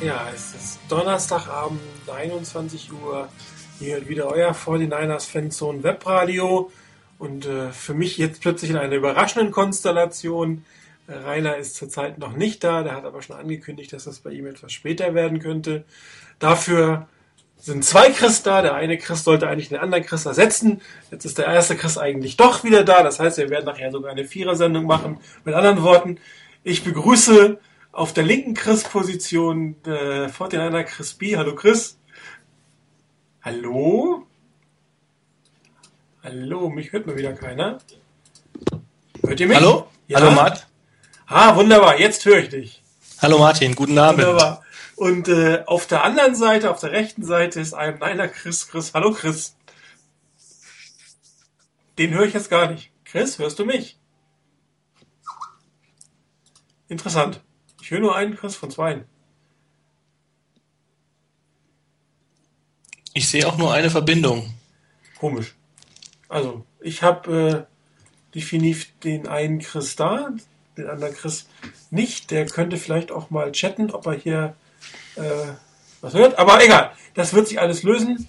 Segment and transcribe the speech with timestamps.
[0.00, 3.28] Ja, es ist Donnerstagabend, 21 Uhr.
[3.80, 6.70] Hier wieder euer 49ers Fanzone Webradio.
[7.18, 10.64] Und äh, für mich jetzt plötzlich in einer überraschenden Konstellation.
[11.08, 14.46] Rainer ist zurzeit noch nicht da, der hat aber schon angekündigt, dass das bei ihm
[14.46, 15.84] etwas später werden könnte.
[16.38, 17.08] Dafür
[17.56, 18.62] sind zwei Chris da.
[18.62, 20.80] Der eine Chris sollte eigentlich den anderen Chris ersetzen.
[21.10, 23.02] Jetzt ist der erste Chris eigentlich doch wieder da.
[23.02, 25.18] Das heißt, wir werden nachher sogar eine Vierersendung machen.
[25.44, 26.18] Mit anderen Worten,
[26.62, 27.58] ich begrüße
[27.92, 31.36] auf der linken Chris-Position äh, 49er Chris B.
[31.36, 31.98] Hallo Chris.
[33.42, 34.26] Hallo?
[36.22, 37.78] Hallo, mich hört mal wieder keiner.
[39.24, 39.56] Hört ihr mich?
[39.56, 39.88] Hallo?
[40.06, 40.20] Ja?
[40.20, 40.66] Hallo Matt.
[41.26, 42.82] Ah, wunderbar, jetzt höre ich dich.
[43.20, 44.20] Hallo Martin, guten Abend.
[44.20, 44.62] Wunderbar.
[44.96, 48.68] Und äh, auf der anderen Seite, auf der rechten Seite ist ein Neiner Chris.
[48.68, 49.56] Chris, hallo Chris.
[51.98, 52.90] Den höre ich jetzt gar nicht.
[53.04, 53.98] Chris, hörst du mich?
[56.88, 57.40] Interessant.
[57.88, 59.06] Ich höre nur einen Chris von zweien.
[63.14, 64.52] Ich sehe auch nur eine Verbindung.
[65.18, 65.54] Komisch.
[66.28, 70.34] Also, ich habe äh, definitiv den einen Chris da,
[70.76, 71.46] den anderen Chris
[71.90, 72.30] nicht.
[72.30, 74.54] Der könnte vielleicht auch mal chatten, ob er hier
[75.16, 75.22] äh,
[76.02, 76.38] was hört.
[76.38, 78.28] Aber egal, das wird sich alles lösen.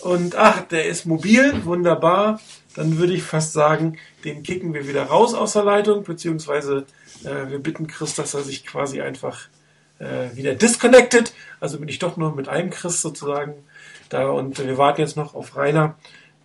[0.00, 2.42] Und ach, der ist mobil, wunderbar.
[2.74, 6.86] Dann würde ich fast sagen, den kicken wir wieder raus aus der Leitung, beziehungsweise
[7.24, 9.48] äh, wir bitten Chris, dass er sich quasi einfach
[9.98, 11.32] äh, wieder disconnected.
[11.60, 13.54] Also bin ich doch nur mit einem Chris sozusagen
[14.08, 15.96] da und wir warten jetzt noch auf Rainer,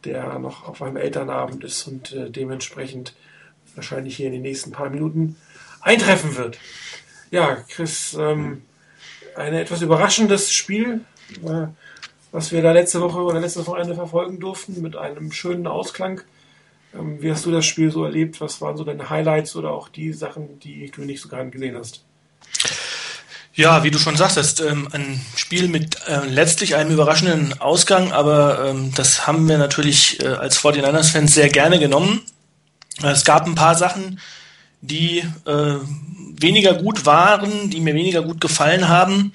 [0.03, 3.13] der noch auf einem Elternabend ist und äh, dementsprechend
[3.75, 5.35] wahrscheinlich hier in den nächsten paar Minuten
[5.81, 6.57] eintreffen wird.
[7.31, 8.63] Ja, Chris, ähm,
[9.35, 11.01] ein etwas überraschendes Spiel,
[11.43, 11.67] äh,
[12.37, 16.21] was wir da letzte Woche oder letztes Wochenende verfolgen durften, mit einem schönen Ausklang.
[16.93, 18.39] Ähm, wie hast du das Spiel so erlebt?
[18.41, 21.75] Was waren so deine Highlights oder auch die Sachen, die du nicht so gern gesehen
[21.75, 22.03] hast?
[23.55, 28.69] Ja, wie du schon sagtest, ähm, ein Spiel mit äh, letztlich einem überraschenden Ausgang, aber
[28.69, 32.21] ähm, das haben wir natürlich äh, als 49ers-Fans sehr gerne genommen.
[33.01, 34.19] Es gab ein paar Sachen,
[34.81, 35.75] die äh,
[36.39, 39.33] weniger gut waren, die mir weniger gut gefallen haben.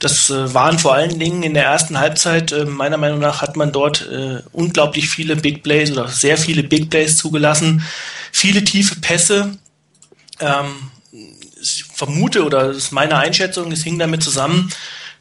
[0.00, 3.56] Das äh, waren vor allen Dingen in der ersten Halbzeit, äh, meiner Meinung nach, hat
[3.56, 7.84] man dort äh, unglaublich viele Big Plays oder sehr viele Big Plays zugelassen,
[8.32, 9.58] viele tiefe Pässe.
[10.40, 10.90] Ähm,
[11.60, 14.72] ich vermute oder das ist meine Einschätzung, es hing damit zusammen,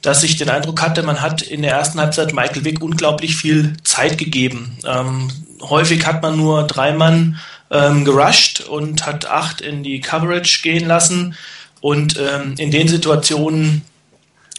[0.01, 3.75] dass ich den Eindruck hatte, man hat in der ersten Halbzeit Michael Wick unglaublich viel
[3.83, 4.77] Zeit gegeben.
[4.85, 5.29] Ähm,
[5.61, 7.37] häufig hat man nur drei Mann
[7.69, 11.35] ähm, gerusht und hat acht in die Coverage gehen lassen.
[11.81, 13.83] Und ähm, in den Situationen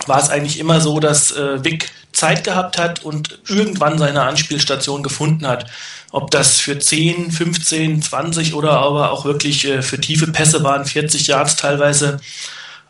[0.06, 5.02] war es eigentlich immer so, dass äh, Wick Zeit gehabt hat und irgendwann seine Anspielstation
[5.02, 5.66] gefunden hat.
[6.10, 10.84] Ob das für 10, 15, 20 oder aber auch wirklich äh, für tiefe Pässe waren,
[10.84, 12.20] 40 Yards teilweise.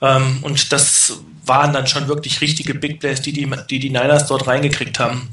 [0.01, 4.27] Ähm, und das waren dann schon wirklich richtige Big Plays, die die, die, die Niners
[4.27, 5.29] dort reingekriegt haben.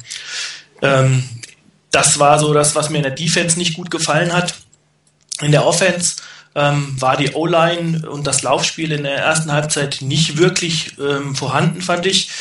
[0.82, 1.24] Ähm,
[1.92, 4.54] das war so das, was mir in der Defense nicht gut gefallen hat.
[5.42, 6.18] In der Offense
[6.58, 11.82] ähm, war die O-Line und das Laufspiel in der ersten Halbzeit nicht wirklich ähm, vorhanden,
[11.84, 12.32] fand ich.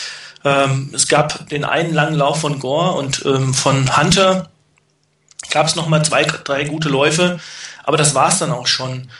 [0.43, 4.49] Ähm, es gab den einen langen Lauf von Gore und ähm, von Hunter
[5.51, 7.39] gab es nochmal zwei, drei gute Läufe,
[7.85, 9.11] aber das war es dann auch schon.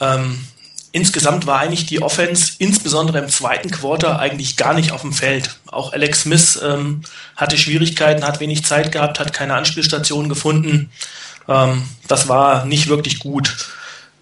[0.00, 0.42] Ähm,
[0.90, 5.54] insgesamt war eigentlich die Offense, insbesondere im zweiten Quarter, eigentlich gar nicht auf dem Feld.
[5.66, 7.02] Auch Alex Smith ähm,
[7.36, 10.90] hatte Schwierigkeiten, hat wenig Zeit gehabt, hat keine Anspielstationen gefunden.
[12.08, 13.68] Das war nicht wirklich gut.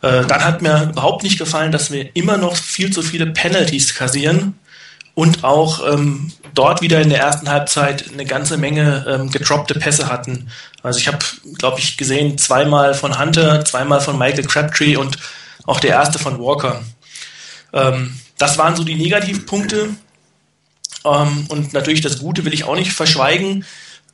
[0.04, 3.94] Äh, dann hat mir überhaupt nicht gefallen, dass wir immer noch viel zu viele Penalties
[3.94, 4.52] kassieren
[5.14, 10.10] und auch ähm, dort wieder in der ersten Halbzeit eine ganze Menge ähm, gedroppte Pässe
[10.10, 10.50] hatten.
[10.82, 11.24] Also ich habe,
[11.56, 15.16] glaube ich, gesehen zweimal von Hunter, zweimal von Michael Crabtree und
[15.64, 16.82] auch der erste von Walker.
[17.72, 19.88] Ähm, das waren so die Negativpunkte.
[21.06, 23.64] Ähm, und natürlich das Gute will ich auch nicht verschweigen.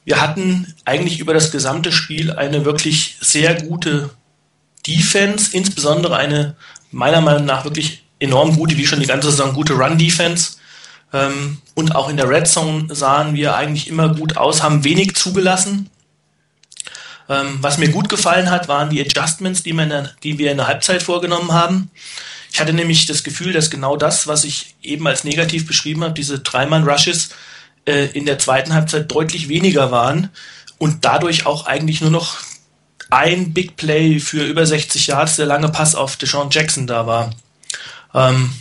[0.04, 4.10] Wir hatten eigentlich über das gesamte Spiel eine wirklich sehr gute
[4.86, 6.56] Defense, insbesondere eine
[6.90, 10.52] meiner Meinung nach wirklich enorm gute, wie schon die ganze Saison, gute Run-Defense.
[11.12, 15.16] Ähm, und auch in der Red Zone sahen wir eigentlich immer gut aus, haben wenig
[15.16, 15.90] zugelassen.
[17.28, 20.66] Ähm, was mir gut gefallen hat, waren die Adjustments, die, der, die wir in der
[20.66, 21.90] Halbzeit vorgenommen haben.
[22.52, 26.14] Ich hatte nämlich das Gefühl, dass genau das, was ich eben als negativ beschrieben habe,
[26.14, 27.30] diese Dreimann-Rushes
[27.84, 30.30] äh, in der zweiten Halbzeit deutlich weniger waren
[30.78, 32.38] und dadurch auch eigentlich nur noch
[33.10, 37.30] ein Big Play für über 60 Yards, der lange Pass auf Deshaun Jackson da war.
[38.14, 38.52] Ähm,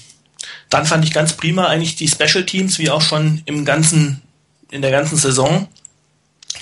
[0.69, 4.22] dann fand ich ganz prima eigentlich die Special Teams, wie auch schon im ganzen,
[4.72, 5.68] in der ganzen Saison.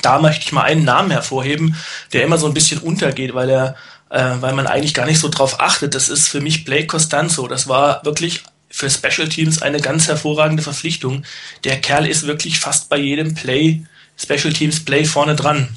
[0.02, 1.76] Da möchte ich mal einen Namen hervorheben,
[2.14, 3.76] der immer so ein bisschen untergeht, weil er,
[4.10, 5.96] äh, weil man eigentlich gar nicht so drauf achtet.
[5.96, 7.48] Das ist für mich Blake Costanzo.
[7.48, 11.24] Das war wirklich für Special Teams eine ganz hervorragende Verpflichtung.
[11.64, 13.84] Der Kerl ist wirklich fast bei jedem Play,
[14.18, 15.76] Special Teams Play vorne dran.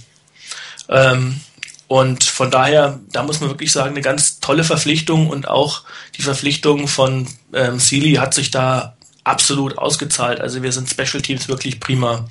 [0.89, 1.41] Ähm,
[1.91, 5.83] und von daher, da muss man wirklich sagen, eine ganz tolle Verpflichtung und auch
[6.17, 8.95] die Verpflichtung von ähm, Sealy hat sich da
[9.25, 10.41] absolut ausgezahlt.
[10.41, 12.29] Also wir sind Special Teams wirklich prima.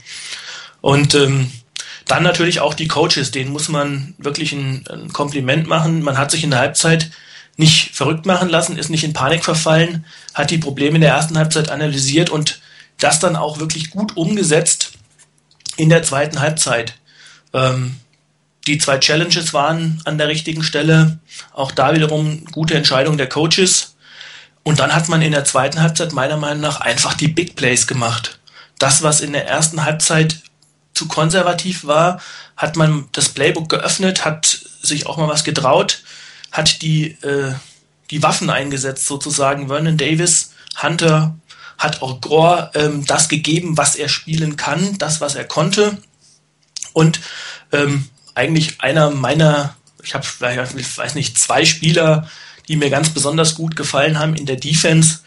[0.79, 1.51] Und ähm,
[2.05, 6.03] dann natürlich auch die Coaches, denen muss man wirklich ein, ein Kompliment machen.
[6.03, 7.11] Man hat sich in der Halbzeit
[7.57, 11.37] nicht verrückt machen lassen, ist nicht in Panik verfallen, hat die Probleme in der ersten
[11.37, 12.61] Halbzeit analysiert und
[12.97, 14.93] das dann auch wirklich gut umgesetzt
[15.75, 16.93] in der zweiten Halbzeit.
[17.51, 17.97] Ähm,
[18.69, 21.19] die zwei Challenges waren an der richtigen Stelle.
[21.53, 23.95] Auch da wiederum gute Entscheidung der Coaches.
[24.63, 27.87] Und dann hat man in der zweiten Halbzeit meiner Meinung nach einfach die Big Plays
[27.87, 28.39] gemacht.
[28.77, 30.41] Das, was in der ersten Halbzeit
[30.93, 32.21] zu konservativ war,
[32.55, 34.45] hat man das Playbook geöffnet, hat
[34.81, 36.03] sich auch mal was getraut,
[36.51, 37.53] hat die, äh,
[38.11, 39.67] die Waffen eingesetzt sozusagen.
[39.67, 40.51] Vernon Davis,
[40.81, 41.35] Hunter,
[41.77, 45.97] hat auch Gore ähm, das gegeben, was er spielen kann, das, was er konnte.
[46.93, 47.19] Und
[47.71, 50.25] ähm, eigentlich einer meiner, ich habe,
[50.77, 52.29] ich weiß nicht, zwei Spieler,
[52.69, 55.19] die mir ganz besonders gut gefallen haben in der Defense.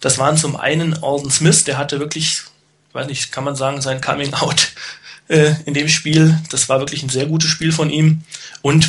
[0.00, 2.40] Das waren zum einen Alden Smith, der hatte wirklich,
[2.88, 4.72] ich weiß nicht, kann man sagen, sein Coming Out
[5.28, 6.38] äh, in dem Spiel.
[6.48, 8.22] Das war wirklich ein sehr gutes Spiel von ihm.
[8.62, 8.88] Und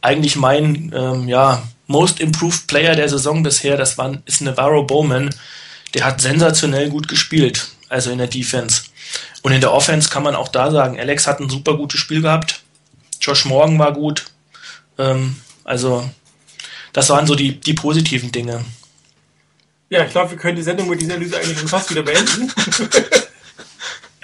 [0.00, 5.28] eigentlich mein, ähm, ja, Most Improved Player der Saison bisher, das war, ist Navarro Bowman.
[5.92, 8.84] Der hat sensationell gut gespielt, also in der Defense.
[9.42, 12.22] Und in der Offense kann man auch da sagen, Alex hat ein super gutes Spiel
[12.22, 12.62] gehabt.
[13.20, 14.26] Josh Morgan war gut.
[14.98, 16.08] Ähm, also,
[16.92, 18.64] das waren so die, die positiven Dinge.
[19.88, 22.52] Ja, ich glaube, wir können die Sendung mit dieser Analyse eigentlich schon fast wieder beenden.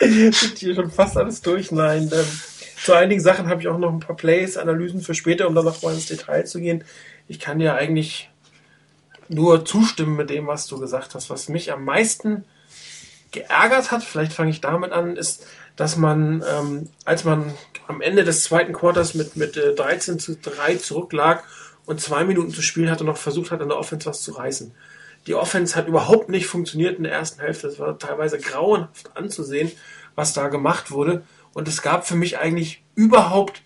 [0.32, 1.70] Sind hier schon fast alles durch.
[1.70, 2.26] Nein, ähm,
[2.82, 5.64] zu einigen Sachen habe ich auch noch ein paar Plays, Analysen für später, um dann
[5.64, 6.82] noch mal ins Detail zu gehen.
[7.28, 8.28] Ich kann ja eigentlich
[9.28, 11.30] nur zustimmen mit dem, was du gesagt hast.
[11.30, 12.44] Was mich am meisten
[13.30, 15.46] geärgert hat, vielleicht fange ich damit an, ist,
[15.76, 17.54] dass man, ähm, als man
[17.92, 21.44] am Ende des zweiten Quarters mit, mit äh, 13 zu 3 zurücklag
[21.84, 24.72] und zwei Minuten zu spielen hatte, noch versucht hat, an der Offense was zu reißen.
[25.26, 27.68] Die Offense hat überhaupt nicht funktioniert in der ersten Hälfte.
[27.68, 29.70] Es war teilweise grauenhaft anzusehen,
[30.14, 31.22] was da gemacht wurde.
[31.52, 33.62] Und es gab für mich eigentlich überhaupt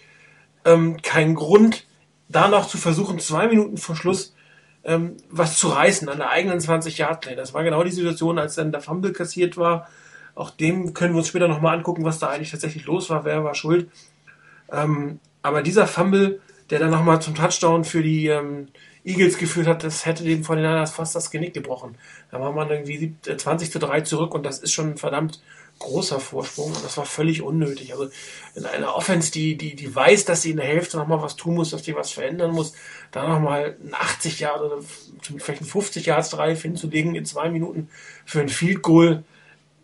[0.65, 1.87] ähm, keinen Grund,
[2.29, 4.35] da noch zu versuchen, zwei Minuten vor Schluss
[4.85, 7.37] ähm, was zu reißen an der eigenen 20-Yard-Play.
[7.37, 9.89] Das war genau die Situation, als dann der Fumble kassiert war
[10.37, 13.43] auch dem können wir uns später nochmal angucken, was da eigentlich tatsächlich los war, wer
[13.43, 13.91] war schuld.
[14.73, 16.41] Ähm, aber dieser Fumble,
[16.71, 18.69] der dann nochmal zum Touchdown für die ähm,
[19.05, 21.97] Eagles geführt hat, das hätte dem von den Niners fast das Genick gebrochen.
[22.31, 25.41] Da war man irgendwie 20 zu 3 zurück und das ist schon ein verdammt
[25.79, 27.93] großer Vorsprung und das war völlig unnötig.
[27.93, 28.09] Also
[28.55, 31.55] in einer Offense, die, die, die weiß, dass sie in der Hälfte nochmal was tun
[31.55, 32.73] muss, dass die was verändern muss,
[33.13, 34.83] da nochmal ein 80 Jahre oder
[35.39, 37.89] vielleicht ein 50 Yards Drive hinzulegen in zwei Minuten
[38.25, 39.23] für ein Field Goal,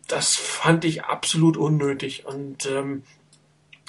[0.08, 2.24] das fand ich absolut unnötig.
[2.26, 3.02] Und ähm,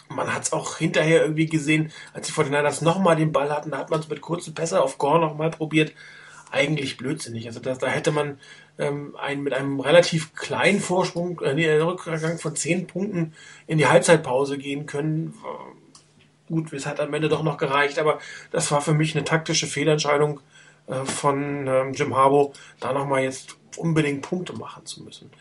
[0.10, 3.78] man hat es auch hinterher irgendwie gesehen, als die 49ers nochmal den Ball hatten, da
[3.78, 5.94] hat man es mit kurzen Pässe auf Gore nochmal probiert.
[6.52, 7.48] Eigentlich blödsinnig.
[7.48, 8.38] Also das, da hätte man
[8.78, 13.34] ähm, ein, mit einem relativ kleinen Vorsprung, äh, Rückgang von 10 Punkten
[13.66, 15.34] in die Halbzeitpause gehen können.
[16.48, 18.20] Gut, es hat am Ende doch noch gereicht, aber
[18.52, 20.42] das war für mich eine taktische Fehlentscheidung
[20.88, 25.32] äh, von ähm, Jim Harbaugh, da nochmal jetzt unbedingt Punkte machen zu müssen.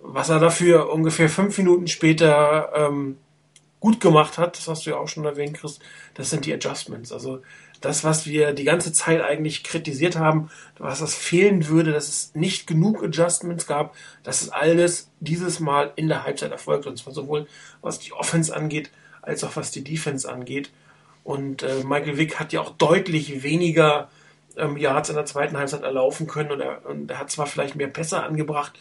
[0.00, 3.18] Was er dafür ungefähr fünf Minuten später ähm,
[3.80, 5.78] gut gemacht hat, das hast du ja auch schon erwähnt, Chris,
[6.14, 7.12] das sind die Adjustments.
[7.12, 7.42] Also
[7.80, 12.34] das, was wir die ganze Zeit eigentlich kritisiert haben, was das fehlen würde, dass es
[12.34, 16.86] nicht genug Adjustments gab, das ist alles dieses Mal in der Halbzeit erfolgt.
[16.86, 17.46] Und zwar sowohl
[17.82, 18.90] was die Offense angeht,
[19.22, 20.70] als auch was die Defense angeht.
[21.22, 24.08] Und äh, Michael Wick hat ja auch deutlich weniger
[24.56, 27.76] ähm, Yards in der zweiten Halbzeit erlaufen können und er, und er hat zwar vielleicht
[27.76, 28.78] mehr Pässe angebracht,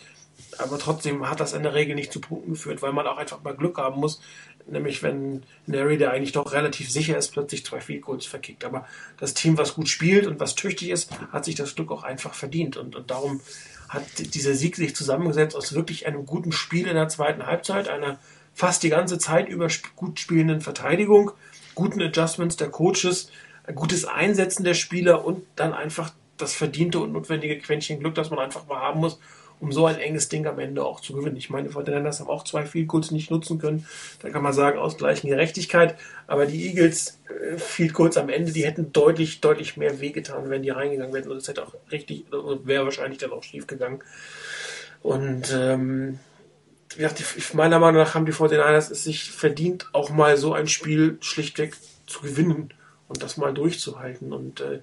[0.58, 3.42] aber trotzdem hat das in der Regel nicht zu Punkten geführt, weil man auch einfach
[3.44, 4.22] mal Glück haben muss.
[4.68, 8.66] Nämlich wenn Nary, der eigentlich doch relativ sicher ist, plötzlich zwei Field Goals verkickt.
[8.66, 8.88] Aber
[9.20, 12.34] das Team, was gut spielt und was tüchtig ist, hat sich das Glück auch einfach
[12.34, 12.76] verdient.
[12.76, 13.42] Und, und darum
[13.90, 14.04] hat
[14.34, 18.18] dieser Sieg sich zusammengesetzt aus wirklich einem guten Spiel in der zweiten Halbzeit, einer
[18.54, 21.32] fast die ganze Zeit über gut spielenden Verteidigung,
[21.76, 23.30] guten Adjustments der Coaches,
[23.76, 28.40] gutes Einsetzen der Spieler und dann einfach das verdiente und notwendige Quäntchen Glück, das man
[28.40, 29.20] einfach mal haben muss,
[29.60, 31.38] um so ein enges Ding am Ende auch zu gewinnen.
[31.38, 33.86] Ich meine, die Fortinanders haben auch zwei Field Goals nicht nutzen können.
[34.22, 35.96] Da kann man sagen, ausgleichen Gerechtigkeit.
[36.28, 40.64] Aber die Eagles äh, Field Goals am Ende, die hätten deutlich, deutlich mehr wehgetan, wenn
[40.64, 41.32] die reingegangen wären.
[41.32, 44.04] Und es hätte auch richtig, wäre wahrscheinlich dann auch schief gegangen.
[45.02, 46.20] Und ähm,
[46.96, 50.68] wie gesagt, meiner Meinung nach haben die Fortinanders es sich verdient, auch mal so ein
[50.68, 51.76] Spiel schlichtweg
[52.08, 52.74] zu gewinnen
[53.08, 54.34] und das mal durchzuhalten.
[54.34, 54.80] Und äh,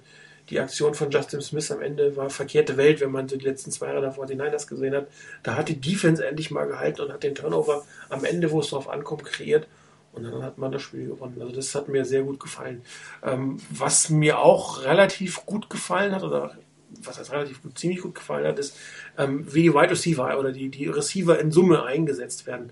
[0.49, 3.71] die Aktion von Justin Smith am Ende war verkehrte Welt, wenn man so die letzten
[3.71, 5.07] zwei Jahre davor die Niners gesehen hat.
[5.41, 8.69] Da hat die Defense endlich mal gehalten und hat den Turnover am Ende, wo es
[8.69, 9.67] darauf ankommt, kreiert.
[10.11, 11.37] Und dann hat man das Spiel gewonnen.
[11.41, 12.83] Also das hat mir sehr gut gefallen.
[13.23, 16.55] Ähm, was mir auch relativ gut gefallen hat, oder
[17.01, 18.77] was heißt relativ gut, ziemlich gut gefallen hat, ist,
[19.17, 22.71] ähm, wie die Wide Receiver oder die, die Receiver in Summe eingesetzt werden.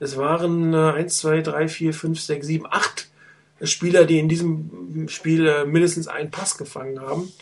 [0.00, 3.09] Es waren äh, 1, 2, 3, 4, 5, 6, 7, 8
[3.62, 7.32] Spieler, die in diesem Spiel äh, mindestens einen Pass gefangen haben.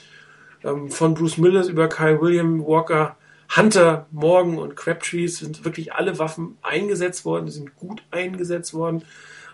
[0.65, 3.17] Ähm, von Bruce Millis über Kyle William, Walker,
[3.57, 9.03] Hunter, Morgan und Crabtree sind wirklich alle Waffen eingesetzt worden, sind gut eingesetzt worden.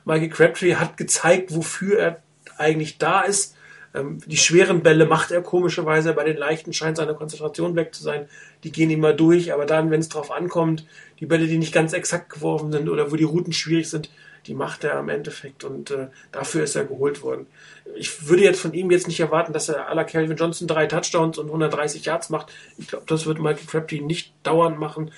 [0.04, 2.22] Michael Crabtree hat gezeigt, wofür er
[2.58, 3.56] eigentlich da ist.
[3.94, 8.02] Ähm, die schweren Bälle macht er komischerweise, bei den leichten scheint seine Konzentration weg zu
[8.02, 8.28] sein.
[8.64, 10.86] Die gehen immer durch, aber dann, wenn es drauf ankommt,
[11.20, 14.10] die Bälle, die nicht ganz exakt geworfen sind oder wo die Routen schwierig sind,
[14.46, 17.46] die macht er am Endeffekt und äh, dafür ist er geholt worden.
[17.96, 20.86] Ich würde jetzt von ihm jetzt nicht erwarten, dass er à la Calvin Johnson drei
[20.86, 22.52] Touchdowns und 130 Yards macht.
[22.78, 25.10] Ich glaube, das wird Michael Crabtree nicht dauernd machen,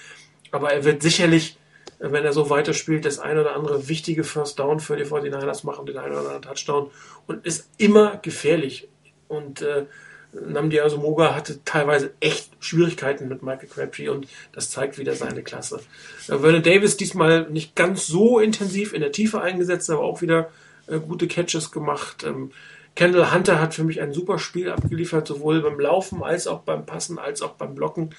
[0.51, 1.59] aber er wird sicherlich,
[1.99, 5.87] wenn er so weiterspielt, das ein oder andere wichtige First Down für die 49ers machen,
[5.87, 6.91] den einen oder anderen Touchdown
[7.27, 8.89] und ist immer gefährlich.
[9.29, 9.87] Und äh,
[10.45, 15.81] Namdi Asamoga hatte teilweise echt Schwierigkeiten mit Michael Crabtree und das zeigt wieder seine Klasse.
[16.29, 20.51] Äh, Vernon Davis diesmal nicht ganz so intensiv in der Tiefe eingesetzt, aber auch wieder
[20.87, 22.25] äh, gute Catches gemacht.
[22.25, 22.51] Ähm,
[22.95, 26.87] Kendall Hunter hat für mich ein super Spiel abgeliefert, sowohl beim Laufen als auch beim
[26.87, 28.11] Passen als auch beim Blocken.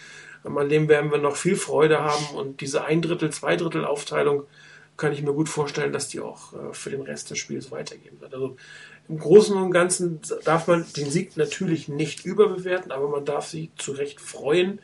[0.45, 3.85] Ähm, an dem werden wir noch viel Freude haben und diese ein Drittel, zwei Drittel
[3.85, 4.43] Aufteilung
[4.97, 8.19] kann ich mir gut vorstellen, dass die auch äh, für den Rest des Spiels weitergehen
[8.19, 8.33] wird.
[8.33, 8.57] Also
[9.09, 13.69] im Großen und Ganzen darf man den Sieg natürlich nicht überbewerten, aber man darf sich
[13.77, 14.79] zu Recht freuen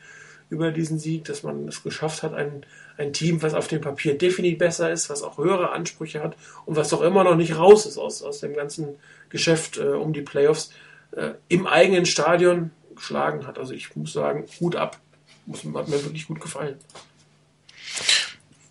[0.48, 2.64] über diesen Sieg, dass man es geschafft hat, ein,
[2.96, 6.76] ein Team, was auf dem Papier definitiv besser ist, was auch höhere Ansprüche hat und
[6.76, 8.96] was doch immer noch nicht raus ist aus, aus dem ganzen
[9.28, 10.70] Geschäft äh, um die Playoffs,
[11.12, 13.58] äh, im eigenen Stadion geschlagen hat.
[13.58, 14.98] Also ich muss sagen, Hut ab.
[15.46, 16.76] Muss, hat mir wirklich gut gefallen.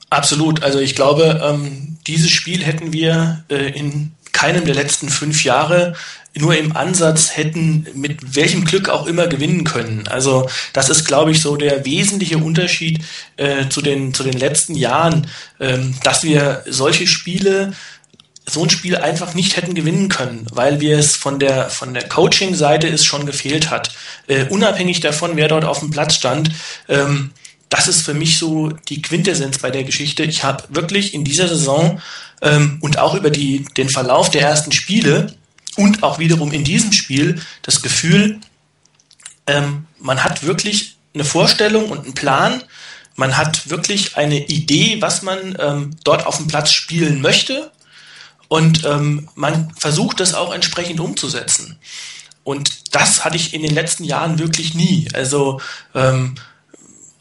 [0.09, 0.63] Absolut.
[0.63, 5.95] Also ich glaube, ähm, dieses Spiel hätten wir äh, in keinem der letzten fünf Jahre
[6.35, 10.07] nur im Ansatz hätten mit welchem Glück auch immer gewinnen können.
[10.07, 13.03] Also das ist, glaube ich, so der wesentliche Unterschied
[13.37, 15.27] äh, zu, den, zu den letzten Jahren,
[15.59, 17.73] ähm, dass wir solche Spiele
[18.45, 22.09] so ein Spiel einfach nicht hätten gewinnen können, weil wir es von der von der
[22.09, 23.91] Coaching-Seite es schon gefehlt hat.
[24.27, 26.51] Äh, unabhängig davon, wer dort auf dem Platz stand,
[26.89, 27.31] ähm,
[27.69, 30.23] das ist für mich so die Quintessenz bei der Geschichte.
[30.23, 32.01] Ich habe wirklich in dieser Saison
[32.43, 35.35] ähm, und auch über die, den Verlauf der ersten Spiele
[35.75, 38.39] und auch wiederum in diesem Spiel das Gefühl,
[39.47, 42.63] ähm, man hat wirklich eine Vorstellung und einen Plan.
[43.15, 47.71] Man hat wirklich eine Idee, was man ähm, dort auf dem Platz spielen möchte.
[48.47, 51.79] Und ähm, man versucht das auch entsprechend umzusetzen.
[52.43, 55.07] Und das hatte ich in den letzten Jahren wirklich nie.
[55.13, 55.61] Also
[55.95, 56.35] ähm,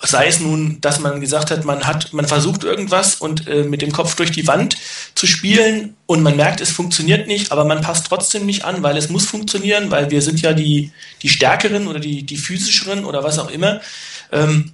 [0.05, 3.83] sei es nun, dass man gesagt hat, man hat, man versucht irgendwas und äh, mit
[3.83, 4.77] dem Kopf durch die Wand
[5.15, 8.97] zu spielen und man merkt, es funktioniert nicht, aber man passt trotzdem nicht an, weil
[8.97, 10.91] es muss funktionieren, weil wir sind ja die,
[11.23, 13.81] die stärkeren oder die, die physischeren oder was auch immer.
[14.33, 14.73] Ähm,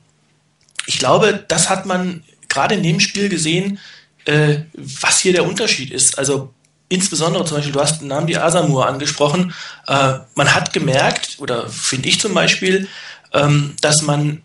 [0.87, 3.79] ich glaube, das hat man gerade in dem Spiel gesehen,
[4.25, 6.19] äh, was hier der Unterschied ist.
[6.19, 6.55] Also
[6.89, 9.53] insbesondere zum Beispiel, du hast den Namen die Asamur angesprochen,
[9.87, 12.89] äh, man hat gemerkt, oder finde ich zum Beispiel,
[13.35, 14.43] ähm, dass man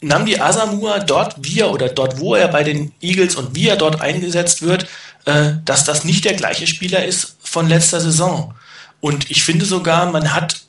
[0.00, 3.76] Namdi Asamua dort, wie er oder dort, wo er bei den Eagles und wie er
[3.76, 4.86] dort eingesetzt wird,
[5.24, 8.54] äh, dass das nicht der gleiche Spieler ist von letzter Saison.
[9.00, 10.60] Und ich finde sogar, man hat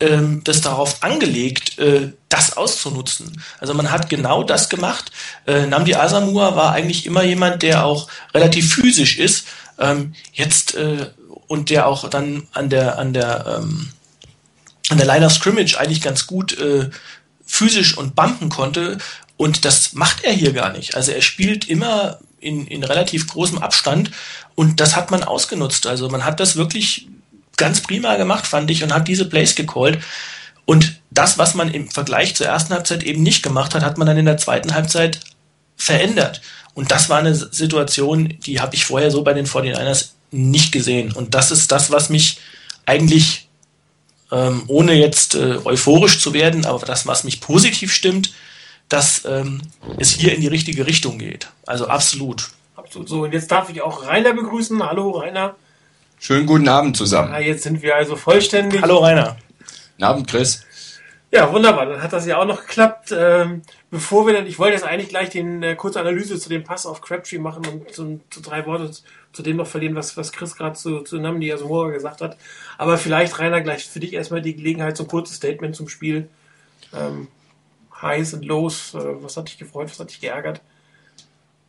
[0.00, 3.42] ähm, das darauf angelegt, äh, das auszunutzen.
[3.58, 5.10] Also man hat genau das gemacht.
[5.46, 9.46] Äh, Namdi Asamua war eigentlich immer jemand, der auch relativ physisch ist.
[9.78, 11.10] Ähm, jetzt äh,
[11.46, 13.88] und der auch dann an der an der ähm,
[14.90, 16.90] an der Line of Scrimmage eigentlich ganz gut äh,
[17.48, 18.98] physisch und bumpen konnte.
[19.36, 20.94] Und das macht er hier gar nicht.
[20.94, 24.12] Also er spielt immer in, in relativ großem Abstand
[24.54, 25.86] und das hat man ausgenutzt.
[25.86, 27.08] Also man hat das wirklich
[27.56, 29.98] ganz prima gemacht, fand ich, und hat diese Plays gecallt.
[30.64, 34.06] Und das, was man im Vergleich zur ersten Halbzeit eben nicht gemacht hat, hat man
[34.06, 35.20] dann in der zweiten Halbzeit
[35.76, 36.42] verändert.
[36.74, 41.12] Und das war eine Situation, die habe ich vorher so bei den 49ers nicht gesehen.
[41.12, 42.38] Und das ist das, was mich
[42.86, 43.47] eigentlich
[44.30, 48.32] ähm, ohne jetzt äh, euphorisch zu werden, aber das, was mich positiv stimmt,
[48.88, 49.62] dass ähm,
[49.98, 51.48] es hier in die richtige Richtung geht.
[51.66, 52.50] Also absolut.
[52.76, 53.22] Absolut so.
[53.22, 54.82] Und jetzt darf ich auch Rainer begrüßen.
[54.82, 55.56] Hallo Rainer.
[56.18, 57.32] Schönen guten Abend zusammen.
[57.32, 58.82] Ja, jetzt sind wir also vollständig.
[58.82, 59.36] Hallo Rainer.
[59.92, 60.64] Guten Abend, Chris.
[61.30, 61.86] Ja, wunderbar.
[61.86, 63.14] Dann hat das ja auch noch geklappt.
[63.16, 66.64] Ähm, bevor wir dann, ich wollte jetzt eigentlich gleich den äh, kurze Analyse zu dem
[66.64, 68.90] Pass auf Crabtree machen und zu, zu drei Worte
[69.32, 72.36] zu dem noch verlieren, was, was Chris gerade zu, zu Namdi Asumora gesagt hat.
[72.76, 76.28] Aber vielleicht, Rainer, gleich für dich erstmal die Gelegenheit zum kurzes Statement zum Spiel.
[76.94, 77.28] Ähm,
[78.00, 80.60] Highs und Lows, äh, was hat dich gefreut, was hat dich geärgert?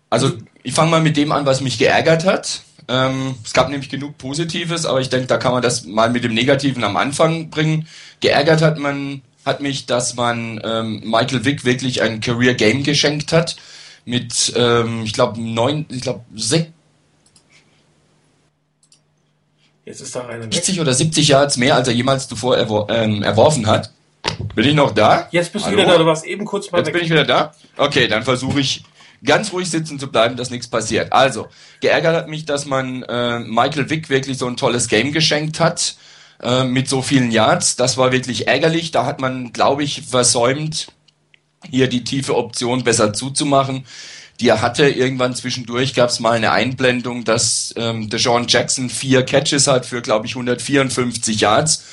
[0.09, 0.31] Also,
[0.63, 2.63] ich fange mal mit dem an, was mich geärgert hat.
[2.88, 6.23] Ähm, es gab nämlich genug Positives, aber ich denke, da kann man das mal mit
[6.23, 7.88] dem Negativen am Anfang bringen.
[8.19, 13.34] Geärgert hat man hat mich, dass man ähm, Michael Vick wirklich ein Career Game geschenkt
[13.34, 13.58] hat
[14.06, 16.70] mit, ähm, ich glaube, neun, ich glaube, sechs.
[19.86, 23.24] Jetzt ist da einer 60 oder 70 Yards mehr, als er jemals zuvor erwor ähm,
[23.24, 23.91] erworfen hat.
[24.53, 25.27] Bin ich noch da?
[25.32, 25.77] Jetzt bist Hallo?
[25.77, 26.94] du wieder da, du warst eben kurz mal Jetzt weg.
[26.94, 27.53] bin ich wieder da?
[27.75, 28.84] Okay, dann versuche ich
[29.24, 31.12] ganz ruhig sitzen zu bleiben, dass nichts passiert.
[31.12, 31.48] Also,
[31.82, 35.96] geärgert hat mich, dass man äh, Michael Vick wirklich so ein tolles Game geschenkt hat
[36.41, 37.75] äh, mit so vielen Yards.
[37.75, 38.91] Das war wirklich ärgerlich.
[38.91, 40.88] Da hat man, glaube ich, versäumt,
[41.69, 43.86] hier die tiefe Option besser zuzumachen
[44.39, 44.88] die er hatte.
[44.88, 50.01] Irgendwann zwischendurch gab es mal eine Einblendung, dass ähm, Deshaun Jackson vier Catches hat für,
[50.01, 51.86] glaube ich, 154 Yards.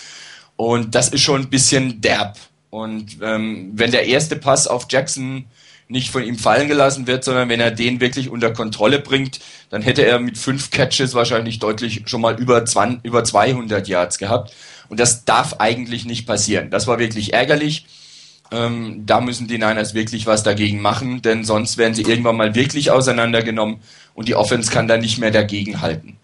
[0.56, 2.38] Und das ist schon ein bisschen derb.
[2.70, 5.46] Und ähm, wenn der erste Pass auf Jackson
[5.88, 9.40] nicht von ihm fallen gelassen wird, sondern wenn er den wirklich unter Kontrolle bringt,
[9.70, 14.18] dann hätte er mit fünf Catches wahrscheinlich deutlich schon mal über, 20, über 200 Yards
[14.18, 14.52] gehabt.
[14.88, 16.70] Und das darf eigentlich nicht passieren.
[16.70, 17.86] Das war wirklich ärgerlich.
[18.52, 22.54] Ähm, da müssen die Niners wirklich was dagegen machen, denn sonst werden sie irgendwann mal
[22.54, 23.80] wirklich auseinandergenommen
[24.14, 26.16] und die Offense kann da nicht mehr dagegenhalten.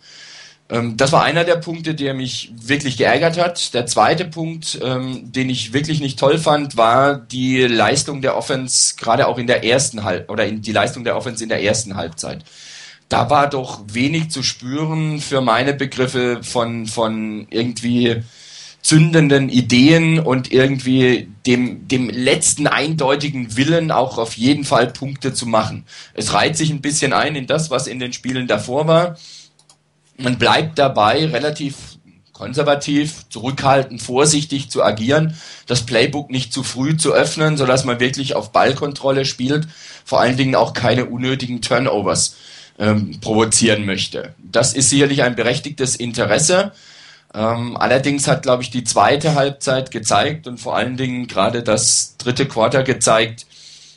[0.72, 3.74] Ähm, das war einer der Punkte, der mich wirklich geärgert hat.
[3.74, 8.94] Der zweite Punkt, ähm, den ich wirklich nicht toll fand, war die Leistung der Offense,
[8.96, 11.94] gerade auch in der ersten Halb oder in die Leistung der Offense in der ersten
[11.94, 12.42] Halbzeit.
[13.10, 18.22] Da war doch wenig zu spüren für meine Begriffe von, von irgendwie
[18.80, 25.46] zündenden Ideen und irgendwie dem, dem letzten eindeutigen Willen auch auf jeden Fall Punkte zu
[25.46, 25.84] machen.
[26.14, 29.18] Es reiht sich ein bisschen ein in das, was in den Spielen davor war.
[30.18, 31.98] Man bleibt dabei, relativ
[32.32, 38.34] konservativ, zurückhaltend, vorsichtig zu agieren, das Playbook nicht zu früh zu öffnen, sodass man wirklich
[38.34, 39.68] auf Ballkontrolle spielt,
[40.04, 42.36] vor allen Dingen auch keine unnötigen Turnovers
[42.78, 44.34] ähm, provozieren möchte.
[44.38, 46.72] Das ist sicherlich ein berechtigtes Interesse.
[47.34, 52.16] Ähm, allerdings hat, glaube ich, die zweite Halbzeit gezeigt und vor allen Dingen gerade das
[52.18, 53.46] dritte Quarter gezeigt,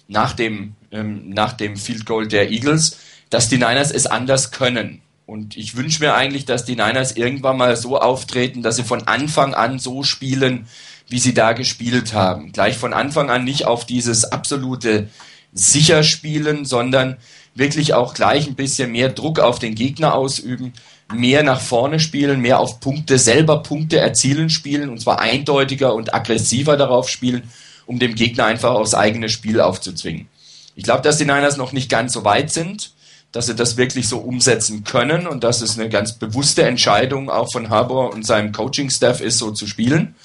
[0.08, 5.02] nach dem, ähm, nach dem Field Goal der Eagles, dass die Niners es anders können.
[5.26, 9.08] Und ich wünsche mir eigentlich, dass die Niners irgendwann mal so auftreten, dass sie von
[9.08, 10.68] Anfang an so spielen,
[11.08, 12.52] wie sie da gespielt haben.
[12.52, 15.10] Gleich von Anfang an nicht auf dieses absolute
[15.54, 17.18] Sicherspielen, sondern
[17.56, 20.74] wirklich auch gleich ein bisschen mehr Druck auf den Gegner ausüben
[21.14, 26.14] mehr nach vorne spielen, mehr auf Punkte, selber Punkte erzielen spielen und zwar eindeutiger und
[26.14, 27.44] aggressiver darauf spielen,
[27.86, 30.28] um dem Gegner einfach aufs eigene Spiel aufzuzwingen.
[30.76, 32.92] Ich glaube, dass die Niners noch nicht ganz so weit sind,
[33.36, 37.52] dass sie das wirklich so umsetzen können und dass es eine ganz bewusste Entscheidung auch
[37.52, 40.16] von Harbour und seinem Coaching-Staff ist, so zu spielen.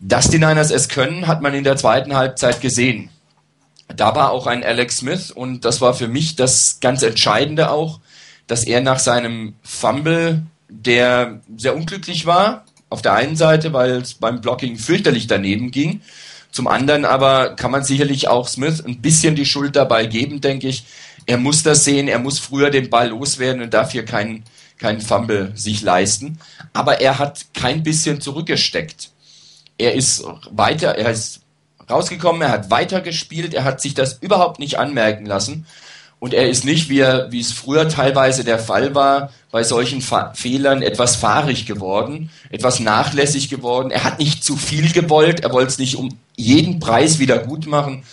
[0.00, 3.10] Dass die Niners es können, hat man in der zweiten Halbzeit gesehen.
[3.86, 8.00] Da war auch ein Alex Smith und das war für mich das ganz Entscheidende auch,
[8.48, 14.14] dass er nach seinem Fumble, der sehr unglücklich war, auf der einen Seite, weil es
[14.14, 16.00] beim Blocking fürchterlich daneben ging,
[16.50, 20.66] zum anderen aber kann man sicherlich auch Smith ein bisschen die Schuld dabei geben, denke
[20.68, 20.84] ich.
[21.28, 24.44] Er muss das sehen, er muss früher den Ball loswerden und darf hier keinen
[24.78, 26.38] keinen Fumble sich leisten.
[26.72, 29.10] Aber er hat kein bisschen zurückgesteckt.
[29.76, 31.40] Er ist weiter, er ist
[31.90, 35.66] rausgekommen, er hat weiter gespielt, er hat sich das überhaupt nicht anmerken lassen.
[36.18, 40.00] Und er ist nicht, wie, er, wie es früher teilweise der Fall war, bei solchen
[40.00, 43.90] Fa Fehlern etwas fahrig geworden, etwas nachlässig geworden.
[43.90, 47.66] Er hat nicht zu viel gewollt, er wollte es nicht um jeden Preis wieder gut
[47.66, 48.04] machen,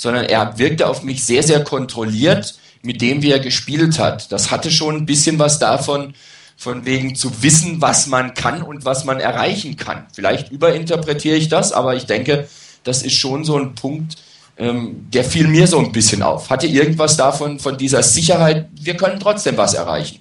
[0.00, 4.32] sondern er wirkte auf mich sehr, sehr kontrolliert mit dem, wie er gespielt hat.
[4.32, 6.14] Das hatte schon ein bisschen was davon,
[6.56, 10.06] von wegen zu wissen, was man kann und was man erreichen kann.
[10.14, 12.48] Vielleicht überinterpretiere ich das, aber ich denke,
[12.82, 14.16] das ist schon so ein Punkt,
[14.56, 16.48] ähm, der fiel mir so ein bisschen auf.
[16.48, 20.20] Hatte irgendwas davon, von dieser Sicherheit, wir können trotzdem was erreichen.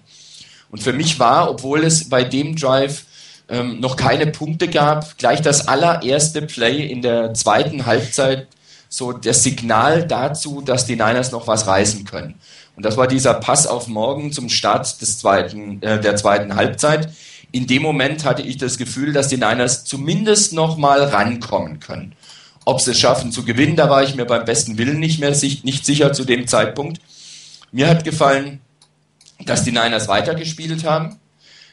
[0.71, 3.05] Und für mich war, obwohl es bei dem Drive
[3.47, 8.47] ähm, noch keine Punkte gab, gleich das allererste Play in der zweiten Halbzeit
[8.89, 12.35] so das Signal dazu, dass die Niners noch was reißen können.
[12.75, 17.09] Und das war dieser Pass auf morgen zum Start des zweiten, äh, der zweiten Halbzeit.
[17.51, 22.15] In dem Moment hatte ich das Gefühl, dass die Niners zumindest noch mal rankommen können.
[22.65, 25.31] Ob sie es schaffen zu gewinnen, da war ich mir beim besten Willen nicht mehr
[25.31, 26.99] nicht sicher zu dem Zeitpunkt.
[27.71, 28.61] Mir hat gefallen,
[29.45, 31.19] dass die Niners weitergespielt haben,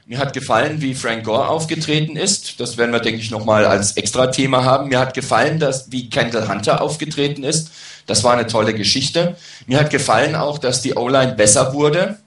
[0.08, 2.60] Mir hat gefallen, wie Frank Gore aufgetreten ist.
[2.60, 4.88] Das werden wir, denke ich, nochmal als Extra-Thema haben.
[4.88, 7.72] Mir hat gefallen, dass, wie Kendall Hunter aufgetreten ist.
[8.06, 9.36] Das war eine tolle Geschichte.
[9.66, 12.20] Mir hat gefallen auch, dass die O-Line besser wurde,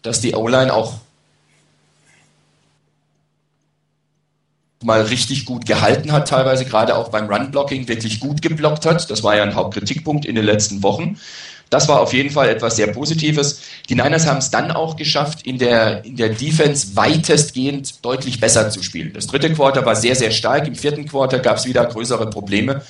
[0.00, 0.94] dass die O-Line auch
[4.82, 9.10] mal richtig gut gehalten hat, teilweise gerade auch beim Run-Blocking wirklich gut geblockt hat.
[9.10, 11.18] Das war ja ein Hauptkritikpunkt in den letzten Wochen.
[11.70, 13.60] Das war auf jeden Fall etwas sehr Positives.
[13.88, 18.70] Die Niners haben es dann auch geschafft, in der, in der Defense weitestgehend deutlich besser
[18.70, 19.12] zu spielen.
[19.12, 20.66] Das dritte Quarter war sehr, sehr stark.
[20.66, 22.82] Im vierten Quarter gab es wieder größere Probleme.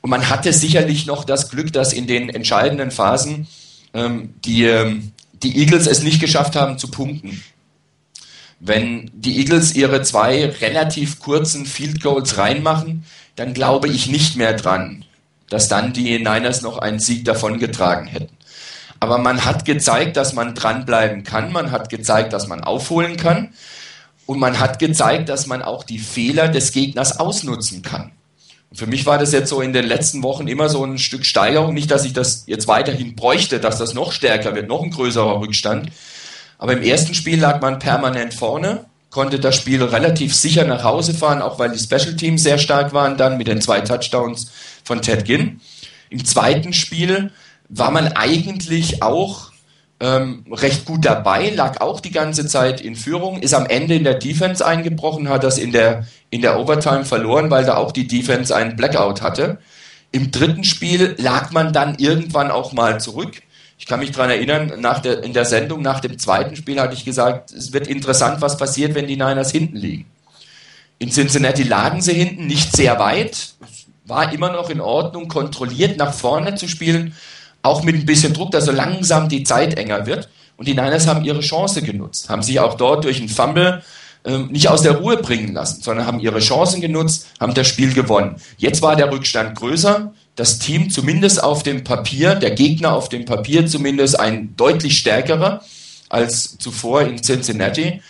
[0.00, 3.48] Und man hatte sicherlich noch das Glück, dass in den entscheidenden Phasen
[3.94, 5.12] ähm, die, ähm,
[5.42, 7.42] die Eagles es nicht geschafft haben zu punkten.
[8.60, 13.04] Wenn die Eagles ihre zwei relativ kurzen Field Goals reinmachen,
[13.36, 15.04] dann glaube ich nicht mehr dran,
[15.50, 18.36] dass dann die Niners noch einen Sieg davongetragen hätten.
[19.00, 23.50] Aber man hat gezeigt, dass man dranbleiben kann, man hat gezeigt, dass man aufholen kann
[24.26, 28.12] und man hat gezeigt, dass man auch die Fehler des Gegners ausnutzen kann.
[28.70, 31.24] Und für mich war das jetzt so in den letzten Wochen immer so ein Stück
[31.24, 31.72] Steigerung.
[31.72, 35.40] Nicht, dass ich das jetzt weiterhin bräuchte, dass das noch stärker wird, noch ein größerer
[35.40, 35.90] Rückstand.
[36.58, 41.14] Aber im ersten Spiel lag man permanent vorne, konnte das Spiel relativ sicher nach Hause
[41.14, 44.50] fahren, auch weil die Special Teams sehr stark waren dann mit den zwei Touchdowns
[44.84, 45.60] von Ted Ginn.
[46.10, 47.30] Im zweiten Spiel
[47.68, 49.52] war man eigentlich auch
[50.00, 54.04] ähm, recht gut dabei, lag auch die ganze Zeit in Führung, ist am Ende in
[54.04, 58.06] der Defense eingebrochen, hat das in der, in der Overtime verloren, weil da auch die
[58.06, 59.58] Defense einen Blackout hatte.
[60.12, 63.42] Im dritten Spiel lag man dann irgendwann auch mal zurück.
[63.78, 66.94] Ich kann mich daran erinnern, nach der, in der Sendung nach dem zweiten Spiel hatte
[66.94, 70.06] ich gesagt, es wird interessant, was passiert, wenn die Niners hinten liegen.
[70.98, 73.54] In Cincinnati lagen sie hinten, nicht sehr weit.
[74.04, 77.14] war immer noch in Ordnung, kontrolliert nach vorne zu spielen,
[77.62, 80.28] auch mit ein bisschen Druck, dass so langsam die Zeit enger wird.
[80.56, 83.82] Und die Niners haben ihre Chance genutzt, haben sich auch dort durch einen Fumble
[84.24, 87.94] ähm, nicht aus der Ruhe bringen lassen, sondern haben ihre Chancen genutzt, haben das Spiel
[87.94, 88.36] gewonnen.
[88.56, 93.24] Jetzt war der Rückstand größer, das Team zumindest auf dem Papier, der Gegner auf dem
[93.24, 95.64] Papier zumindest ein deutlich stärkerer
[96.08, 98.02] als zuvor in Cincinnati.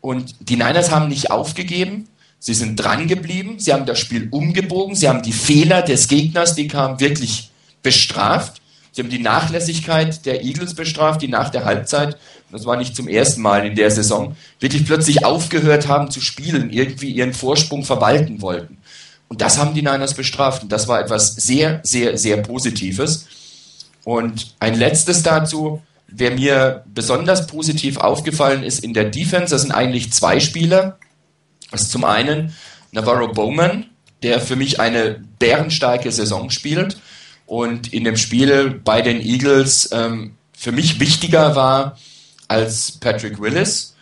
[0.00, 2.06] Und die Niners haben nicht aufgegeben.
[2.38, 3.58] Sie sind dran geblieben.
[3.58, 4.94] Sie haben das Spiel umgebogen.
[4.94, 7.50] Sie haben die Fehler des Gegners, die kamen, wirklich
[7.82, 8.62] bestraft.
[8.92, 12.16] Sie haben die Nachlässigkeit der Eagles bestraft, die nach der Halbzeit,
[12.52, 16.70] das war nicht zum ersten Mal in der Saison, wirklich plötzlich aufgehört haben zu spielen,
[16.70, 18.78] irgendwie ihren Vorsprung verwalten wollten.
[19.32, 20.62] Und das haben die Niners bestraft.
[20.62, 23.24] Und das war etwas sehr, sehr, sehr Positives.
[24.04, 29.72] Und ein letztes dazu, wer mir besonders positiv aufgefallen ist in der Defense, das sind
[29.72, 30.98] eigentlich zwei Spieler.
[31.70, 32.54] Das ist zum einen
[32.90, 33.86] Navarro Bowman,
[34.22, 36.98] der für mich eine bärenstarke Saison spielt
[37.46, 41.96] und in dem Spiel bei den Eagles ähm, für mich wichtiger war
[42.48, 43.94] als Patrick Willis.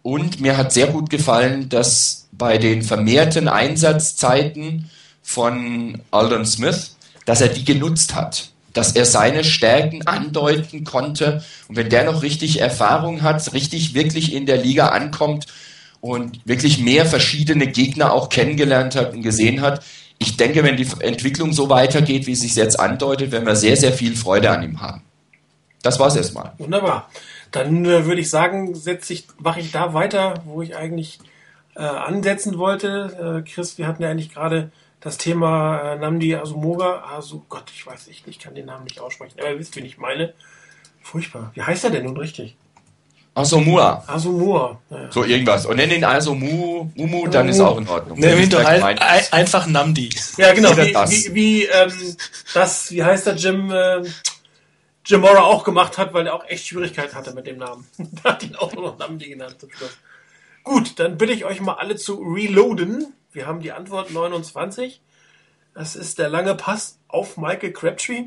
[0.00, 4.90] Und mir hat sehr gut gefallen, dass bei den vermehrten Einsatzzeiten
[5.22, 6.96] von Aldon Smith,
[7.26, 12.22] dass er die genutzt hat, dass er seine Stärken andeuten konnte und wenn der noch
[12.22, 15.46] richtig Erfahrung hat, richtig wirklich in der Liga ankommt
[16.00, 19.84] und wirklich mehr verschiedene Gegner auch kennengelernt hat und gesehen hat,
[20.18, 23.76] ich denke, wenn die Entwicklung so weitergeht, wie es sich jetzt andeutet, werden wir sehr,
[23.76, 25.02] sehr viel Freude an ihm haben.
[25.82, 26.52] Das war's erstmal.
[26.58, 27.08] Wunderbar.
[27.52, 31.20] Dann äh, würde ich sagen, setze ich, mache ich da weiter, wo ich eigentlich
[31.74, 33.42] äh, ansetzen wollte.
[33.44, 37.04] Äh, Chris, wir hatten ja eigentlich gerade das Thema äh, Namdi Asumoga.
[37.14, 39.84] Also Gott, ich weiß nicht, ich kann den Namen nicht aussprechen, aber ihr wisst, wen
[39.84, 40.34] ich meine.
[41.02, 41.52] Furchtbar.
[41.54, 42.56] Wie heißt er denn nun richtig?
[43.38, 44.02] Asomua.
[44.06, 44.80] Asomua.
[44.90, 45.12] Naja.
[45.12, 45.64] So irgendwas.
[45.64, 48.18] Und nenn ihn Asomu, Umu, dann ist auch in Ordnung.
[48.18, 48.98] Nenn ihn doch halt ein,
[49.30, 50.10] einfach Namdi.
[50.36, 50.76] Ja, genau.
[50.76, 52.16] Wie, wie, wie ähm,
[52.52, 54.02] das, wie heißt der Jim, äh,
[55.06, 57.86] Jim Mora auch gemacht hat, weil er auch echt Schwierigkeiten hatte mit dem Namen.
[58.22, 59.96] da hat ihn auch nur noch Namdi genannt zum Schluss.
[60.64, 63.14] Gut, dann bitte ich euch mal alle zu reloaden.
[63.32, 65.00] Wir haben die Antwort 29.
[65.74, 68.24] Das ist der lange Pass auf Michael Crabtree.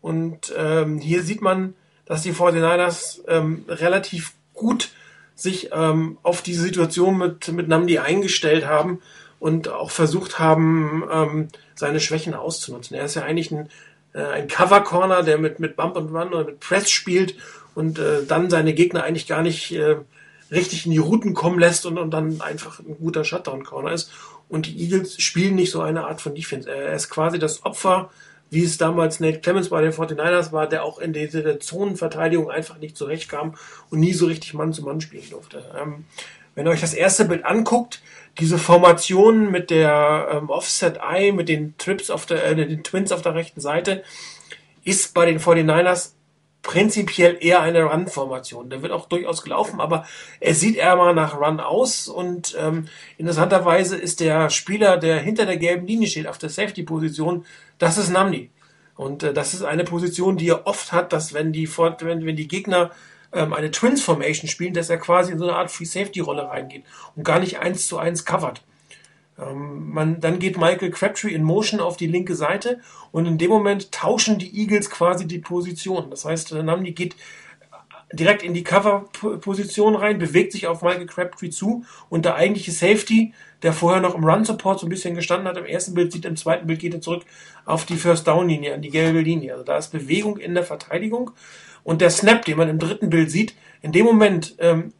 [0.00, 4.90] Und ähm, hier sieht man, dass die 49ers ähm, relativ gut
[5.34, 9.00] sich ähm, auf diese Situation mit, mit Namdi eingestellt haben
[9.40, 12.96] und auch versucht haben, ähm, seine Schwächen auszunutzen.
[12.96, 13.68] Er ist ja eigentlich ein,
[14.12, 17.34] äh, ein Cover Corner, der mit, mit Bump and Run oder mit Press spielt
[17.74, 19.96] und äh, dann seine Gegner eigentlich gar nicht äh,
[20.52, 24.12] richtig in die Routen kommen lässt und, und dann einfach ein guter Shutdown-Corner ist.
[24.48, 26.70] Und die Eagles spielen nicht so eine Art von Defense.
[26.70, 28.10] Er ist quasi das Opfer,
[28.50, 32.76] wie es damals Nate Clemens bei den 49ers war, der auch in der Zonenverteidigung einfach
[32.78, 33.54] nicht zurechtkam
[33.88, 35.64] und nie so richtig Mann zu Mann spielen durfte.
[35.80, 36.04] Ähm,
[36.54, 38.02] wenn ihr euch das erste Bild anguckt,
[38.38, 43.10] diese Formation mit der ähm, Offset Eye, mit den Trips auf der, äh, den Twins
[43.10, 44.04] auf der rechten Seite,
[44.84, 46.12] ist bei den 49ers
[46.62, 48.70] prinzipiell eher eine Run-Formation.
[48.70, 50.06] Der wird auch durchaus gelaufen, aber
[50.40, 55.44] er sieht eher mal nach Run aus und ähm, interessanterweise ist der Spieler, der hinter
[55.44, 57.44] der gelben Linie steht, auf der Safety-Position,
[57.78, 58.50] das ist Namdi.
[58.94, 62.36] Und äh, das ist eine Position, die er oft hat, dass wenn die, wenn, wenn
[62.36, 62.92] die Gegner
[63.32, 66.48] ähm, eine Twins Formation spielen, dass er quasi in so eine Art Free Safety Rolle
[66.48, 66.84] reingeht
[67.16, 68.62] und gar nicht eins zu eins covert.
[69.38, 73.50] Ähm, man, dann geht Michael Crabtree in Motion auf die linke Seite und in dem
[73.50, 76.10] Moment tauschen die Eagles quasi die Position.
[76.10, 77.16] Das heißt, Namdi geht
[78.12, 83.32] direkt in die Cover-Position rein, bewegt sich auf Michael Crabtree zu und der eigentliche Safety,
[83.62, 86.36] der vorher noch im Run-Support so ein bisschen gestanden hat, im ersten Bild sieht, im
[86.36, 87.24] zweiten Bild geht er zurück
[87.64, 89.52] auf die First-Down-Linie, an die gelbe Linie.
[89.52, 91.30] Also da ist Bewegung in der Verteidigung
[91.84, 94.92] und der Snap, den man im dritten Bild sieht, in dem Moment ähm,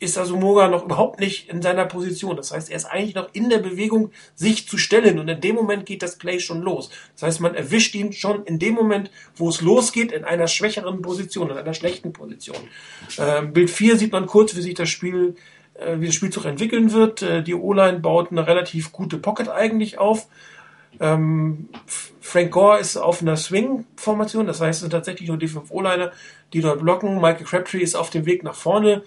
[0.00, 2.34] ist Asumoga noch überhaupt nicht in seiner Position.
[2.34, 5.18] Das heißt, er ist eigentlich noch in der Bewegung, sich zu stellen.
[5.18, 6.90] Und in dem Moment geht das Play schon los.
[7.14, 11.02] Das heißt, man erwischt ihn schon in dem Moment, wo es losgeht, in einer schwächeren
[11.02, 12.56] Position, in einer schlechten Position.
[13.18, 15.36] Ähm, Bild 4 sieht man kurz, wie sich das Spiel,
[15.74, 17.20] äh, wie das Spielzug entwickeln wird.
[17.20, 20.28] Äh, die O-Line baut eine relativ gute Pocket eigentlich auf.
[20.98, 21.68] Ähm,
[22.20, 26.10] Frank Gore ist auf einer Swing-Formation, das heißt, es sind tatsächlich nur die fünf O-Liner,
[26.52, 27.16] die dort blocken.
[27.20, 29.02] Michael Crabtree ist auf dem Weg nach vorne.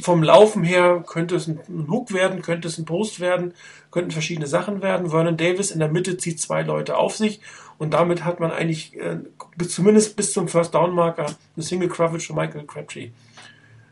[0.00, 3.54] Vom Laufen her könnte es ein Hook werden, könnte es ein Post werden,
[3.90, 5.10] könnten verschiedene Sachen werden.
[5.10, 7.40] Vernon Davis in der Mitte zieht zwei Leute auf sich
[7.78, 9.18] und damit hat man eigentlich äh,
[9.56, 13.10] bis, zumindest bis zum First Down Marker eine Single Coverage für Michael Crabtree.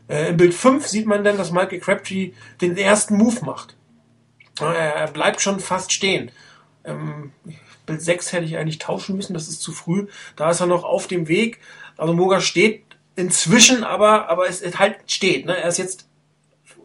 [0.07, 2.31] Äh, Im Bild 5 sieht man dann, dass Michael Crabtree
[2.61, 3.75] den ersten Move macht.
[4.59, 6.31] Er bleibt schon fast stehen.
[6.83, 7.31] Ähm,
[7.85, 10.07] Bild 6 hätte ich eigentlich tauschen müssen, das ist zu früh.
[10.35, 11.59] Da ist er noch auf dem Weg.
[11.97, 12.84] Also Moga steht
[13.15, 15.45] inzwischen, aber, aber es, es halt steht.
[15.45, 15.57] Ne?
[15.57, 16.07] Er ist jetzt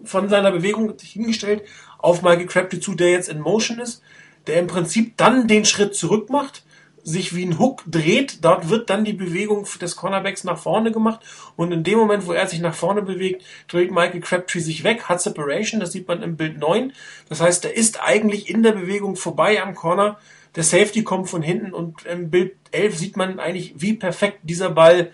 [0.05, 1.63] von seiner Bewegung hingestellt
[1.99, 4.03] auf Michael Crabtree zu, der jetzt in Motion ist,
[4.47, 6.65] der im Prinzip dann den Schritt zurück macht,
[7.03, 11.21] sich wie ein Hook dreht, dort wird dann die Bewegung des Cornerbacks nach vorne gemacht
[11.57, 15.05] und in dem Moment, wo er sich nach vorne bewegt, dreht Michael Crabtree sich weg,
[15.05, 16.93] hat Separation, das sieht man im Bild 9.
[17.29, 20.19] Das heißt, er ist eigentlich in der Bewegung vorbei am Corner,
[20.57, 24.71] der Safety kommt von hinten und im Bild 11 sieht man eigentlich, wie perfekt dieser
[24.71, 25.11] Ball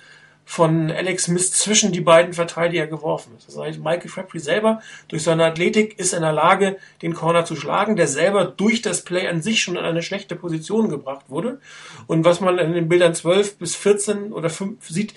[0.49, 3.49] von Alex Smith zwischen die beiden Verteidiger geworfen ist.
[3.49, 7.57] Das heißt, Michael Crabtree selber durch seine Athletik ist in der Lage, den Corner zu
[7.57, 11.61] schlagen, der selber durch das Play an sich schon in eine schlechte Position gebracht wurde.
[12.07, 15.15] Und was man in den Bildern 12 bis 14 oder 5 sieht,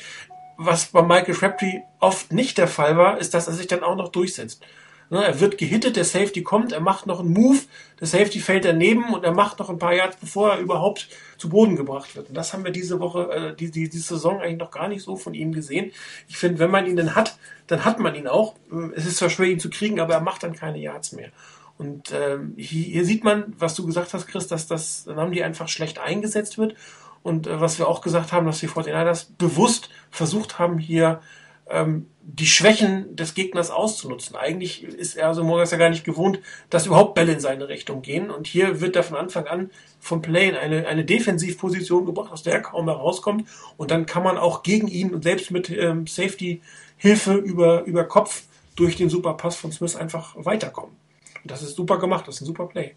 [0.58, 3.96] was bei Michael Crabtree oft nicht der Fall war, ist, dass er sich dann auch
[3.96, 4.64] noch durchsetzt.
[5.12, 7.60] Ne, er wird gehittet, der Safety kommt, er macht noch einen Move,
[8.00, 11.08] der Safety fällt daneben und er macht noch ein paar Yards, bevor er überhaupt
[11.40, 12.30] zu Boden gebracht wird.
[12.30, 15.04] Und das haben wir diese Woche, äh, die, die, diese Saison eigentlich noch gar nicht
[15.04, 15.92] so von ihm gesehen.
[16.28, 18.56] Ich finde, wenn man ihn denn hat, dann hat man ihn auch.
[18.96, 21.30] Es ist zwar schwer, ihn zu kriegen, aber er macht dann keine Yards mehr.
[21.78, 25.44] Und ähm, hier, hier sieht man, was du gesagt hast, Chris, dass das dann die
[25.44, 26.76] einfach schlecht eingesetzt wird.
[27.24, 31.22] Und äh, was wir auch gesagt haben, dass die 49ers bewusst versucht haben, hier
[31.70, 34.36] ähm, die Schwächen des Gegners auszunutzen.
[34.36, 38.02] Eigentlich ist er also Morgas ja gar nicht gewohnt, dass überhaupt Bälle in seine Richtung
[38.02, 38.30] gehen.
[38.30, 42.44] Und hier wird er von Anfang an vom Play in eine, eine Defensivposition gebracht, aus
[42.44, 43.48] der er kaum herauskommt.
[43.78, 48.44] Und dann kann man auch gegen ihn und selbst mit ähm, Safety-Hilfe über, über Kopf
[48.76, 50.96] durch den Superpass von Smith einfach weiterkommen.
[51.44, 52.96] Und das ist super gemacht, das ist ein super Play.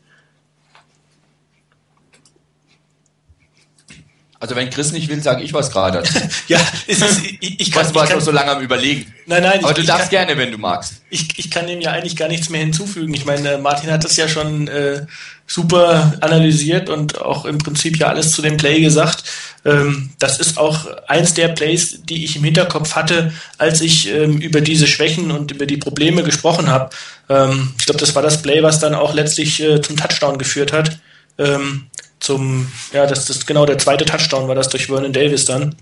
[4.43, 6.03] Also wenn Chris nicht will, sage ich was gerade.
[6.49, 9.07] ja, es ist, ich, ich kann, was war so lange am überlegen.
[9.27, 9.61] Nein, nein.
[9.61, 10.95] Aber ich, du darfst kann, gerne, wenn du magst.
[11.11, 13.15] Ich, ich kann dem ja eigentlich gar nichts mehr hinzufügen.
[13.15, 15.07] Ich meine, Martin hat das ja schon äh,
[15.47, 19.23] super analysiert und auch im Prinzip ja alles zu dem Play gesagt.
[19.65, 24.39] Ähm, das ist auch eins der Plays, die ich im Hinterkopf hatte, als ich ähm,
[24.39, 26.91] über diese Schwächen und über die Probleme gesprochen habe.
[27.29, 30.73] Ähm, ich glaube, das war das Play, was dann auch letztlich äh, zum Touchdown geführt
[30.73, 30.99] hat.
[31.39, 31.87] Ähm,
[32.23, 35.75] zum, ja, das ist genau der zweite Touchdown, war das durch Vernon Davis dann.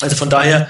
[0.00, 0.68] Also von daher,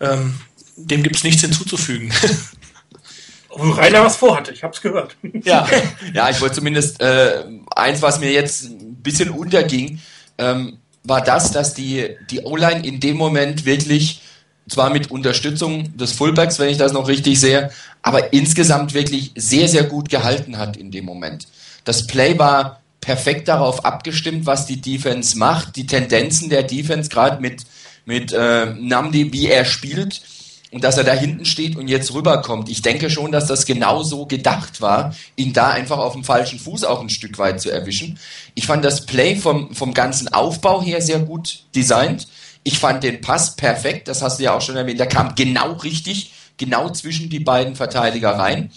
[0.00, 0.40] ähm,
[0.76, 2.12] dem gibt es nichts hinzuzufügen.
[3.48, 5.16] Obwohl Rainer was vorhatte, ich hab's gehört.
[5.44, 5.68] Ja,
[6.12, 10.00] ja ich wollte zumindest äh, eins, was mir jetzt ein bisschen unterging,
[10.36, 14.22] ähm, war das, dass die, die O-Line in dem Moment wirklich,
[14.68, 17.70] zwar mit Unterstützung des Fullbacks, wenn ich das noch richtig sehe,
[18.02, 21.46] aber insgesamt wirklich sehr, sehr gut gehalten hat in dem Moment.
[21.84, 27.40] Das Play war perfekt darauf abgestimmt, was die Defense macht, die Tendenzen der Defense, gerade
[27.40, 27.64] mit,
[28.04, 30.22] mit äh, Namdi, wie er spielt
[30.70, 32.68] und dass er da hinten steht und jetzt rüberkommt.
[32.68, 36.58] Ich denke schon, dass das genau so gedacht war, ihn da einfach auf dem falschen
[36.58, 38.18] Fuß auch ein Stück weit zu erwischen.
[38.54, 42.28] Ich fand das Play vom, vom ganzen Aufbau her sehr gut designt.
[42.64, 45.72] Ich fand den Pass perfekt, das hast du ja auch schon erwähnt, der kam genau
[45.72, 48.70] richtig, genau zwischen die beiden Verteidiger rein.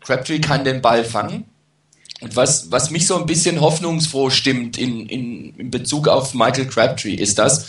[0.00, 1.46] Crabtree kann den Ball fangen
[2.20, 6.66] und was, was mich so ein bisschen hoffnungsfroh stimmt in, in, in Bezug auf Michael
[6.66, 7.66] Crabtree, ist das,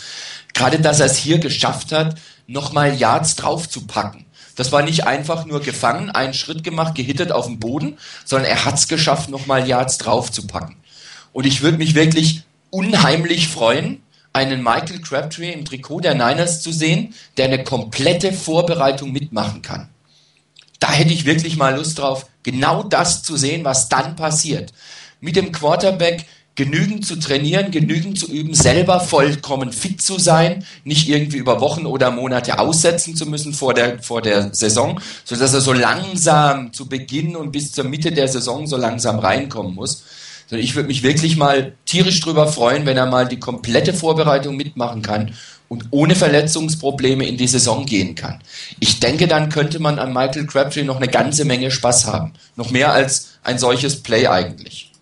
[0.58, 2.16] Gerade, dass er es hier geschafft hat,
[2.48, 4.26] nochmal Yards draufzupacken.
[4.56, 8.64] Das war nicht einfach nur gefangen, einen Schritt gemacht, gehittet auf dem Boden, sondern er
[8.64, 10.74] hat es geschafft, nochmal Yards draufzupacken.
[11.32, 16.72] Und ich würde mich wirklich unheimlich freuen, einen Michael Crabtree im Trikot der Niners zu
[16.72, 19.88] sehen, der eine komplette Vorbereitung mitmachen kann.
[20.80, 24.72] Da hätte ich wirklich mal Lust drauf, genau das zu sehen, was dann passiert.
[25.20, 31.08] Mit dem Quarterback genügend zu trainieren, genügend zu üben, selber vollkommen fit zu sein, nicht
[31.08, 35.60] irgendwie über Wochen oder Monate aussetzen zu müssen vor der, vor der Saison, sodass er
[35.60, 40.02] so langsam zu Beginn und bis zur Mitte der Saison so langsam reinkommen muss.
[40.50, 45.02] Ich würde mich wirklich mal tierisch drüber freuen, wenn er mal die komplette Vorbereitung mitmachen
[45.02, 45.34] kann
[45.68, 48.42] und ohne Verletzungsprobleme in die Saison gehen kann.
[48.80, 52.32] Ich denke, dann könnte man an Michael Crabtree noch eine ganze Menge Spaß haben.
[52.56, 54.92] Noch mehr als ein solches Play eigentlich.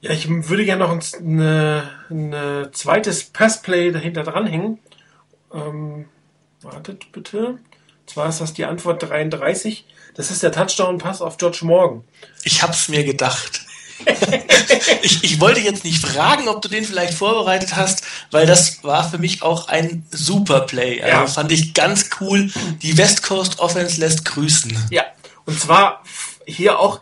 [0.00, 1.50] Ja, ich würde gerne noch ein,
[2.10, 4.78] ein zweites Passplay dahinter dranhängen.
[5.52, 6.04] Ähm,
[6.62, 7.38] wartet bitte.
[7.38, 7.60] Und
[8.06, 9.86] zwar ist das die Antwort 33.
[10.14, 12.04] Das ist der Touchdown-Pass auf George Morgan.
[12.44, 13.62] Ich hab's mir gedacht.
[15.02, 19.08] Ich, ich wollte jetzt nicht fragen, ob du den vielleicht vorbereitet hast, weil das war
[19.08, 21.02] für mich auch ein super Play.
[21.02, 21.26] Also ja.
[21.26, 22.50] fand ich ganz cool.
[22.82, 24.76] Die West Coast Offense lässt grüßen.
[24.90, 25.04] Ja,
[25.46, 26.02] und zwar
[26.46, 27.00] hier auch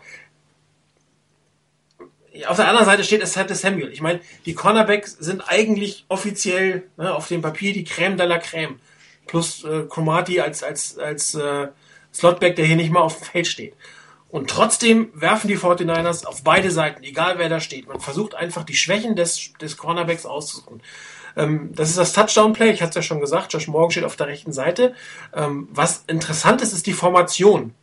[2.47, 3.91] auf der anderen Seite steht es halt Samuel.
[3.91, 8.37] Ich meine, die Cornerbacks sind eigentlich offiziell ne, auf dem Papier die Crème de la
[8.37, 8.75] Crème.
[9.25, 11.67] Plus äh, Cromartie als, als, als äh,
[12.13, 13.73] Slotback, der hier nicht mal auf dem Feld steht.
[14.29, 17.87] Und trotzdem werfen die 49ers auf beide Seiten, egal wer da steht.
[17.87, 20.81] Man versucht einfach die Schwächen des, des Cornerbacks auszusuchen.
[21.37, 24.17] Ähm, das ist das Touchdown-Play, ich hatte es ja schon gesagt, Josh Morgan steht auf
[24.17, 24.93] der rechten Seite.
[25.33, 27.73] Ähm, was interessant ist, ist die Formation.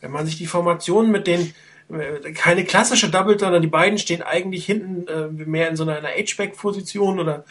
[0.00, 1.54] Wenn man sich die Formation mit den
[1.90, 6.02] äh, keine klassische Double, sondern die beiden stehen eigentlich hinten äh, mehr in so einer
[6.02, 7.44] H-Back-Position oder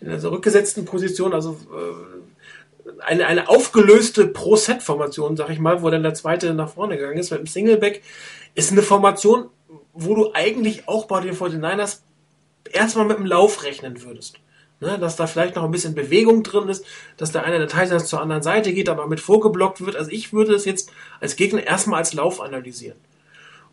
[0.00, 2.21] in einer rückgesetzten Position, also äh,
[3.04, 7.30] eine, eine aufgelöste Pro-Set-Formation, sag ich mal, wo dann der zweite nach vorne gegangen ist
[7.30, 8.02] mit dem Singleback,
[8.54, 9.48] ist eine Formation,
[9.92, 12.00] wo du eigentlich auch bei den 49ers
[12.70, 14.38] erstmal mit dem Lauf rechnen würdest.
[14.80, 16.84] Ne, dass da vielleicht noch ein bisschen Bewegung drin ist,
[17.16, 19.94] dass der eine der Titans zur anderen Seite geht, aber mit vorgeblockt wird.
[19.94, 22.98] Also ich würde es jetzt als Gegner erstmal als Lauf analysieren.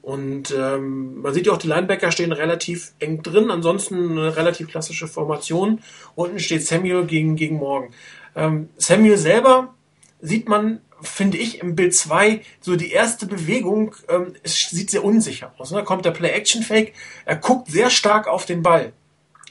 [0.03, 4.67] Und ähm, man sieht ja auch, die Linebacker stehen relativ eng drin, ansonsten eine relativ
[4.69, 5.79] klassische Formation.
[6.15, 7.91] Unten steht Samuel gegen, gegen Morgan.
[8.39, 9.73] Ähm, Samuel selber
[10.21, 15.03] sieht man, finde ich, im Bild 2 so die erste Bewegung, ähm, es sieht sehr
[15.03, 15.71] unsicher aus.
[15.71, 15.77] Ne?
[15.77, 16.93] Da kommt der Play-Action-Fake,
[17.25, 18.93] er guckt sehr stark auf den Ball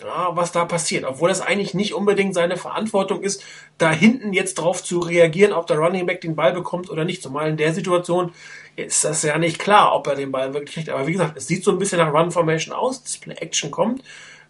[0.01, 1.05] ja, was da passiert.
[1.05, 3.43] Obwohl das eigentlich nicht unbedingt seine Verantwortung ist,
[3.79, 7.23] da hinten jetzt drauf zu reagieren, ob der Running Back den Ball bekommt oder nicht.
[7.23, 8.33] Zumal in der Situation
[8.77, 10.89] ist das ja nicht klar, ob er den Ball wirklich kriegt.
[10.89, 13.03] Aber wie gesagt, es sieht so ein bisschen nach Run Formation aus.
[13.03, 14.03] Display Action kommt.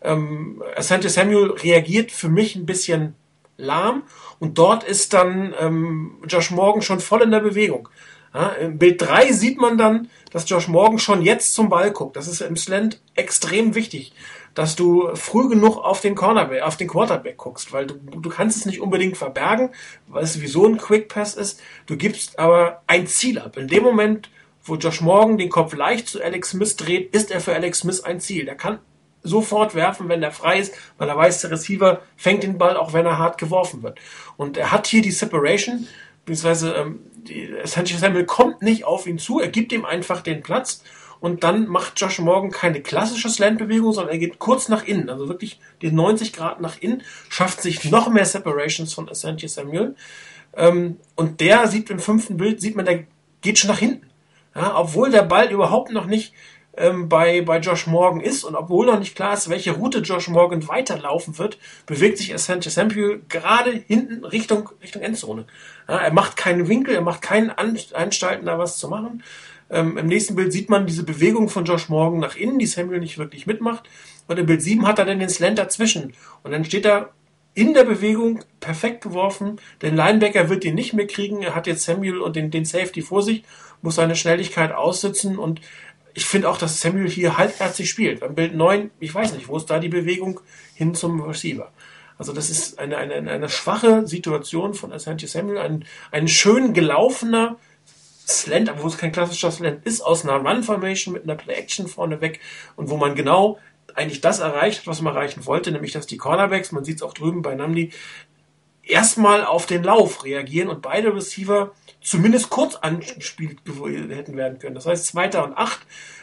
[0.02, 3.14] Ähm, Asante Samuel reagiert für mich ein bisschen
[3.56, 4.04] lahm
[4.40, 7.88] und dort ist dann ähm, Josh Morgan schon voll in der Bewegung.
[8.34, 12.14] Ja, Im Bild 3 sieht man dann, dass Josh Morgan schon jetzt zum Ball guckt.
[12.16, 14.12] Das ist im Slant extrem wichtig
[14.58, 18.56] dass du früh genug auf den Cornerback, auf den Quarterback guckst, weil du, du kannst
[18.56, 19.70] es nicht unbedingt verbergen,
[20.08, 21.60] weil es sowieso ein Quick Pass ist.
[21.86, 23.56] Du gibst aber ein Ziel ab.
[23.56, 24.30] In dem Moment,
[24.64, 28.00] wo Josh Morgan den Kopf leicht zu Alex Smith dreht, ist er für Alex Smith
[28.00, 28.46] ein Ziel.
[28.46, 28.80] Der kann
[29.22, 32.92] sofort werfen, wenn er frei ist, weil er weiß, der Receiver fängt den Ball, auch
[32.92, 33.98] wenn er hart geworfen wird.
[34.36, 35.86] Und er hat hier die Separation,
[36.24, 40.42] beziehungsweise ähm, die, Sanchez Samuel kommt nicht auf ihn zu, er gibt ihm einfach den
[40.42, 40.82] Platz
[41.20, 45.28] und dann macht Josh Morgan keine klassische Slant-Bewegung, sondern er geht kurz nach innen, also
[45.28, 49.96] wirklich die 90 Grad nach innen, schafft sich noch mehr Separations von Asante Samuel.
[50.56, 53.04] Ähm, und der sieht im fünften Bild, sieht man, der
[53.40, 54.06] geht schon nach hinten.
[54.54, 56.32] Ja, obwohl der Ball überhaupt noch nicht
[56.78, 60.28] ähm, bei, bei Josh Morgan ist und obwohl noch nicht klar ist, welche Route Josh
[60.28, 65.46] Morgan weiterlaufen wird, bewegt sich Asante Samuel gerade hinten Richtung, Richtung Endzone.
[65.88, 69.22] Ja, er macht keinen Winkel, er macht keinen Anstalten, da was zu machen.
[69.70, 73.00] Ähm, Im nächsten Bild sieht man diese Bewegung von Josh Morgan nach innen, die Samuel
[73.00, 73.88] nicht wirklich mitmacht.
[74.26, 76.14] Und im Bild 7 hat er dann den Slant dazwischen.
[76.42, 77.10] Und dann steht er
[77.54, 79.58] in der Bewegung perfekt geworfen.
[79.82, 81.42] Den Linebacker wird ihn nicht mehr kriegen.
[81.42, 83.42] Er hat jetzt Samuel und den, den Safety vor sich,
[83.82, 85.38] muss seine Schnelligkeit aussitzen.
[85.38, 85.60] Und
[86.18, 88.18] ich finde auch, dass Samuel hier halbherzig spielt.
[88.18, 90.40] Beim Bild 9, ich weiß nicht, wo ist da die Bewegung
[90.74, 91.70] hin zum Receiver?
[92.18, 97.56] Also das ist eine, eine, eine schwache Situation von Asante Samuel, ein, ein schön gelaufener,
[98.26, 102.40] Slant, wo es kein klassischer Slant ist, aus einer Run-Formation mit einer Play-Action vorneweg
[102.74, 103.60] und wo man genau
[103.94, 107.14] eigentlich das erreicht, was man erreichen wollte, nämlich dass die Cornerbacks, man sieht es auch
[107.14, 107.92] drüben bei Namdi,
[108.88, 114.74] erstmal auf den Lauf reagieren und beide Receiver zumindest kurz angespielt hätten werden können.
[114.74, 115.80] Das heißt, Zweiter und Acht.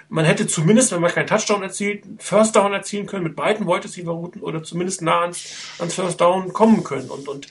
[0.07, 3.85] Man hätte zumindest, wenn man keinen Touchdown erzielt, First Down erzielen können mit beiden Wide
[3.85, 7.09] Receiver Routen oder zumindest nah ans, ans First Down kommen können.
[7.09, 7.47] Und, und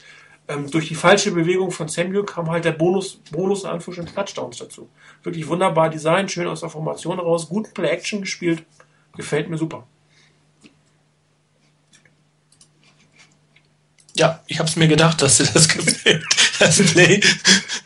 [0.47, 4.59] ähm, durch die falsche Bewegung von Samuel kam halt der Bonus, Bonus in Anführungsstrichen Touchdowns
[4.59, 4.89] dazu.
[5.25, 8.65] Wirklich wunderbar Design, schön aus der Formation raus, gut Play-Action gespielt.
[9.17, 9.87] Gefällt mir super.
[14.17, 16.25] Ja, ich habe es mir gedacht, dass dir das gefällt,
[16.59, 17.21] das Play.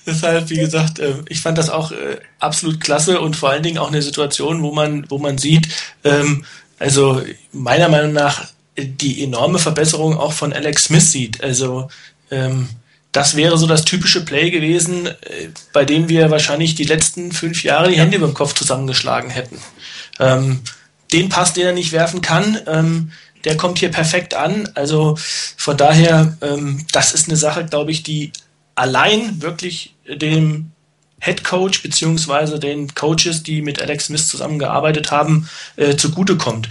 [0.07, 3.79] Deshalb, wie gesagt, äh, ich fand das auch äh, absolut klasse und vor allen Dingen
[3.79, 5.69] auch eine Situation, wo man, wo man sieht,
[6.05, 6.45] ähm,
[6.79, 7.23] also
[7.53, 11.43] meiner Meinung nach die enorme Verbesserung auch von Alex Smith sieht.
[11.43, 11.89] Also
[12.31, 12.69] ähm,
[13.13, 17.63] das wäre so das typische Play gewesen, äh, bei dem wir wahrscheinlich die letzten fünf
[17.65, 19.59] Jahre die Hände über dem Kopf zusammengeschlagen hätten.
[20.21, 20.61] Ähm,
[21.13, 23.13] den Pass, den er nicht werfen kann, ähm,
[23.45, 24.69] der kommt hier perfekt an.
[24.75, 25.17] Also
[25.57, 28.33] von daher, ähm, das ist eine Sache, glaube ich, die
[28.75, 30.71] allein wirklich dem
[31.21, 36.69] Head Coach beziehungsweise den Coaches, die mit Alex Smith zusammengearbeitet haben, äh, zugutekommt.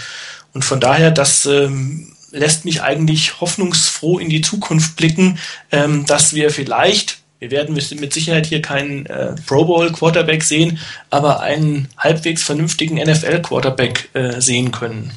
[0.53, 5.37] Und von daher, das ähm, lässt mich eigentlich hoffnungsfroh in die Zukunft blicken,
[5.71, 10.79] ähm, dass wir vielleicht, wir werden mit Sicherheit hier keinen äh, Pro Bowl Quarterback sehen,
[11.09, 15.11] aber einen halbwegs vernünftigen NFL Quarterback äh, sehen können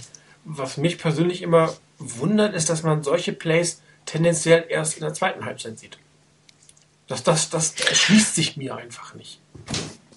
[0.45, 5.45] was mich persönlich immer wundert, ist, dass man solche Plays tendenziell erst in der zweiten
[5.45, 5.99] Halbzeit sieht.
[7.07, 9.41] Das, das, das erschließt sich mir einfach nicht.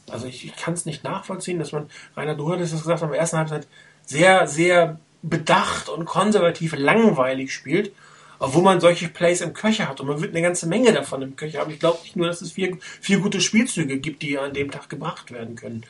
[0.10, 3.10] Also ich, ich kann es nicht nachvollziehen, dass man, Rainer, du hattest es gesagt, in
[3.10, 3.68] der ersten Halbzeit
[4.06, 7.92] sehr, sehr bedacht und konservativ langweilig spielt,
[8.40, 10.02] obwohl man solche Plays im Köcher hat.
[10.02, 11.72] Und man wird eine ganze Menge davon im Köcher haben.
[11.72, 14.90] Ich glaube nicht nur, dass es vier, vier gute Spielzüge gibt, die an dem Tag
[14.90, 15.86] gebracht werden können.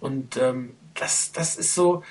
[0.00, 2.04] Und ähm, das, das ist so,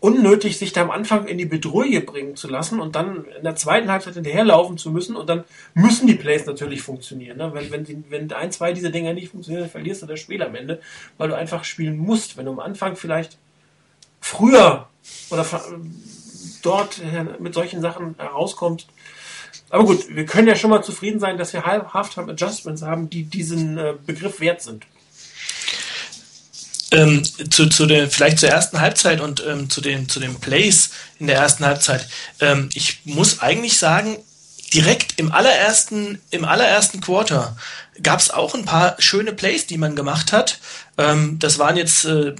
[0.00, 3.56] unnötig, sich da am Anfang in die Bedrohung bringen zu lassen und dann in der
[3.56, 5.44] zweiten Halbzeit hinterherlaufen zu müssen und dann
[5.74, 7.38] müssen die Plays natürlich funktionieren.
[7.38, 7.52] Ne?
[7.54, 10.42] Wenn, wenn, die, wenn ein, zwei dieser Dinger nicht funktionieren, dann verlierst du das Spiel
[10.42, 10.80] am Ende,
[11.18, 12.36] weil du einfach spielen musst.
[12.36, 13.38] Wenn du am Anfang vielleicht
[14.20, 14.88] früher
[15.30, 15.46] oder
[16.62, 17.00] dort
[17.38, 18.88] mit solchen Sachen herauskommst.
[19.70, 23.24] Aber gut, wir können ja schon mal zufrieden sein, dass wir Halftime Adjustments haben, die
[23.24, 24.86] diesen äh, Begriff wert sind.
[26.96, 30.90] Ähm, zu, zu der, vielleicht zur ersten Halbzeit und ähm, zu, den, zu den Plays
[31.18, 32.08] in der ersten Halbzeit.
[32.40, 34.16] Ähm, ich muss eigentlich sagen,
[34.72, 37.56] direkt im allerersten, im allerersten Quarter
[38.02, 40.58] gab es auch ein paar schöne Plays, die man gemacht hat.
[40.96, 42.34] Ähm, das waren jetzt äh,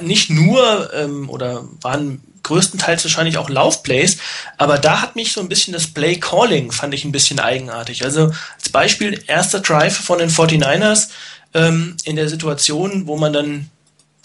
[0.00, 4.16] nicht nur ähm, oder waren größtenteils wahrscheinlich auch Laufplays,
[4.56, 8.04] aber da hat mich so ein bisschen das Play Calling fand ich ein bisschen eigenartig.
[8.04, 11.08] Also als Beispiel erster Drive von den 49ers
[11.54, 13.70] ähm, in der Situation, wo man dann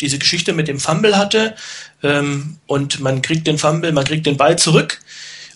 [0.02, 1.56] diese Geschichte mit dem Fumble hatte
[2.04, 5.00] ähm, und man kriegt den Fumble, man kriegt den Ball zurück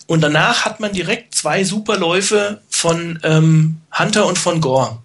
[0.06, 4.98] und danach hat man direkt zwei Superläufe von ähm, Hunter und von Gore.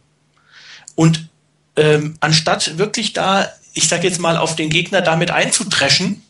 [0.96, 1.30] Und
[1.76, 6.24] ähm, anstatt wirklich da, ich sag jetzt mal, auf den Gegner damit einzudreschen,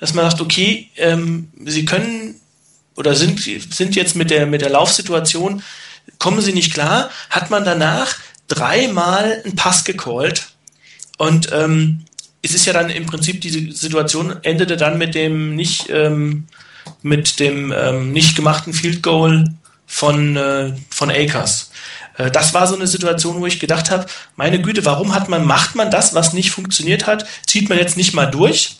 [0.00, 2.40] dass man sagt, okay, ähm, sie können
[2.96, 5.62] oder sind, sind jetzt mit der, mit der Laufsituation,
[6.18, 8.16] kommen sie nicht klar, hat man danach
[8.48, 10.48] dreimal einen Pass gecallt
[11.16, 12.04] und ähm,
[12.42, 16.46] es ist ja dann im Prinzip diese Situation endete dann mit dem nicht ähm,
[17.02, 19.52] mit dem ähm, nicht gemachten Field Goal
[19.86, 21.70] von äh, von Akers.
[22.16, 25.44] Äh, das war so eine Situation, wo ich gedacht habe, meine Güte, warum hat man
[25.44, 28.76] macht man das, was nicht funktioniert hat, zieht man jetzt nicht mal durch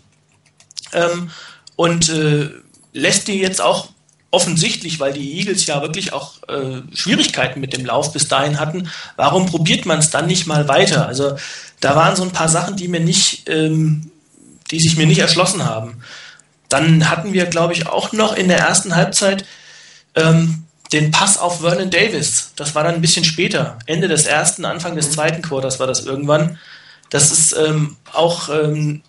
[0.92, 1.30] ähm,
[1.76, 2.50] und äh,
[2.92, 3.90] lässt die jetzt auch
[4.32, 8.88] offensichtlich, weil die Eagles ja wirklich auch äh, Schwierigkeiten mit dem Lauf bis dahin hatten,
[9.16, 11.06] warum probiert man es dann nicht mal weiter?
[11.06, 11.36] Also
[11.80, 14.10] da waren so ein paar Sachen, die mir nicht, ähm,
[14.70, 16.02] die sich mir nicht erschlossen haben.
[16.68, 19.44] Dann hatten wir, glaube ich, auch noch in der ersten Halbzeit
[20.14, 22.52] ähm, den Pass auf Vernon Davis.
[22.56, 26.04] Das war dann ein bisschen später, Ende des ersten, Anfang des zweiten Quarters war das
[26.04, 26.58] irgendwann.
[27.10, 29.02] Das ist ähm, auch ähm,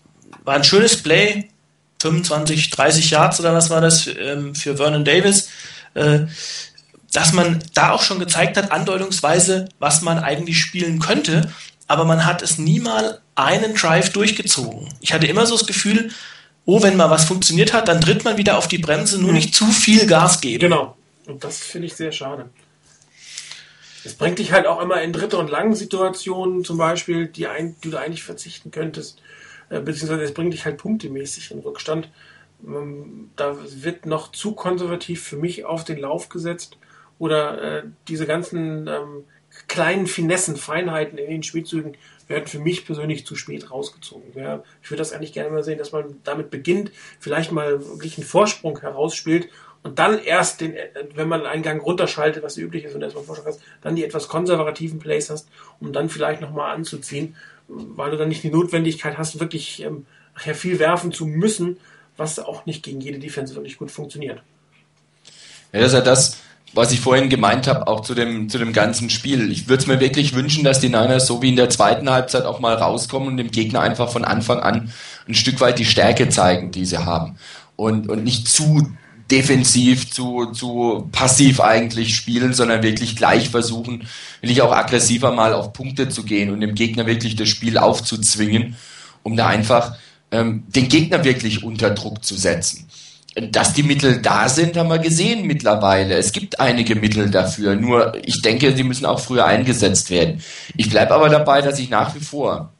[0.44, 1.50] war ein schönes Play,
[2.02, 5.50] 25, 30 Yards oder was war das ähm, für Vernon Davis,
[5.94, 6.22] äh,
[7.14, 11.52] dass man da auch schon gezeigt hat, andeutungsweise, was man eigentlich spielen könnte,
[11.92, 14.88] aber man hat es nie mal einen Drive durchgezogen.
[15.02, 16.10] Ich hatte immer so das Gefühl,
[16.66, 19.54] oh, wenn mal was funktioniert hat, dann tritt man wieder auf die Bremse, nur nicht
[19.54, 20.62] zu viel Gas geben.
[20.62, 20.96] Genau.
[21.28, 22.50] Und das finde ich sehr schade.
[24.06, 27.76] Es bringt dich halt auch immer in dritte und langen Situationen zum Beispiel, die, ein,
[27.82, 29.22] du eigentlich verzichten könntest,
[29.70, 32.10] äh, beziehungsweise es bringt dich halt punktemäßig in Rückstand.
[32.66, 36.78] Ähm, da wird noch zu konservativ für mich auf den Lauf gesetzt
[37.20, 39.26] oder äh, diese ganzen ähm,
[39.68, 41.96] kleinen Finessen, Feinheiten in den Spielzügen
[42.28, 44.32] werden für mich persönlich zu spät rausgezogen.
[44.36, 48.18] Ja, ich würde das eigentlich gerne mal sehen, dass man damit beginnt, vielleicht mal wirklich
[48.18, 49.50] einen Vorsprung herausspielt
[49.84, 50.76] und dann erst den,
[51.16, 54.28] wenn man einen Gang runterschaltet, was üblich ist und erstmal Vorschlag hast, dann die etwas
[54.28, 55.48] konservativen Plays hast,
[55.80, 57.36] um dann vielleicht nochmal anzuziehen,
[57.68, 60.06] weil du dann nicht die Notwendigkeit hast, wirklich ähm,
[60.36, 61.78] viel werfen zu müssen,
[62.18, 64.42] was auch nicht gegen jede Defense wirklich gut funktioniert.
[65.72, 66.38] Ja, das ist ja das,
[66.74, 69.52] was ich vorhin gemeint habe, auch zu dem, zu dem ganzen Spiel.
[69.52, 72.46] Ich würde es mir wirklich wünschen, dass die Niners so wie in der zweiten Halbzeit
[72.46, 74.92] auch mal rauskommen und dem Gegner einfach von Anfang an
[75.28, 77.38] ein Stück weit die Stärke zeigen, die sie haben.
[77.76, 78.88] Und, und nicht zu
[79.32, 84.08] defensiv, zu, zu passiv eigentlich spielen, sondern wirklich gleich versuchen,
[84.42, 88.76] wirklich auch aggressiver mal auf Punkte zu gehen und dem Gegner wirklich das Spiel aufzuzwingen,
[89.24, 89.96] um da einfach
[90.32, 92.88] ähm, den Gegner wirklich unter Druck zu setzen.
[93.36, 96.16] Dass die Mittel da sind, haben wir gesehen mittlerweile.
[96.16, 97.76] Es gibt einige Mittel dafür.
[97.76, 100.42] Nur ich denke, sie müssen auch früher eingesetzt werden.
[100.76, 102.74] Ich bleibe aber dabei, dass ich nach wie vor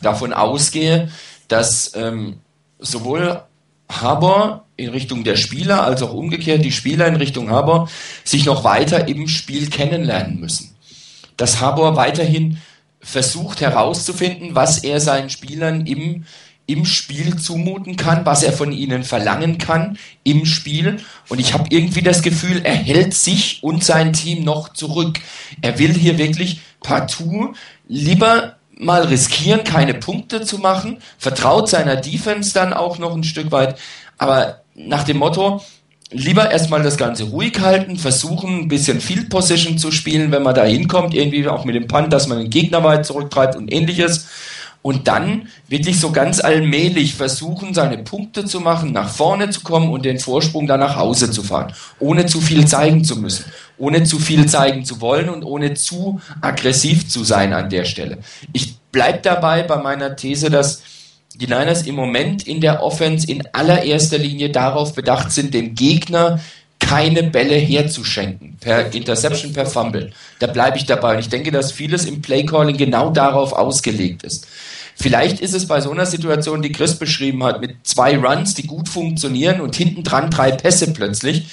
[0.00, 1.10] davon ausgehe,
[1.48, 2.36] dass ähm,
[2.78, 3.42] sowohl
[3.88, 7.88] Haber in Richtung der Spieler als auch umgekehrt die Spieler in Richtung Haber
[8.24, 10.74] sich noch weiter im Spiel kennenlernen müssen.
[11.36, 12.58] Dass Haber weiterhin
[13.00, 16.24] versucht herauszufinden, was er seinen Spielern im,
[16.66, 20.98] im Spiel zumuten kann, was er von ihnen verlangen kann im Spiel.
[21.28, 25.18] Und ich habe irgendwie das Gefühl, er hält sich und sein Team noch zurück.
[25.60, 27.54] Er will hier wirklich partout
[27.88, 33.52] lieber mal riskieren, keine Punkte zu machen, vertraut seiner Defense dann auch noch ein Stück
[33.52, 33.78] weit,
[34.18, 35.62] aber nach dem Motto,
[36.10, 40.54] lieber erstmal das Ganze ruhig halten, versuchen ein bisschen Field Position zu spielen, wenn man
[40.54, 44.28] da hinkommt, irgendwie auch mit dem Punt, dass man den Gegner weit zurücktreibt und ähnliches.
[44.82, 49.90] Und dann wirklich so ganz allmählich versuchen, seine Punkte zu machen, nach vorne zu kommen
[49.90, 53.44] und den Vorsprung dann nach Hause zu fahren, ohne zu viel zeigen zu müssen,
[53.78, 58.18] ohne zu viel zeigen zu wollen und ohne zu aggressiv zu sein an der Stelle.
[58.52, 60.82] Ich bleib dabei bei meiner These, dass
[61.34, 66.40] die Niners im Moment in der Offense in allererster Linie darauf bedacht sind, dem Gegner
[66.92, 70.12] keine Bälle herzuschenken, per Interception, per Fumble.
[70.40, 71.14] Da bleibe ich dabei.
[71.14, 74.46] Und ich denke, dass vieles im Playcalling genau darauf ausgelegt ist.
[74.94, 78.66] Vielleicht ist es bei so einer Situation, die Chris beschrieben hat, mit zwei Runs, die
[78.66, 81.46] gut funktionieren und hinten dran drei Pässe plötzlich.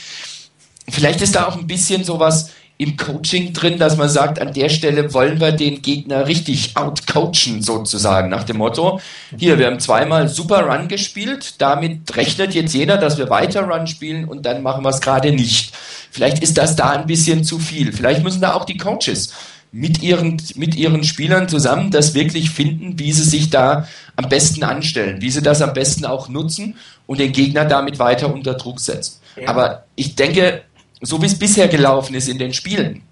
[0.89, 2.49] Vielleicht ist da auch ein bisschen sowas
[2.81, 7.61] im Coaching drin, dass man sagt, an der Stelle wollen wir den Gegner richtig outcoachen,
[7.61, 9.01] sozusagen, nach dem Motto,
[9.37, 13.85] hier, wir haben zweimal super Run gespielt, damit rechnet jetzt jeder, dass wir weiter Run
[13.85, 15.73] spielen und dann machen wir es gerade nicht.
[16.09, 17.91] Vielleicht ist das da ein bisschen zu viel.
[17.91, 19.33] Vielleicht müssen da auch die Coaches
[19.73, 24.63] mit ihren, mit ihren Spielern zusammen das wirklich finden, wie sie sich da am besten
[24.63, 26.77] anstellen, wie sie das am besten auch nutzen
[27.07, 29.19] und den Gegner damit weiter unter Druck setzen.
[29.35, 29.49] Ja.
[29.49, 30.63] Aber ich denke,
[31.01, 33.03] so wie es bisher gelaufen ist in den Spielen,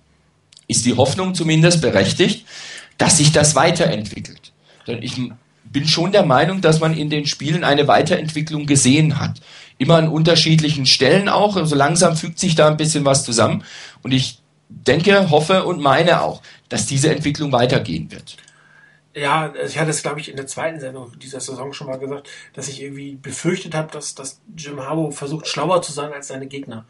[0.67, 2.45] ist die Hoffnung zumindest berechtigt,
[2.97, 4.51] dass sich das weiterentwickelt.
[4.85, 5.19] Denn ich
[5.63, 9.41] bin schon der Meinung, dass man in den Spielen eine Weiterentwicklung gesehen hat.
[9.77, 11.53] Immer an unterschiedlichen Stellen auch.
[11.53, 13.63] So also langsam fügt sich da ein bisschen was zusammen.
[14.01, 18.37] Und ich denke, hoffe und meine auch, dass diese Entwicklung weitergehen wird.
[19.13, 22.29] Ja, ich hatte es, glaube ich, in der zweiten Sendung dieser Saison schon mal gesagt,
[22.53, 26.45] dass ich irgendwie befürchtet habe, dass, dass Jim Harbaugh versucht, schlauer zu sein als seine
[26.45, 26.85] Gegner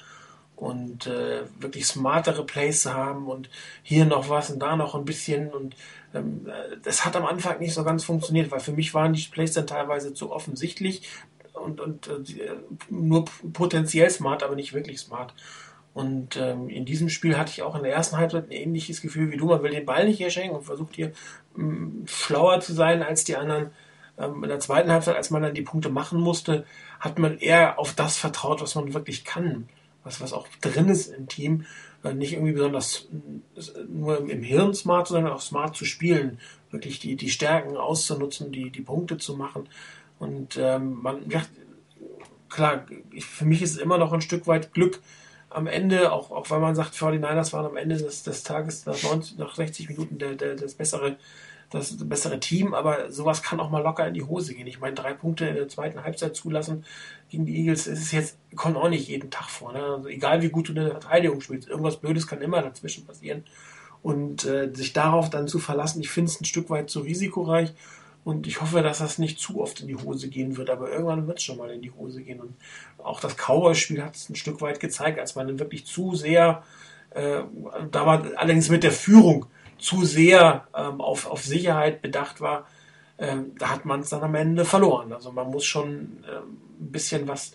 [0.57, 3.49] und äh, wirklich smartere Plays zu haben und
[3.83, 5.75] hier noch was und da noch ein bisschen und
[6.13, 6.47] ähm,
[6.83, 9.67] das hat am Anfang nicht so ganz funktioniert, weil für mich waren die Plays dann
[9.67, 11.07] teilweise zu offensichtlich
[11.53, 12.55] und, und äh,
[12.89, 15.33] nur potenziell smart, aber nicht wirklich smart.
[15.93, 19.31] Und ähm, in diesem Spiel hatte ich auch in der ersten Halbzeit ein ähnliches Gefühl
[19.31, 19.47] wie du.
[19.47, 21.11] Man will den Ball nicht herschenken und versucht hier
[21.57, 23.71] ähm, schlauer zu sein als die anderen.
[24.17, 26.65] Ähm, in der zweiten Halbzeit, als man dann die Punkte machen musste,
[26.99, 29.67] hat man eher auf das vertraut, was man wirklich kann
[30.07, 31.65] was, was auch drin ist im Team,
[32.03, 33.07] äh, nicht irgendwie besonders
[33.55, 36.39] äh, nur im Hirn smart, sondern auch smart zu spielen,
[36.71, 39.69] wirklich die, die Stärken auszunutzen, die, die Punkte zu machen.
[40.19, 41.43] Und ähm, man, ja,
[42.49, 44.99] klar, ich, für mich ist es immer noch ein Stück weit Glück
[45.49, 49.01] am Ende, auch, auch weil man sagt, 49ers waren am Ende des, des Tages nach,
[49.01, 51.17] 90, nach 60 Minuten der, der, das bessere
[51.69, 54.67] das bessere Team, aber sowas kann auch mal locker in die Hose gehen.
[54.67, 56.85] Ich meine, drei Punkte in der zweiten Halbzeit zulassen
[57.29, 59.73] gegen die Eagles ist jetzt, kommt auch nicht jeden Tag vor.
[59.73, 59.83] Ne?
[59.83, 63.43] Also egal wie gut du eine Verteidigung spielst, irgendwas Blödes kann immer dazwischen passieren.
[64.01, 67.73] Und äh, sich darauf dann zu verlassen, ich finde es ein Stück weit zu risikoreich.
[68.23, 71.27] Und ich hoffe, dass das nicht zu oft in die Hose gehen wird, aber irgendwann
[71.27, 72.39] wird es schon mal in die Hose gehen.
[72.41, 72.55] Und
[72.97, 76.63] auch das Cowboy-Spiel hat es ein Stück weit gezeigt, als man dann wirklich zu sehr,
[77.11, 77.41] äh,
[77.91, 79.45] da war allerdings mit der Führung
[79.77, 82.67] zu sehr ähm, auf, auf Sicherheit bedacht war,
[83.17, 85.13] ähm, da hat man es dann am Ende verloren.
[85.13, 87.53] Also man muss schon ähm, ein bisschen was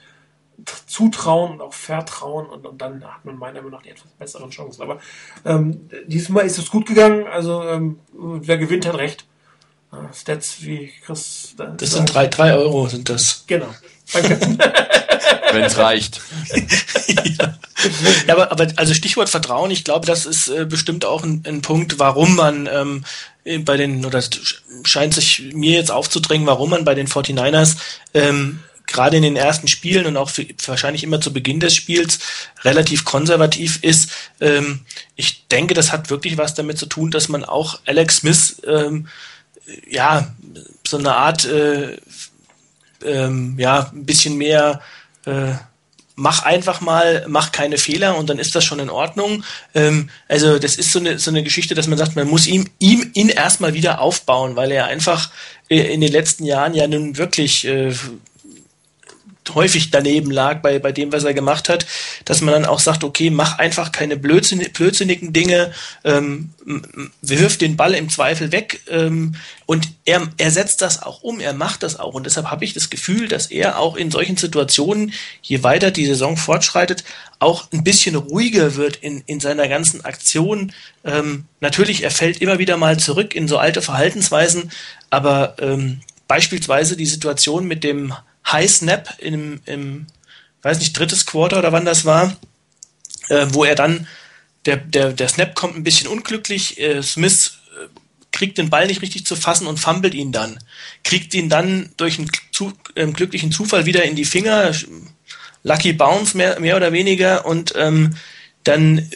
[0.86, 4.50] zutrauen und auch vertrauen und, und dann hat man meiner Meinung nach die etwas besseren
[4.50, 4.82] Chancen.
[4.82, 5.00] Aber
[5.44, 9.26] ähm, diesmal ist es gut gegangen, also ähm, wer gewinnt, hat recht.
[10.14, 11.54] Stats wie Chris.
[11.56, 13.44] Das, das sind drei, drei Euro, sind das.
[13.46, 13.68] Genau.
[14.10, 14.38] Danke.
[15.52, 16.20] wenn es reicht.
[17.38, 17.58] ja.
[18.26, 21.62] ja, aber, aber also Stichwort Vertrauen, ich glaube, das ist äh, bestimmt auch ein, ein
[21.62, 23.04] Punkt, warum man ähm,
[23.64, 24.22] bei den, oder
[24.84, 27.76] scheint sich mir jetzt aufzudrängen, warum man bei den 49ers
[28.14, 32.18] ähm, gerade in den ersten Spielen und auch für, wahrscheinlich immer zu Beginn des Spiels
[32.62, 34.10] relativ konservativ ist.
[34.40, 34.80] Ähm,
[35.16, 39.08] ich denke, das hat wirklich was damit zu tun, dass man auch Alex Smith ähm,
[39.88, 40.32] ja
[40.86, 41.96] so eine Art äh,
[43.04, 44.80] ähm, ja ein bisschen mehr
[45.26, 45.54] äh,
[46.14, 49.44] mach einfach mal, mach keine Fehler und dann ist das schon in Ordnung.
[49.74, 52.68] Ähm, also das ist so eine, so eine Geschichte, dass man sagt, man muss ihm,
[52.78, 55.30] ihm ihn erstmal wieder aufbauen, weil er einfach
[55.68, 57.92] äh, in den letzten Jahren ja nun wirklich äh,
[59.54, 61.86] häufig daneben lag bei, bei dem, was er gemacht hat,
[62.24, 65.72] dass man dann auch sagt, okay, mach einfach keine blödsinn, blödsinnigen Dinge,
[66.04, 66.50] ähm,
[67.20, 69.34] wirf den Ball im Zweifel weg ähm,
[69.66, 72.72] und er, er setzt das auch um, er macht das auch und deshalb habe ich
[72.72, 75.12] das Gefühl, dass er auch in solchen Situationen,
[75.42, 77.04] je weiter die Saison fortschreitet,
[77.38, 80.72] auch ein bisschen ruhiger wird in, in seiner ganzen Aktion.
[81.04, 84.70] Ähm, natürlich, er fällt immer wieder mal zurück in so alte Verhaltensweisen,
[85.10, 88.14] aber ähm, beispielsweise die Situation mit dem
[88.46, 90.06] High Snap im, im
[90.62, 92.36] weiß nicht, drittes Quarter oder wann das war,
[93.28, 94.06] äh, wo er dann,
[94.66, 97.88] der, der, der Snap kommt ein bisschen unglücklich, äh, Smith äh,
[98.30, 100.58] kriegt den Ball nicht richtig zu fassen und fummelt ihn dann.
[101.02, 104.72] Kriegt ihn dann durch einen zu, äh, glücklichen Zufall wieder in die Finger,
[105.64, 108.16] Lucky Bounce mehr, mehr oder weniger und ähm,
[108.64, 109.10] dann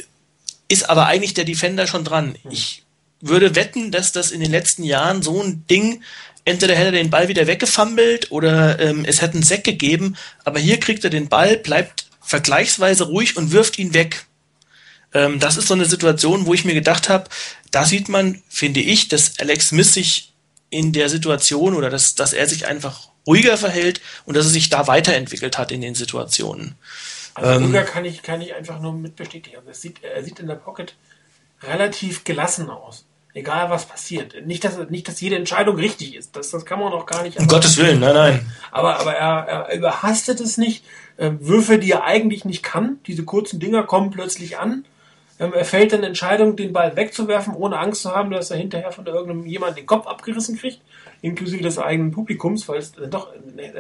[0.69, 2.37] ist aber eigentlich der Defender schon dran.
[2.51, 2.83] Ich
[3.21, 6.03] würde wetten, dass das in den letzten Jahren so ein Ding
[6.47, 10.59] entweder hätte er den Ball wieder weggefummelt oder ähm, es hätte einen Sack gegeben, aber
[10.59, 14.25] hier kriegt er den Ball, bleibt vergleichsweise ruhig und wirft ihn weg.
[15.13, 17.29] Ähm, das ist so eine Situation, wo ich mir gedacht habe,
[17.71, 20.33] da sieht man, finde ich, dass Alex Smith sich
[20.71, 24.69] in der Situation oder dass, dass er sich einfach ruhiger verhält und dass er sich
[24.69, 26.77] da weiterentwickelt hat in den Situationen.
[27.35, 29.57] Also ähm, ruhiger kann ich, kann ich einfach nur mit bestätigen.
[29.59, 30.95] Also sieht, er sieht in der Pocket
[31.63, 33.05] relativ gelassen aus
[33.37, 34.35] egal was passiert.
[34.47, 36.35] Nicht, dass, nicht, dass jede Entscheidung richtig ist.
[36.35, 37.39] Das, das kann man auch gar nicht.
[37.39, 38.53] Um Gottes Willen, nein, nein.
[38.73, 40.85] Aber, aber er, er überhastet es nicht.
[41.19, 42.99] Würfe, die er eigentlich nicht kann.
[43.07, 44.85] Diese kurzen Dinger kommen plötzlich an.
[45.39, 48.93] Ähm, er fällt dann Entscheidung, den Ball wegzuwerfen, ohne Angst zu haben, dass er hinterher
[48.93, 50.81] von irgendeinem jemand den Kopf abgerissen kriegt,
[51.21, 53.29] inklusive des eigenen Publikums, weil es doch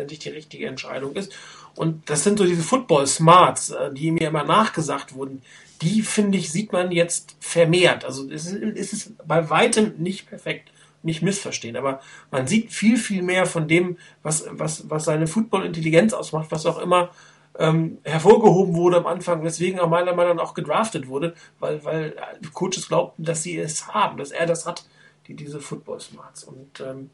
[0.09, 1.35] nicht die richtige Entscheidung ist.
[1.75, 5.43] Und das sind so diese Football Smarts, äh, die mir immer nachgesagt wurden
[5.83, 8.05] die finde ich, sieht man jetzt vermehrt.
[8.05, 10.71] Also es ist, es ist bei weitem nicht perfekt,
[11.03, 12.01] nicht missverstehen, aber
[12.31, 16.79] man sieht viel, viel mehr von dem, was, was, was seine Football-Intelligenz ausmacht, was auch
[16.79, 17.11] immer
[17.59, 22.17] ähm, hervorgehoben wurde am Anfang, weswegen er meiner Meinung nach auch gedraftet wurde, weil, weil
[22.53, 24.85] Coaches glaubten, dass sie es haben, dass er das hat,
[25.27, 26.45] die, diese Football Smarts.
[26.45, 27.11] Und ähm,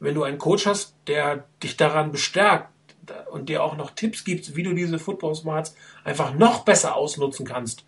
[0.00, 2.68] wenn du einen Coach hast, der dich daran bestärkt,
[3.30, 5.74] und dir auch noch Tipps gibt, wie du diese Football Smarts
[6.04, 7.84] einfach noch besser ausnutzen kannst.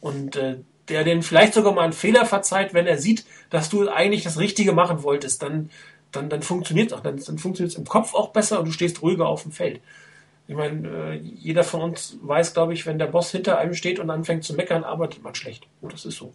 [0.00, 0.58] Und äh,
[0.88, 4.38] der den vielleicht sogar mal einen Fehler verzeiht, wenn er sieht, dass du eigentlich das
[4.38, 5.70] Richtige machen wolltest, dann,
[6.12, 7.00] dann, dann funktioniert es auch.
[7.00, 9.80] Dann, dann funktioniert es im Kopf auch besser und du stehst ruhiger auf dem Feld.
[10.46, 13.98] Ich meine, äh, jeder von uns weiß, glaube ich, wenn der Boss hinter einem steht
[13.98, 15.66] und anfängt zu meckern, arbeitet man schlecht.
[15.82, 16.32] Das ist so.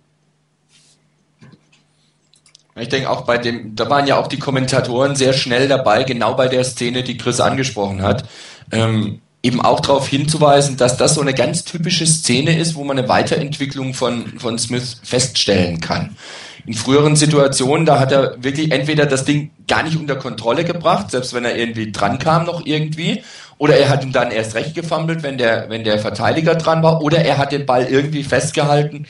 [2.75, 6.33] Ich denke auch bei dem, da waren ja auch die Kommentatoren sehr schnell dabei, genau
[6.33, 8.23] bei der Szene, die Chris angesprochen hat,
[8.71, 12.97] ähm, eben auch darauf hinzuweisen, dass das so eine ganz typische Szene ist, wo man
[12.97, 16.15] eine Weiterentwicklung von, von Smith feststellen kann.
[16.65, 21.11] In früheren Situationen, da hat er wirklich entweder das Ding gar nicht unter Kontrolle gebracht,
[21.11, 23.21] selbst wenn er irgendwie dran kam noch irgendwie,
[23.57, 27.01] oder er hat ihn dann erst recht gefummelt, wenn der, wenn der Verteidiger dran war,
[27.01, 29.05] oder er hat den Ball irgendwie festgehalten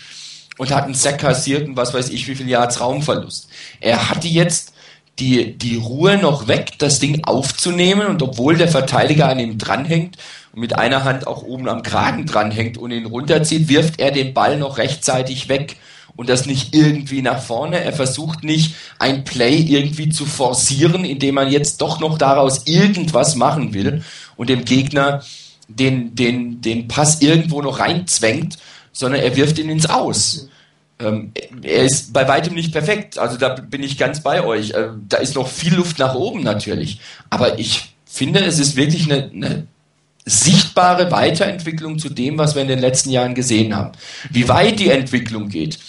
[0.58, 3.48] und hat einen Sack kassiert und was weiß ich, wie viel Yards Raumverlust.
[3.80, 4.74] Er hatte jetzt
[5.20, 10.18] die, die Ruhe noch weg, das Ding aufzunehmen und obwohl der Verteidiger an ihm dranhängt
[10.54, 14.34] und mit einer Hand auch oben am Kragen dranhängt und ihn runterzieht, wirft er den
[14.34, 15.78] Ball noch rechtzeitig weg
[16.16, 17.80] und das nicht irgendwie nach vorne.
[17.84, 23.36] Er versucht nicht, ein Play irgendwie zu forcieren, indem man jetzt doch noch daraus irgendwas
[23.36, 24.04] machen will
[24.36, 25.24] und dem Gegner
[25.68, 28.58] den, den, den Pass irgendwo noch reinzwängt,
[28.94, 30.48] sondern er wirft ihn ins Aus.
[31.00, 31.34] Ähm,
[31.64, 34.72] er ist bei weitem nicht perfekt, also da bin ich ganz bei euch.
[34.72, 37.00] Äh, da ist noch viel Luft nach oben natürlich.
[37.30, 39.68] Aber ich finde, es ist wirklich eine, eine
[40.26, 43.92] sichtbare Weiterentwicklung zu dem, was wir in den letzten Jahren gesehen haben.
[44.30, 45.80] Wie weit die Entwicklung geht,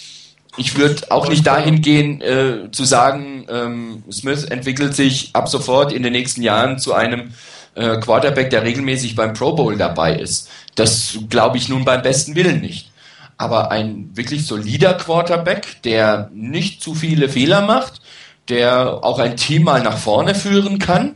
[0.57, 5.93] ich würde auch nicht dahin gehen, äh, zu sagen, ähm, Smith entwickelt sich ab sofort
[5.93, 7.33] in den nächsten Jahren zu einem
[7.75, 10.49] äh, Quarterback, der regelmäßig beim Pro Bowl dabei ist.
[10.75, 12.89] Das glaube ich nun beim besten Willen nicht
[13.37, 18.01] aber ein wirklich solider Quarterback, der nicht zu viele Fehler macht,
[18.47, 21.15] der auch ein Team mal nach vorne führen kann,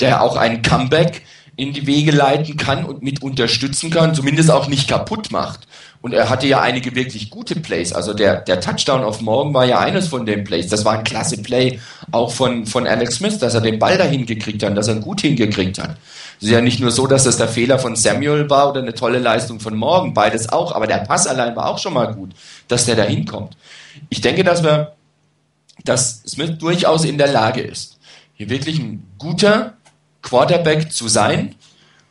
[0.00, 1.22] der auch ein Comeback
[1.56, 5.68] in die Wege leiten kann und mit unterstützen kann, zumindest auch nicht kaputt macht.
[6.04, 7.94] Und er hatte ja einige wirklich gute Plays.
[7.94, 10.68] Also der, der Touchdown auf morgen war ja eines von den Plays.
[10.68, 11.80] Das war ein klasse Play
[12.12, 15.00] auch von, von Alex Smith, dass er den Ball dahin gekriegt hat, dass er ihn
[15.00, 15.96] gut hingekriegt hat.
[16.36, 18.92] Es ist ja nicht nur so, dass das der Fehler von Samuel war oder eine
[18.92, 22.32] tolle Leistung von morgen, beides auch, aber der Pass allein war auch schon mal gut,
[22.68, 23.56] dass der da hinkommt.
[24.10, 24.92] Ich denke, dass wir,
[25.86, 27.98] dass Smith durchaus in der Lage ist,
[28.34, 29.72] hier wirklich ein guter
[30.20, 31.54] Quarterback zu sein,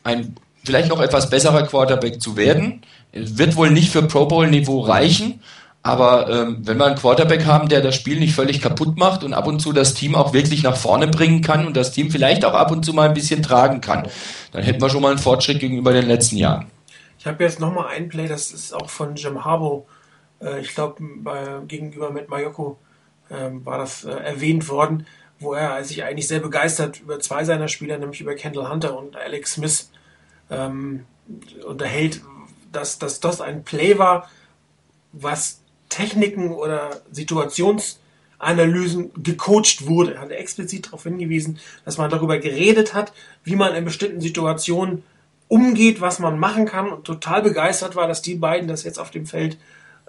[0.04, 2.82] ein vielleicht noch etwas besserer Quarterback zu werden.
[3.14, 5.40] Wird wohl nicht für Pro Bowl Niveau reichen,
[5.84, 9.34] aber ähm, wenn wir einen Quarterback haben, der das Spiel nicht völlig kaputt macht und
[9.34, 12.44] ab und zu das Team auch wirklich nach vorne bringen kann und das Team vielleicht
[12.46, 14.08] auch ab und zu mal ein bisschen tragen kann,
[14.52, 16.68] dann hätten wir schon mal einen Fortschritt gegenüber den letzten Jahren.
[17.20, 19.86] Ich habe jetzt nochmal ein Play, das ist auch von Jim Harbaugh,
[20.42, 21.04] äh, ich glaube
[21.68, 22.78] gegenüber mit Mayoko
[23.30, 25.06] äh, war das äh, erwähnt worden
[25.44, 29.16] wo er sich eigentlich sehr begeistert über zwei seiner Spieler, nämlich über Kendall Hunter und
[29.16, 29.92] Alex Smith,
[30.50, 31.06] ähm,
[31.66, 32.22] unterhält,
[32.74, 34.30] dass, dass das ein Play war,
[35.12, 40.16] was Techniken oder Situationsanalysen gecoacht wurde.
[40.16, 43.14] Er hat explizit darauf hingewiesen, dass man darüber geredet hat,
[43.44, 45.04] wie man in bestimmten Situationen
[45.48, 49.12] umgeht, was man machen kann und total begeistert war, dass die beiden das jetzt auf
[49.12, 49.58] dem Feld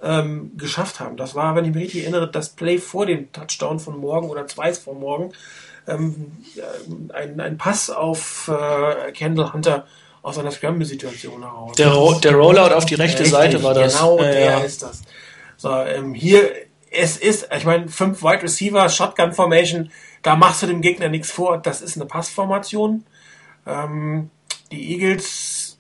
[0.02, 1.16] ähm, geschafft haben.
[1.16, 4.46] Das war, wenn ich mich richtig erinnere, das Play vor dem Touchdown von morgen oder
[4.46, 5.32] zwei von morgen.
[5.86, 6.32] Ähm,
[7.12, 9.86] ein, ein Pass auf äh, Kendall Hunter
[10.24, 11.76] aus einer Scramble-Situation heraus.
[11.76, 13.94] Der, Ro der Rollout auf die rechte richtig, Seite war das.
[13.94, 14.58] Genau, ja, der ja.
[14.60, 15.02] ist das.
[15.58, 16.50] So, ähm, hier,
[16.90, 19.90] es ist, ich meine, fünf Wide Receiver, Shotgun Formation,
[20.22, 21.58] da machst du dem Gegner nichts vor.
[21.58, 23.04] Das ist eine Passformation.
[23.66, 24.30] Ähm,
[24.72, 25.78] die Eagles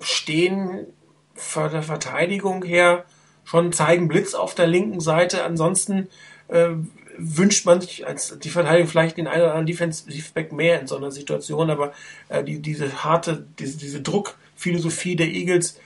[0.00, 0.86] stehen
[1.34, 3.04] von der Verteidigung her
[3.44, 5.44] schon zeigen Blitz auf der linken Seite.
[5.44, 6.08] Ansonsten
[6.48, 6.70] äh,
[7.16, 10.86] wünscht man sich als die Verteidigung vielleicht den einen oder anderen Defensive Back mehr in
[10.86, 11.92] so einer Situation, aber
[12.28, 15.78] äh, die, diese harte, diese, diese Druckphilosophie der Eagles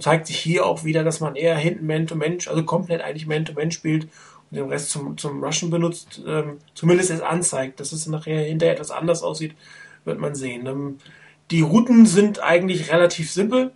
[0.00, 4.08] zeigt sich hier auch wieder, dass man eher hinten Man-to-Man, also komplett eigentlich Man-to-Man spielt
[4.50, 7.80] und den Rest zum, zum Rushen benutzt, ähm, zumindest es anzeigt.
[7.80, 9.54] Dass es nachher hinterher etwas anders aussieht,
[10.04, 10.66] wird man sehen.
[10.66, 10.98] Ähm,
[11.50, 13.72] die Routen sind eigentlich relativ simpel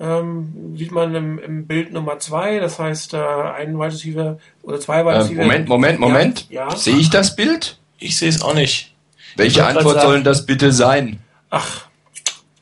[0.00, 4.80] ähm, sieht man im, im, Bild Nummer zwei, das heißt äh, ein Wide Receiver oder
[4.80, 5.42] zwei Wide äh, Receiver.
[5.42, 6.46] Äh, Moment, Moment, Moment.
[6.50, 6.76] Ja, ja.
[6.76, 7.78] Sehe ich das Bild?
[7.98, 8.94] Ich sehe es auch nicht.
[9.36, 11.20] Welche Antwort soll das bitte sein?
[11.50, 11.86] Ach.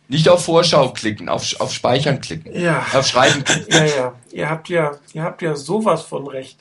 [0.09, 2.59] Nicht auf Vorschau klicken, auf, auf Speichern klicken.
[2.59, 2.85] Ja.
[2.93, 3.73] Auf Schreiben klicken.
[3.73, 4.15] Ja, ja.
[4.33, 6.59] Ihr habt ja, ihr habt ja sowas von recht.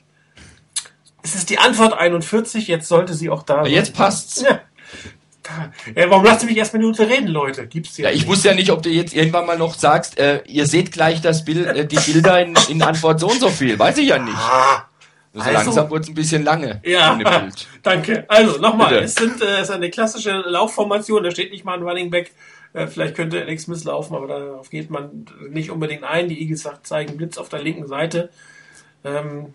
[1.23, 3.73] Es ist die Antwort 41, jetzt sollte sie auch da sein.
[3.73, 4.41] Jetzt passt's.
[4.41, 4.59] Ja.
[5.95, 7.67] Ja, warum lasst ihr mich erst eine Minute reden, Leute?
[7.67, 8.27] Gibt's ja, ich nicht.
[8.27, 11.45] wusste ja nicht, ob du jetzt irgendwann mal noch sagst, äh, ihr seht gleich das
[11.45, 13.77] Bild, äh, die Bilder in, in, Antwort so und so viel.
[13.77, 14.37] Weiß ich ja nicht.
[14.37, 14.87] Ah,
[15.33, 16.81] so also, langsam wurde es ein bisschen lange.
[16.83, 17.17] Ja,
[17.83, 18.25] danke.
[18.27, 21.83] Also nochmal, es, sind, äh, es ist eine klassische Laufformation, da steht nicht mal ein
[21.83, 22.31] Running Back.
[22.73, 26.29] Äh, vielleicht könnte Alex Smith laufen, aber darauf geht man nicht unbedingt ein.
[26.29, 28.29] Die Eagles zeigen Blitz auf der linken Seite.
[29.03, 29.53] Ähm,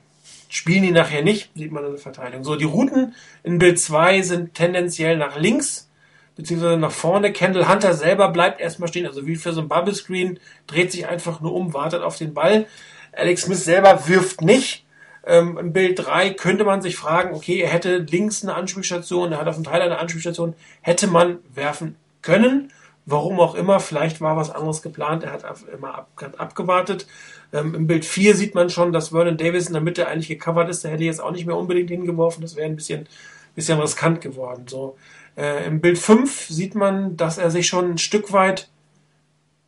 [0.52, 2.44] spielen die nachher nicht, sieht man in der Verteidigung.
[2.44, 5.88] So, die Routen in Bild 2 sind tendenziell nach links,
[6.36, 7.32] beziehungsweise nach vorne.
[7.32, 11.06] Kendall Hunter selber bleibt erstmal stehen, also wie für so ein Bubble Screen, dreht sich
[11.06, 12.66] einfach nur um, wartet auf den Ball.
[13.12, 14.84] Alex Smith selber wirft nicht.
[15.24, 19.38] Ähm, Im Bild 3 könnte man sich fragen, okay, er hätte links eine Anspielstation, er
[19.38, 22.72] hat auf dem Teil eine Anspielstation, hätte man werfen können.
[23.06, 27.06] Warum auch immer, vielleicht war was anderes geplant, er hat immer ab, abgewartet.
[27.52, 30.68] Ähm, Im Bild 4 sieht man schon, dass Vernon Davis in der Mitte eigentlich gecovert
[30.70, 30.84] ist.
[30.84, 32.42] Da hätte ich jetzt auch nicht mehr unbedingt hingeworfen.
[32.42, 33.06] Das wäre ein bisschen,
[33.54, 34.64] bisschen riskant geworden.
[34.68, 34.96] So.
[35.36, 38.68] Äh, Im Bild 5 sieht man, dass er sich schon ein Stück weit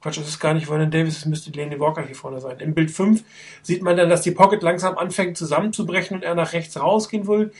[0.05, 2.61] Quatsch, das ist gar nicht Vernon Davis, das müsste Lenny Walker hier vorne sein.
[2.61, 3.25] Im Bild 5
[3.63, 7.53] sieht man dann, dass die Pocket langsam anfängt zusammenzubrechen und er nach rechts rausgehen will.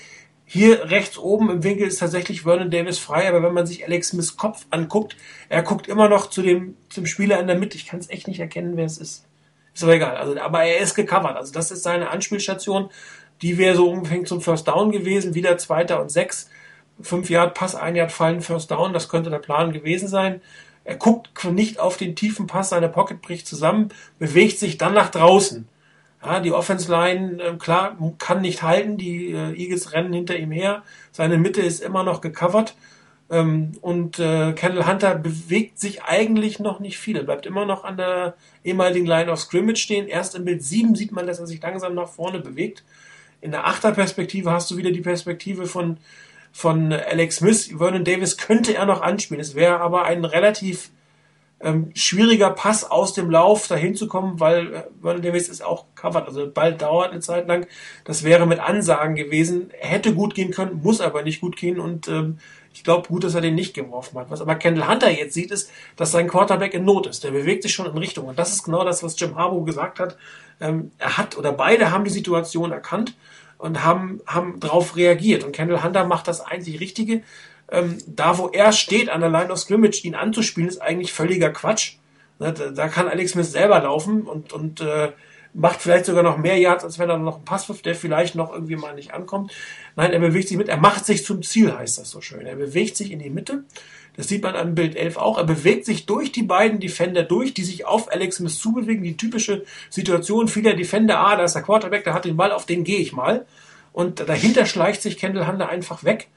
[0.45, 4.09] Hier rechts oben im Winkel ist tatsächlich Vernon Davis frei, aber wenn man sich Alex
[4.09, 5.17] Smiths Kopf anguckt,
[5.49, 7.79] er guckt immer noch zu dem, zum Spieler in der Mitte.
[7.79, 9.25] Ich kann es echt nicht erkennen, wer es ist.
[9.75, 10.17] Ist aber egal.
[10.17, 11.37] Also, aber er ist gecovert.
[11.37, 12.91] Also das ist seine Anspielstation.
[13.43, 15.35] Die wäre so ungefähr zum First Down gewesen.
[15.35, 16.49] Wieder Zweiter und Sechs.
[17.01, 18.93] Fünf Yard Pass, ein Yard fallen, First Down.
[18.93, 20.41] Das könnte der Plan gewesen sein.
[20.85, 25.09] Er guckt nicht auf den tiefen Pass, seine Pocket bricht zusammen, bewegt sich dann nach
[25.09, 25.67] draußen.
[26.23, 28.97] Ja, die Offense Line, äh, klar, kann nicht halten.
[28.97, 30.83] Die äh, Eagles rennen hinter ihm her.
[31.11, 32.77] Seine Mitte ist immer noch gecovert.
[33.31, 37.17] Ähm, und äh, Kendall Hunter bewegt sich eigentlich noch nicht viel.
[37.17, 40.09] Er bleibt immer noch an der ehemaligen Line of Scrimmage stehen.
[40.09, 42.85] Erst im Bild 7 sieht man, dass er sich langsam nach vorne bewegt.
[43.41, 45.99] In der Achterperspektive hast du wieder die Perspektive von,
[46.53, 47.71] von Alex Smith.
[47.77, 49.41] Vernon Davis könnte er noch anspielen.
[49.41, 50.91] Es wäre aber ein relativ
[51.61, 55.87] ähm, schwieriger Pass aus dem Lauf dahin zu kommen, weil äh, Vernon Davis ist auch
[55.95, 56.27] covered.
[56.27, 57.67] Also bald dauert eine Zeit lang.
[58.05, 59.71] Das wäre mit Ansagen gewesen.
[59.79, 61.81] Hätte gut gehen können, muss aber nicht gut gehen.
[61.81, 62.39] Und ähm,
[62.75, 64.31] ich glaube gut, dass er den nicht geworfen hat.
[64.31, 67.25] Was aber Kendall Hunter jetzt sieht, ist, dass sein Quarterback in Not ist.
[67.25, 68.27] Der bewegt sich schon in Richtung.
[68.27, 70.17] Und das ist genau das, was Jim Harbaugh gesagt hat.
[70.61, 73.17] Ähm, er hat oder beide haben die Situation erkannt
[73.59, 75.45] und haben, haben darauf reagiert.
[75.45, 77.23] Und Kendall Hunter macht das einzig Richtige
[77.71, 81.51] ähm, da wo er steht an der Line of Scrimmage, ihn anzuspielen, ist eigentlich völliger
[81.51, 81.97] Quatsch.
[82.39, 85.13] Ne, da, da, kann Alex Smith selber laufen und, und äh,
[85.55, 88.35] macht vielleicht sogar noch mehr Yards, als wenn er noch einen Pass wirft, der vielleicht
[88.35, 89.53] noch irgendwie mal nicht ankommt.
[89.97, 92.45] Nein, er bewegt sich mit, er macht sich zum Ziel, heißt das so schön.
[92.45, 93.65] Er bewegt sich in die Mitte.
[94.17, 95.39] Das sieht man am Bild 11 auch.
[95.39, 99.05] Er bewegt sich durch die beiden Defender durch, die sich auf Alex Smith zubewegen.
[99.05, 102.67] Die typische Situation vieler Defender, ah, da ist der Quarterback, der hat den Ball, auf
[102.67, 103.47] den gehe ich mal.
[103.93, 106.29] Und dahinter schleicht sich Kendall Hunter einfach weg.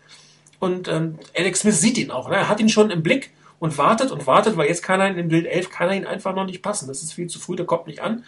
[0.60, 2.30] Und ähm, Alex Smith sieht ihn auch.
[2.30, 2.36] Ne?
[2.36, 5.28] Er hat ihn schon im Blick und wartet und wartet, weil jetzt kann er in
[5.28, 6.88] Bild 11 kann er ihn einfach noch nicht passen.
[6.88, 8.24] Das ist viel zu früh, der kommt nicht an.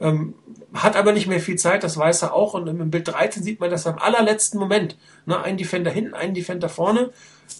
[0.00, 0.34] Ähm,
[0.72, 2.54] hat aber nicht mehr viel Zeit, das weiß er auch.
[2.54, 4.96] Und im Bild 13 sieht man das am allerletzten Moment.
[5.26, 5.40] Ne?
[5.40, 7.10] Ein Defender hinten, ein Defender vorne.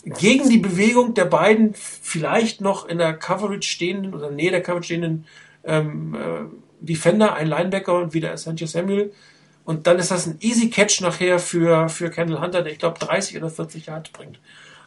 [0.05, 4.86] Gegen die Bewegung der beiden vielleicht noch in der Coverage stehenden oder nähe der Coverage
[4.86, 5.26] stehenden
[5.64, 6.45] ähm, äh,
[6.80, 9.12] Defender, ein Linebacker und wieder Sanchez Samuel
[9.64, 12.99] und dann ist das ein easy Catch nachher für, für Kendall Hunter, der ich glaube
[12.99, 14.41] 30 oder 40 Yards bringt.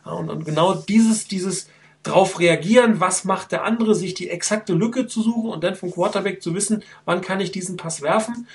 [0.03, 1.69] Und, und genau dieses, dieses
[2.03, 5.91] drauf reagieren, was macht der andere, sich die exakte Lücke zu suchen und dann vom
[5.91, 8.47] Quarterback zu wissen, wann kann ich diesen Pass werfen,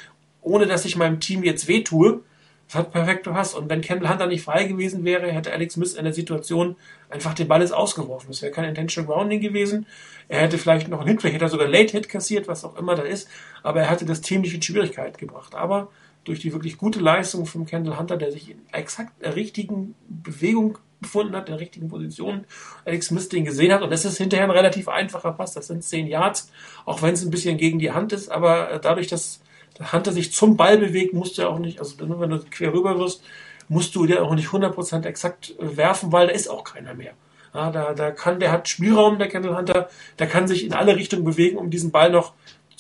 [0.43, 2.21] ohne dass ich meinem Team jetzt wehtue.
[2.67, 3.57] Das hat perfekt gepasst.
[3.57, 6.77] Und wenn Kendall Hunter nicht frei gewesen wäre, hätte Alex Smith in der Situation
[7.09, 8.29] einfach den Ball ist ausgeworfen.
[8.29, 9.87] Das wäre kein Intentional Grounding gewesen.
[10.29, 12.77] Er hätte vielleicht noch einen Hit, vielleicht hätte er sogar Late Hit kassiert, was auch
[12.77, 13.29] immer da ist.
[13.63, 15.55] Aber er hatte das Team nicht in Schwierigkeit gebracht.
[15.55, 15.89] Aber
[16.25, 20.77] durch die wirklich gute Leistung von Kendall Hunter, der sich in exakt der richtigen Bewegung
[21.01, 22.45] befunden hat, in der richtigen Position,
[22.85, 23.83] Alex Smith den gesehen hat.
[23.83, 25.55] Und das ist hinterher ein relativ einfacher Pass.
[25.55, 26.51] Das sind zehn Yards,
[26.85, 28.29] auch wenn es ein bisschen gegen die Hand ist.
[28.31, 29.41] Aber äh, dadurch, dass
[29.79, 32.73] der Hunter sich zum Ball bewegt, musst du ja auch nicht, also wenn du quer
[32.73, 33.23] rüber wirst,
[33.69, 37.13] musst du dir auch nicht 100% exakt äh, werfen, weil da ist auch keiner mehr.
[37.55, 39.89] Ja, da, da kann, der hat Spielraum, der Kendall Hunter,
[40.19, 42.35] der kann sich in alle Richtungen bewegen, um diesen Ball noch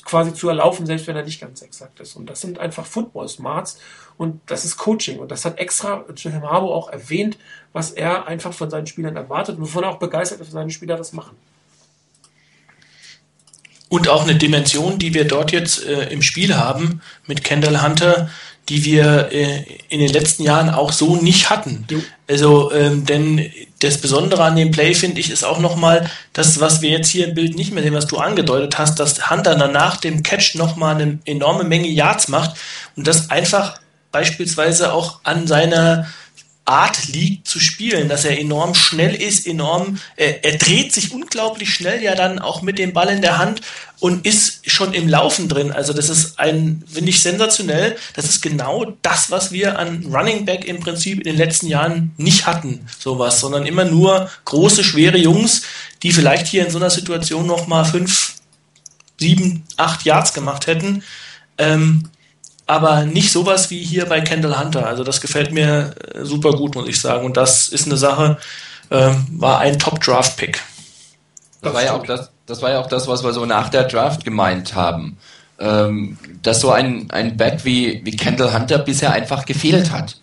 [0.08, 2.16] quasi zu erlaufen, selbst wenn er nicht ganz exakt ist.
[2.16, 3.78] Und das sind einfach Football Smarts
[4.16, 5.18] und das ist Coaching.
[5.18, 7.36] Und das hat extra Jim Harbour auch erwähnt,
[7.72, 10.70] was er einfach von seinen Spielern erwartet und wovon er auch begeistert ist, dass seine
[10.70, 11.36] Spieler das machen.
[13.90, 18.30] Und auch eine Dimension, die wir dort jetzt äh, im Spiel haben mit Kendall Hunter,
[18.68, 21.86] die wir äh, in den letzten Jahren auch so nicht hatten.
[21.90, 22.02] Jo.
[22.28, 23.50] Also, ähm, denn
[23.80, 27.28] das Besondere an dem Play, finde ich, ist auch nochmal das, was wir jetzt hier
[27.28, 30.56] im Bild nicht mehr sehen, was du angedeutet hast, dass Hunter dann nach dem Catch
[30.56, 32.56] nochmal eine enorme Menge Yards macht
[32.96, 33.80] und das einfach
[34.12, 36.06] beispielsweise auch an seiner
[36.68, 41.72] Art liegt zu spielen, dass er enorm schnell ist, enorm, äh, er dreht sich unglaublich
[41.72, 43.62] schnell ja dann auch mit dem Ball in der Hand
[44.00, 45.72] und ist schon im Laufen drin.
[45.72, 47.96] Also das ist ein, finde ich, sensationell.
[48.14, 52.12] Das ist genau das, was wir an Running Back im Prinzip in den letzten Jahren
[52.18, 55.62] nicht hatten, sowas, sondern immer nur große, schwere Jungs,
[56.02, 58.34] die vielleicht hier in so einer Situation nochmal fünf,
[59.18, 61.02] sieben, acht Yards gemacht hätten.
[61.56, 62.10] Ähm,
[62.68, 64.86] aber nicht sowas wie hier bei Kendall Hunter.
[64.86, 67.24] Also das gefällt mir äh, super gut, muss ich sagen.
[67.24, 68.36] Und das ist eine Sache,
[68.90, 70.60] äh, war ein Top-Draft-Pick.
[71.62, 73.84] Das war ja auch das, das war ja auch das, was wir so nach der
[73.84, 75.16] Draft gemeint haben.
[75.58, 80.20] Ähm, dass so ein, ein Back wie, wie Kendall Hunter bisher einfach gefehlt hat.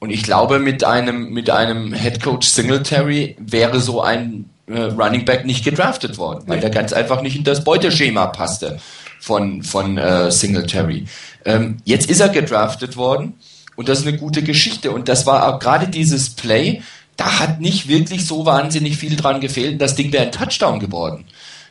[0.00, 5.24] Und ich glaube, mit einem, mit einem Head Coach Singletary wäre so ein äh, Running
[5.24, 8.80] Back nicht gedraftet worden, weil der ganz einfach nicht in das Beuteschema passte
[9.20, 11.06] von, von äh, Singletary.
[11.44, 13.34] Ähm, jetzt ist er gedraftet worden
[13.76, 14.90] und das ist eine gute Geschichte.
[14.90, 16.82] Und das war auch gerade dieses Play,
[17.16, 19.80] da hat nicht wirklich so wahnsinnig viel dran gefehlt.
[19.80, 21.24] Das Ding wäre ein Touchdown geworden.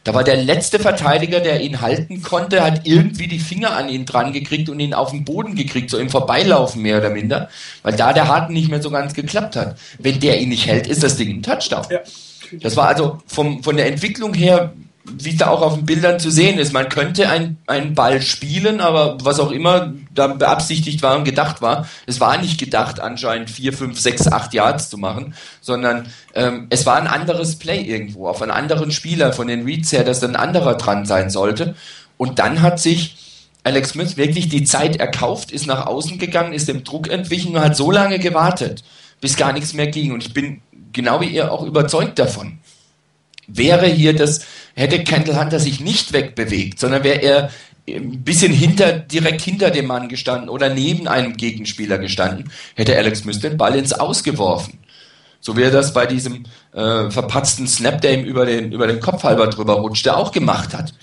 [0.06, 4.06] Da war der letzte Verteidiger, der ihn halten konnte, hat irgendwie die Finger an ihn
[4.06, 7.50] dran gekriegt und ihn auf den Boden gekriegt, so im Vorbeilaufen mehr oder minder,
[7.82, 9.80] weil da der Haken nicht mehr so ganz geklappt hat.
[9.98, 11.86] Wenn der ihn nicht hält, ist das Ding ein Touchdown.
[11.90, 12.02] Ja.
[12.62, 14.74] Das war also vom, von der Entwicklung her
[15.12, 16.74] wie da auch auf den Bildern zu sehen ist.
[16.74, 21.62] Man könnte ein, einen Ball spielen, aber was auch immer da beabsichtigt war und gedacht
[21.62, 26.68] war, es war nicht gedacht, anscheinend vier, fünf, sechs, acht Yards zu machen, sondern ähm,
[26.70, 30.20] es war ein anderes Play irgendwo, auf einen anderen Spieler von den Reads her, dass
[30.20, 31.76] dann ein anderer dran sein sollte.
[32.18, 33.18] Und dann hat sich
[33.64, 37.62] Alex Smith wirklich die Zeit erkauft, ist nach außen gegangen, ist dem Druck entwichen und
[37.62, 38.84] hat so lange gewartet,
[39.22, 40.14] bis gar nichts mehr ging.
[40.14, 40.62] Und ich bin
[40.94, 42.60] genau wie ihr auch überzeugt davon.
[43.48, 44.42] Wäre hier das,
[44.76, 47.50] hätte Kendall Hunter sich nicht wegbewegt, sondern wäre er
[47.88, 53.20] ein bisschen hinter, direkt hinter dem Mann gestanden oder neben einem Gegenspieler gestanden, hätte Alex
[53.20, 54.80] Smith den Ball ins Ausgeworfen.
[55.40, 59.00] So wie er das bei diesem äh, verpatzten Snap, der ihm über den, über den
[59.00, 60.94] Kopf halber drüber rutschte, auch gemacht hat.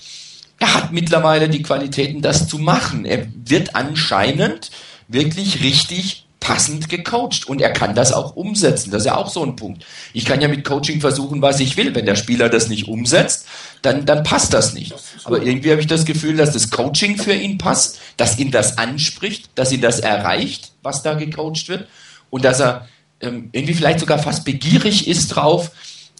[0.59, 3.05] Er hat mittlerweile die Qualitäten, das zu machen.
[3.05, 4.71] Er wird anscheinend
[5.07, 8.91] wirklich richtig passend gecoacht und er kann das auch umsetzen.
[8.91, 9.85] Das ist ja auch so ein Punkt.
[10.11, 11.95] Ich kann ja mit Coaching versuchen, was ich will.
[11.95, 13.47] Wenn der Spieler das nicht umsetzt,
[13.81, 14.93] dann, dann passt das nicht.
[15.23, 18.77] Aber irgendwie habe ich das Gefühl, dass das Coaching für ihn passt, dass ihn das
[18.77, 21.87] anspricht, dass ihn das erreicht, was da gecoacht wird
[22.29, 22.89] und dass er
[23.21, 25.71] ähm, irgendwie vielleicht sogar fast begierig ist drauf,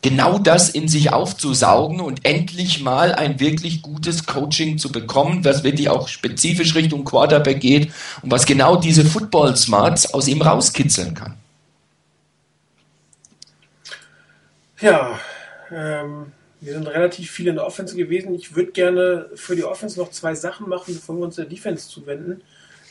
[0.03, 5.63] genau das in sich aufzusaugen und endlich mal ein wirklich gutes Coaching zu bekommen, was
[5.63, 7.91] wirklich auch spezifisch Richtung Quarterback geht
[8.21, 11.37] und was genau diese Football Smarts aus ihm rauskitzeln kann.
[14.79, 15.19] Ja,
[15.71, 18.35] ähm, wir sind relativ viel in der Offense gewesen.
[18.35, 21.87] Ich würde gerne für die Offense noch zwei Sachen machen, bevor wir uns der Defense
[21.87, 22.41] zuwenden.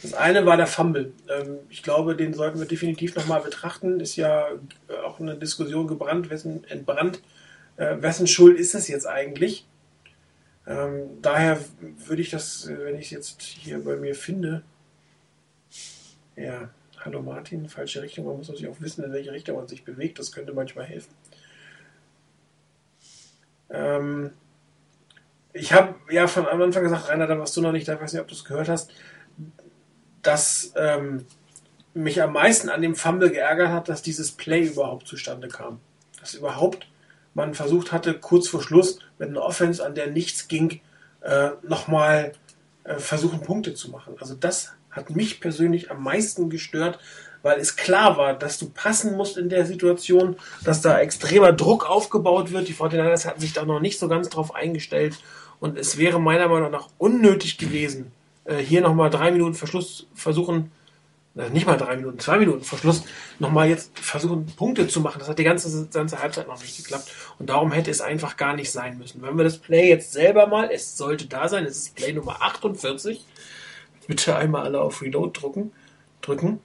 [0.02, 1.12] Das eine war der Fumble.
[1.28, 4.00] Ähm, ich glaube, den sollten wir definitiv nochmal betrachten.
[4.00, 4.48] Ist ja
[5.04, 7.22] auch eine Diskussion gebrannt, wessen, entbrannt.
[7.76, 9.66] Äh, wessen Schuld ist es jetzt eigentlich?
[10.66, 11.60] Ähm, daher
[12.06, 14.62] würde ich das, äh, wenn ich es jetzt hier bei mir finde,
[16.36, 18.26] ja, hallo Martin, falsche Richtung.
[18.26, 20.18] Man muss natürlich auch wissen, in welche Richtung man sich bewegt.
[20.18, 21.12] Das könnte manchmal helfen.
[23.70, 24.30] Ähm,
[25.52, 28.12] ich habe ja von Anfang gesagt, Rainer, da warst du noch nicht da, ich weiß
[28.12, 28.92] nicht, ob du es gehört hast
[30.22, 31.26] das ähm,
[31.94, 35.80] mich am meisten an dem Fumble geärgert hat, dass dieses Play überhaupt zustande kam.
[36.20, 36.86] Dass überhaupt
[37.34, 40.80] man versucht hatte, kurz vor Schluss mit einer Offense, an der nichts ging,
[41.20, 42.32] äh, nochmal
[42.84, 44.14] äh, versuchen, Punkte zu machen.
[44.20, 46.98] Also das hat mich persönlich am meisten gestört,
[47.42, 51.88] weil es klar war, dass du passen musst in der Situation, dass da extremer Druck
[51.88, 52.68] aufgebaut wird.
[52.68, 55.18] Die 49ers hatten sich da noch nicht so ganz drauf eingestellt
[55.58, 58.12] und es wäre meiner Meinung nach unnötig gewesen,
[58.44, 60.70] äh, hier nochmal drei Minuten Verschluss versuchen,
[61.36, 63.04] äh, nicht mal drei Minuten, zwei Minuten Verschluss,
[63.38, 65.18] nochmal jetzt versuchen, Punkte zu machen.
[65.18, 67.10] Das hat die ganze, ganze Halbzeit noch nicht geklappt.
[67.38, 69.22] Und darum hätte es einfach gar nicht sein müssen.
[69.22, 72.42] Wenn wir das Play jetzt selber mal, es sollte da sein, es ist Play Nummer
[72.42, 73.24] 48.
[74.06, 75.72] Bitte einmal alle auf Reload drücken.
[76.20, 76.60] drücken.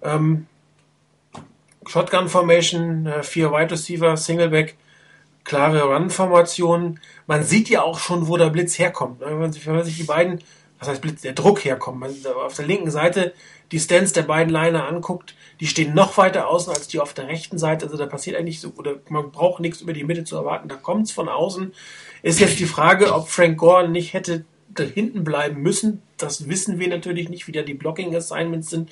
[0.00, 0.46] Ähm,
[1.86, 4.76] Shotgun Formation, äh, vier Wide Receiver, Singleback,
[5.44, 7.00] klare Run-Formation.
[7.26, 9.20] Man sieht ja auch schon, wo der Blitz herkommt.
[9.52, 10.40] Sich, wenn man sich die beiden
[10.82, 12.00] was heißt Blitz, der Druck herkommt.
[12.00, 13.34] Wenn man auf der linken Seite
[13.70, 17.28] die Stance der beiden Liner anguckt, die stehen noch weiter außen als die auf der
[17.28, 17.84] rechten Seite.
[17.84, 20.68] Also da passiert eigentlich so, oder man braucht nichts über die Mitte zu erwarten.
[20.68, 21.72] Da kommt es von außen.
[22.24, 26.02] Ist jetzt die Frage, ob Frank Gore nicht hätte da hinten bleiben müssen.
[26.16, 28.90] Das wissen wir natürlich nicht, wie da die Blocking Assignments sind.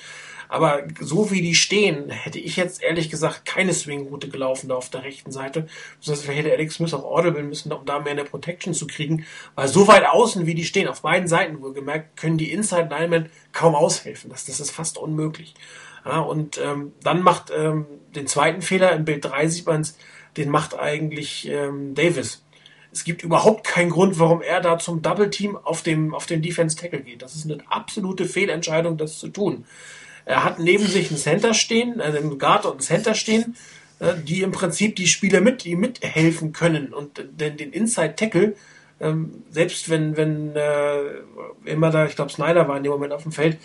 [0.51, 4.91] Aber so wie die stehen, hätte ich jetzt ehrlich gesagt keine Swing-Route gelaufen da auf
[4.91, 5.69] der rechten Seite.
[6.01, 8.89] Das heißt, vielleicht hätte Alex Smith auch audible müssen, um da mehr eine Protection zu
[8.89, 9.25] kriegen.
[9.55, 13.31] Weil so weit außen, wie die stehen, auf beiden Seiten wohlgemerkt, können die Inside Linemen
[13.53, 14.29] kaum aushelfen.
[14.29, 15.55] Das, das ist fast unmöglich.
[16.05, 17.87] Ja, und ähm, dann macht ähm,
[18.17, 19.87] den zweiten Fehler, im Bild 3 sieht man
[20.37, 22.45] den macht eigentlich ähm, Davis.
[22.93, 26.43] Es gibt überhaupt keinen Grund, warum er da zum Double Team auf dem, auf den
[26.43, 27.23] Defense Tackle geht.
[27.23, 29.65] Das ist eine absolute Fehlentscheidung, das zu tun.
[30.25, 33.57] Er hat neben sich einen Center stehen, also einen Guard und einen Center stehen,
[33.99, 38.55] äh, die im Prinzip die Spieler mit, die mithelfen können und den, den Inside Tackle,
[39.01, 41.01] ähm, selbst wenn, wenn äh,
[41.65, 43.59] immer da, ich glaube Snyder war in dem Moment auf dem Feld,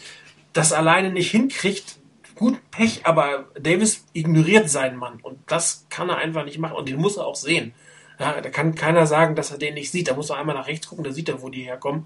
[0.53, 1.97] das alleine nicht hinkriegt,
[2.35, 6.87] gut Pech, aber Davis ignoriert seinen Mann und das kann er einfach nicht machen und
[6.87, 7.73] den muss er auch sehen.
[8.19, 10.07] Ja, da kann keiner sagen, dass er den nicht sieht.
[10.07, 12.05] Da muss er einmal nach rechts gucken, da sieht er, wo die herkommen.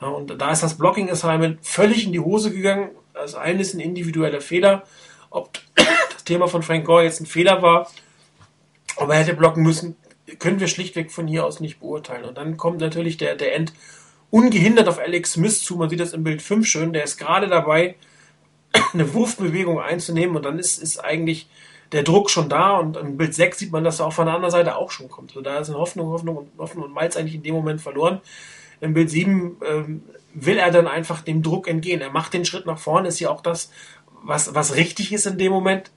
[0.00, 2.90] Und da ist das Blocking Assignment völlig in die Hose gegangen.
[3.20, 4.84] Das eine ist ein individueller Fehler.
[5.30, 5.58] Ob
[6.12, 7.90] das Thema von Frank Gore jetzt ein Fehler war,
[8.96, 9.96] ob er hätte blocken müssen,
[10.38, 12.24] können wir schlichtweg von hier aus nicht beurteilen.
[12.24, 13.72] Und dann kommt natürlich der, der End
[14.30, 15.76] ungehindert auf Alex Smith zu.
[15.76, 16.92] Man sieht das im Bild 5 schön.
[16.92, 17.96] Der ist gerade dabei,
[18.92, 21.48] eine Wurfbewegung einzunehmen und dann ist, ist eigentlich
[21.92, 24.34] der Druck schon da und im Bild 6 sieht man, dass er auch von der
[24.36, 25.30] anderen Seite auch schon kommt.
[25.30, 28.20] Also da ist eine Hoffnung, Hoffnung und Hoffnung und Malz eigentlich in dem Moment verloren.
[28.80, 30.02] Im Bild 7 ähm,
[30.34, 32.00] will er dann einfach dem Druck entgehen.
[32.00, 33.70] Er macht den Schritt nach vorne, ist ja auch das,
[34.22, 35.90] was, was richtig ist in dem Moment.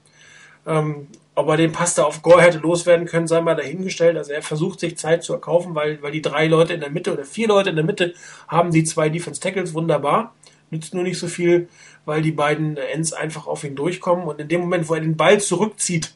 [0.66, 4.18] Ähm, ob er den Pass da auf Gore hätte loswerden können, sei mal dahingestellt.
[4.18, 7.12] Also er versucht sich Zeit zu erkaufen, weil, weil die drei Leute in der Mitte
[7.12, 8.14] oder vier Leute in der Mitte
[8.48, 10.34] haben die zwei Defense Tackles wunderbar.
[10.70, 11.70] Nützt nur nicht so viel,
[12.06, 14.26] weil die beiden Ends einfach auf ihn durchkommen.
[14.26, 16.14] Und in dem Moment, wo er den Ball zurückzieht,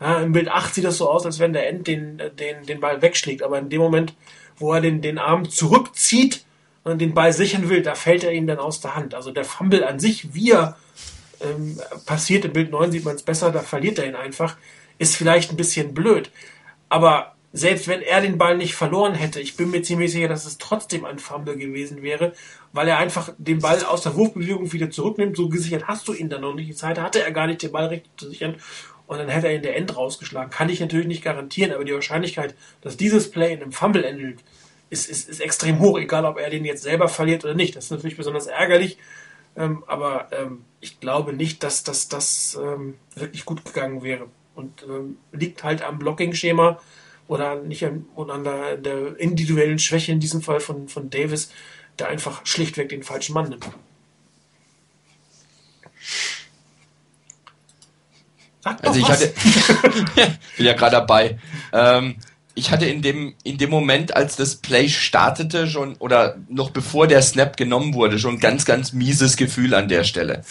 [0.00, 2.80] ja, im Bild 8 sieht das so aus, als wenn der End den, den, den
[2.80, 3.42] Ball wegschlägt.
[3.42, 4.14] Aber in dem Moment,
[4.56, 6.44] wo er den, den Arm zurückzieht
[6.84, 9.14] und den Ball sichern will, da fällt er ihm dann aus der Hand.
[9.14, 10.76] Also der Fumble an sich, wie er
[11.40, 14.56] ähm, passiert, im Bild 9 sieht man es besser, da verliert er ihn einfach,
[14.98, 16.30] ist vielleicht ein bisschen blöd.
[16.88, 20.44] Aber selbst wenn er den Ball nicht verloren hätte, ich bin mir ziemlich sicher, dass
[20.44, 22.32] es trotzdem ein Fumble gewesen wäre,
[22.72, 25.36] weil er einfach den Ball aus der Wurfbewegung wieder zurücknimmt.
[25.36, 26.68] So gesichert hast du ihn dann noch nicht.
[26.68, 28.56] Die Zeit hatte er gar nicht, den Ball richtig zu sichern.
[29.06, 30.50] und dann hätte er in der End rausgeschlagen.
[30.50, 34.40] Kann ich natürlich nicht garantieren, aber die Wahrscheinlichkeit, dass dieses Play in einem Fumble endet,
[34.90, 37.76] ist, ist, ist extrem hoch, egal ob er den jetzt selber verliert oder nicht.
[37.76, 38.98] Das ist natürlich besonders ärgerlich,
[39.56, 44.28] ähm, aber ähm, ich glaube nicht, dass das dass, ähm, wirklich gut gegangen wäre.
[44.54, 46.80] Und ähm, liegt halt am Blocking-Schema
[47.26, 51.50] oder nicht an, und an der, der, individuellen Schwäche in diesem Fall von, von Davis,
[51.98, 53.68] der einfach schlichtweg den falschen Mann nimmt.
[58.60, 59.20] Sag also ich was.
[59.20, 59.34] hatte,
[60.56, 61.38] bin ja gerade dabei.
[62.54, 67.06] Ich hatte in dem, in dem Moment, als das Play startete, schon, oder noch bevor
[67.06, 70.44] der Snap genommen wurde, schon ganz, ganz mieses Gefühl an der Stelle.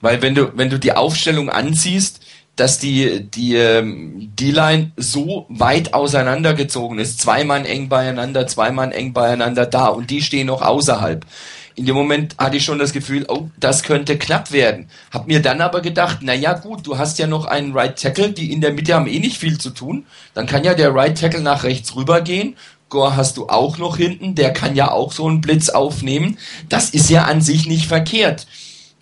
[0.00, 2.20] Weil wenn du, wenn du die Aufstellung anziehst,
[2.56, 8.72] dass die, die, ähm, die Line so weit auseinandergezogen ist, zwei Mann eng beieinander, zwei
[8.72, 11.26] Mann eng beieinander da und die stehen noch außerhalb
[11.76, 14.88] in dem Moment hatte ich schon das Gefühl, oh, das könnte knapp werden.
[15.10, 18.32] Hab mir dann aber gedacht, na ja, gut, du hast ja noch einen Right Tackle,
[18.32, 20.06] die in der Mitte haben eh nicht viel zu tun.
[20.32, 22.56] Dann kann ja der Right Tackle nach rechts rübergehen.
[22.88, 26.38] Gore hast du auch noch hinten, der kann ja auch so einen Blitz aufnehmen.
[26.70, 28.46] Das ist ja an sich nicht verkehrt.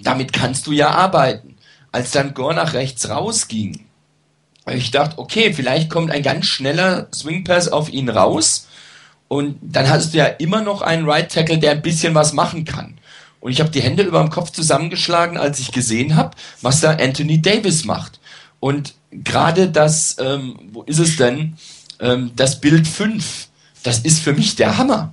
[0.01, 1.57] Damit kannst du ja arbeiten.
[1.93, 3.85] Als dann Gore nach rechts rausging,
[4.67, 8.67] ich dachte, okay, vielleicht kommt ein ganz schneller Swing Pass auf ihn raus
[9.29, 12.65] und dann hast du ja immer noch einen Right Tackle, der ein bisschen was machen
[12.65, 12.99] kann.
[13.41, 16.31] Und ich habe die Hände über dem Kopf zusammengeschlagen, als ich gesehen habe,
[16.63, 18.21] was da Anthony Davis macht.
[18.59, 21.57] Und gerade das, ähm, wo ist es denn?
[22.01, 23.49] Ähm, das Bild 5,
[23.83, 25.13] das ist für mich der Hammer.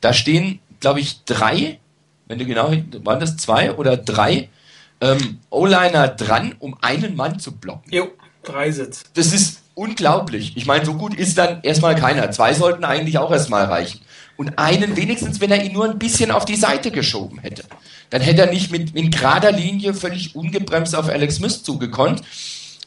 [0.00, 1.80] Da stehen, glaube ich, drei,
[2.28, 4.48] wenn du genau, waren das zwei oder drei
[5.00, 7.92] ähm, O-Liner dran, um einen Mann zu blocken.
[7.92, 8.12] Jo,
[8.44, 9.02] drei Sitz.
[9.14, 10.56] Das ist unglaublich.
[10.56, 12.30] Ich meine, so gut ist dann erstmal keiner.
[12.30, 14.00] Zwei sollten eigentlich auch erstmal reichen.
[14.36, 17.64] Und einen wenigstens, wenn er ihn nur ein bisschen auf die Seite geschoben hätte.
[18.10, 22.22] Dann hätte er nicht mit, in gerader Linie völlig ungebremst auf Alex Smith zugekonnt.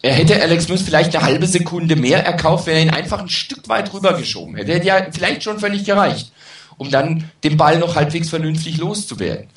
[0.02, 3.30] Er hätte Alex Smith vielleicht eine halbe Sekunde mehr erkauft, wenn er ihn einfach ein
[3.30, 4.74] Stück weit rübergeschoben hätte.
[4.74, 6.32] Hätte ja vielleicht schon völlig gereicht,
[6.78, 9.48] um dann den Ball noch halbwegs vernünftig loszuwerden.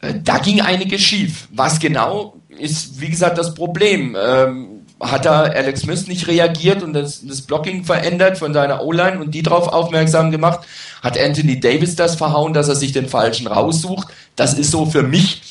[0.00, 1.48] Äh, da ging einiges schief.
[1.52, 4.16] Was genau ist, wie gesagt, das Problem.
[4.18, 9.20] Ähm, hat da Alex Smith nicht reagiert und das, das Blocking verändert von seiner O-Line
[9.20, 10.60] und die darauf aufmerksam gemacht?
[11.02, 14.08] Hat Anthony Davis das verhauen, dass er sich den Falschen raussucht?
[14.36, 15.42] Das ist so für mich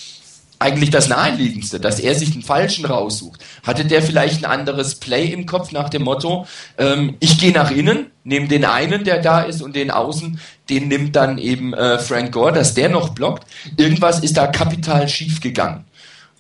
[0.64, 3.44] eigentlich das Naheliegendste, dass er sich den Falschen raussucht.
[3.64, 7.70] Hatte der vielleicht ein anderes Play im Kopf nach dem Motto, ähm, ich gehe nach
[7.70, 10.40] innen, nehme den einen, der da ist und den außen,
[10.70, 13.46] den nimmt dann eben äh, Frank Gore, dass der noch blockt.
[13.76, 15.84] Irgendwas ist da kapital schief gegangen.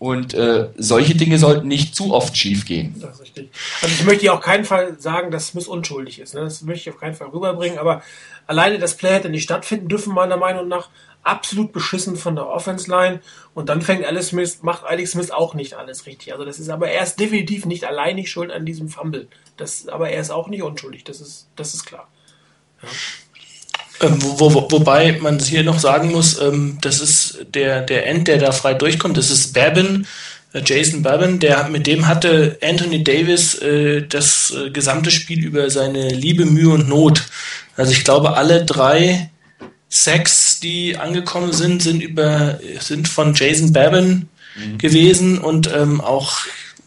[0.03, 2.93] Und äh, solche Dinge sollten nicht zu oft schiefgehen.
[2.99, 3.49] Das ist richtig.
[3.81, 6.33] Also ich möchte hier auf keinen Fall sagen, dass Smith unschuldig ist.
[6.33, 6.41] Ne?
[6.41, 7.77] Das möchte ich auf keinen Fall rüberbringen.
[7.77, 8.03] Aber
[8.45, 10.89] alleine das Play hätte nicht stattfinden dürfen, meiner Meinung nach.
[11.23, 13.21] Absolut beschissen von der Offense Line.
[13.53, 16.33] Und dann fängt Alex Smith, macht Alex Smith auch nicht alles richtig.
[16.33, 19.29] Also das ist aber er ist definitiv nicht alleinig schuld an diesem Fumble.
[19.55, 21.05] Das, aber er ist auch nicht unschuldig.
[21.05, 22.09] Das ist, das ist klar.
[22.81, 22.89] Ja.
[24.03, 28.27] Ähm, wo, wo, wobei man hier noch sagen muss, ähm, das ist der, der End,
[28.27, 30.05] der da frei durchkommt, das ist Babin,
[30.53, 35.69] äh, Jason Babin, der, mit dem hatte Anthony Davis äh, das äh, gesamte Spiel über
[35.69, 37.23] seine Liebe, Mühe und Not.
[37.77, 39.29] Also ich glaube, alle drei
[39.89, 44.77] Sacks, die angekommen sind, sind über sind von Jason Babin mhm.
[44.79, 46.39] gewesen und ähm, auch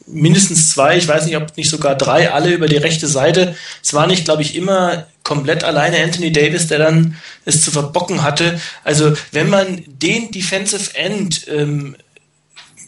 [0.06, 3.56] mindestens zwei, ich weiß nicht, ob nicht sogar drei, alle über die rechte Seite.
[3.82, 8.22] Es war nicht, glaube ich, immer komplett alleine Anthony Davis, der dann es zu verbocken
[8.22, 8.60] hatte.
[8.84, 11.96] Also wenn man den Defensive End, ähm,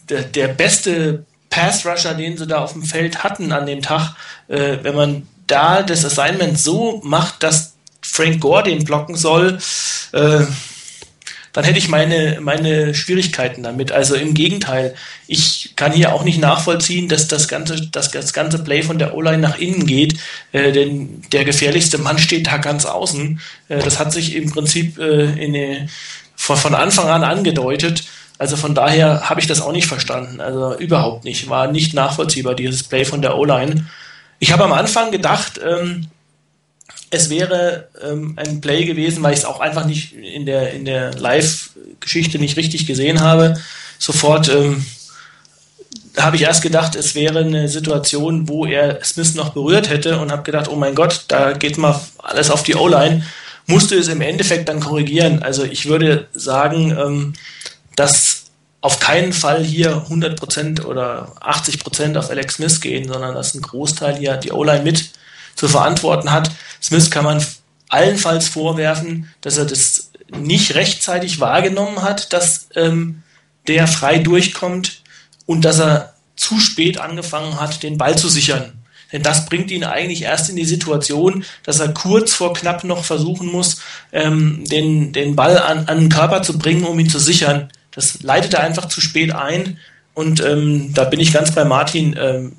[0.08, 4.14] der, der beste Pass Rusher, den sie da auf dem Feld hatten an dem Tag,
[4.48, 9.58] äh, wenn man da das Assignment so macht, dass Frank Gore den blocken soll,
[10.12, 10.44] äh,
[11.52, 13.92] dann hätte ich meine, meine Schwierigkeiten damit.
[13.92, 14.94] Also im Gegenteil,
[15.26, 19.14] ich kann hier auch nicht nachvollziehen, dass das ganze, dass das ganze Play von der
[19.14, 20.18] O-Line nach innen geht,
[20.52, 23.40] äh, denn der gefährlichste Mann steht da ganz außen.
[23.68, 25.88] Äh, das hat sich im Prinzip äh, in eine,
[26.36, 28.04] von, von Anfang an angedeutet.
[28.38, 30.40] Also von daher habe ich das auch nicht verstanden.
[30.40, 31.48] Also überhaupt nicht.
[31.48, 33.86] War nicht nachvollziehbar, dieses Play von der O-Line.
[34.38, 36.06] Ich habe am Anfang gedacht, ähm,
[37.10, 40.84] es wäre ähm, ein Play gewesen, weil ich es auch einfach nicht in der, in
[40.84, 43.58] der Live-Geschichte nicht richtig gesehen habe.
[43.98, 44.84] Sofort ähm,
[46.16, 50.32] habe ich erst gedacht, es wäre eine Situation, wo er Smith noch berührt hätte und
[50.32, 53.24] habe gedacht, oh mein Gott, da geht mal alles auf die O-Line.
[53.66, 55.42] Musste es im Endeffekt dann korrigieren.
[55.42, 57.32] Also ich würde sagen, ähm,
[57.96, 58.44] dass
[58.80, 64.16] auf keinen Fall hier 100% oder 80% auf Alex Smith gehen, sondern dass ein Großteil
[64.16, 65.10] hier die O-Line mit
[65.58, 66.50] zu verantworten hat.
[66.80, 67.44] Smith kann man
[67.88, 73.22] allenfalls vorwerfen, dass er das nicht rechtzeitig wahrgenommen hat, dass ähm,
[73.66, 75.02] der frei durchkommt
[75.46, 78.72] und dass er zu spät angefangen hat, den Ball zu sichern.
[79.10, 83.04] Denn das bringt ihn eigentlich erst in die Situation, dass er kurz vor knapp noch
[83.04, 83.80] versuchen muss,
[84.12, 87.70] ähm, den, den Ball an, an den Körper zu bringen, um ihn zu sichern.
[87.90, 89.78] Das leitet er einfach zu spät ein.
[90.14, 92.16] Und ähm, da bin ich ganz bei Martin.
[92.20, 92.52] Ähm,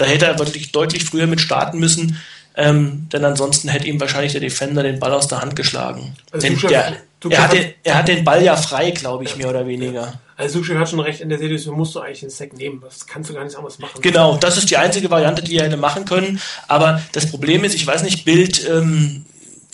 [0.00, 2.18] da hätte er wirklich deutlich früher mit starten müssen.
[2.56, 6.14] Ähm, denn ansonsten hätte ihm wahrscheinlich der Defender den Ball aus der Hand geschlagen.
[6.32, 6.98] Also denn der,
[7.30, 9.36] er, hat den, er hat den Ball ja frei, glaube ich, ja.
[9.36, 10.14] mehr oder weniger.
[10.36, 12.80] Also Suchek hat schon recht, in der Situation musst du eigentlich den Sack nehmen.
[12.82, 14.00] Das kannst du gar nicht anders machen.
[14.00, 16.40] Genau, das ist die einzige Variante, die er hätte machen können.
[16.66, 19.26] Aber das Problem ist, ich weiß nicht, Bild ähm,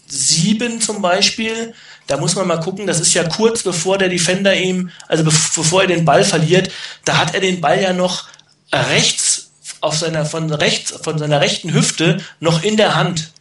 [0.08, 1.72] 7 zum Beispiel,
[2.08, 5.82] da muss man mal gucken, das ist ja kurz bevor der Defender ihm, also bevor
[5.82, 6.70] er den Ball verliert,
[7.04, 8.26] da hat er den Ball ja noch
[8.72, 9.25] rechts
[9.80, 13.32] auf seiner von rechts von seiner rechten Hüfte noch in der Hand.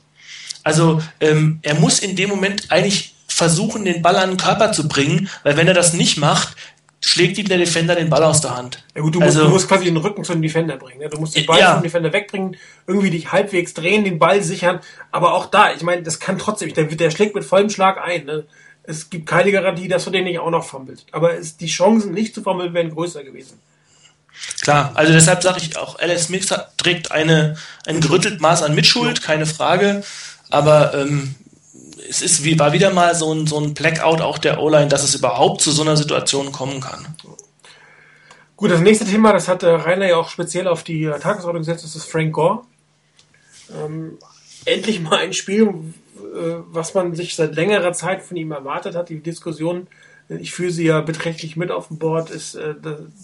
[0.64, 4.88] Also ähm, er muss in dem Moment eigentlich versuchen, den Ball an den Körper zu
[4.88, 6.56] bringen, weil wenn er das nicht macht,
[7.02, 8.84] schlägt ihm der Defender den Ball aus der Hand.
[8.96, 11.00] Ja gut, du, also, musst, du musst quasi den Rücken zum Defender bringen.
[11.00, 11.10] Ne?
[11.10, 11.74] Du musst den Ball ja.
[11.76, 12.58] vom Defender wegbringen,
[12.88, 14.80] irgendwie dich halbwegs drehen, den Ball sichern.
[15.12, 18.26] Aber auch da, ich meine, das kann trotzdem, der, der schlägt mit vollem Schlag ein.
[18.26, 18.46] Ne?
[18.84, 21.06] Es gibt keine Garantie, dass du den nicht auch noch fummelt.
[21.12, 23.60] Aber es, die Chancen, nicht zu fummeln, wären größer gewesen.
[24.62, 26.48] Klar, also deshalb sage ich auch, Alex Smith
[26.78, 30.04] trägt eine, ein gerüttelt Maß an Mitschuld, keine Frage.
[30.50, 31.36] Aber ähm,
[32.10, 35.04] es ist wie, war wieder mal so ein, so ein Blackout auch der O-Line, dass
[35.04, 37.16] es überhaupt zu so einer Situation kommen kann.
[38.56, 41.96] Gut, das nächste Thema, das hat Rainer ja auch speziell auf die Tagesordnung gesetzt, das
[41.96, 42.62] ist Frank Gore.
[43.74, 44.18] Ähm,
[44.66, 49.10] endlich mal ein Spiel, äh, was man sich seit längerer Zeit von ihm erwartet hat.
[49.10, 49.88] Die Diskussion,
[50.30, 52.76] ich führe sie ja beträchtlich mit auf dem Board, ist äh,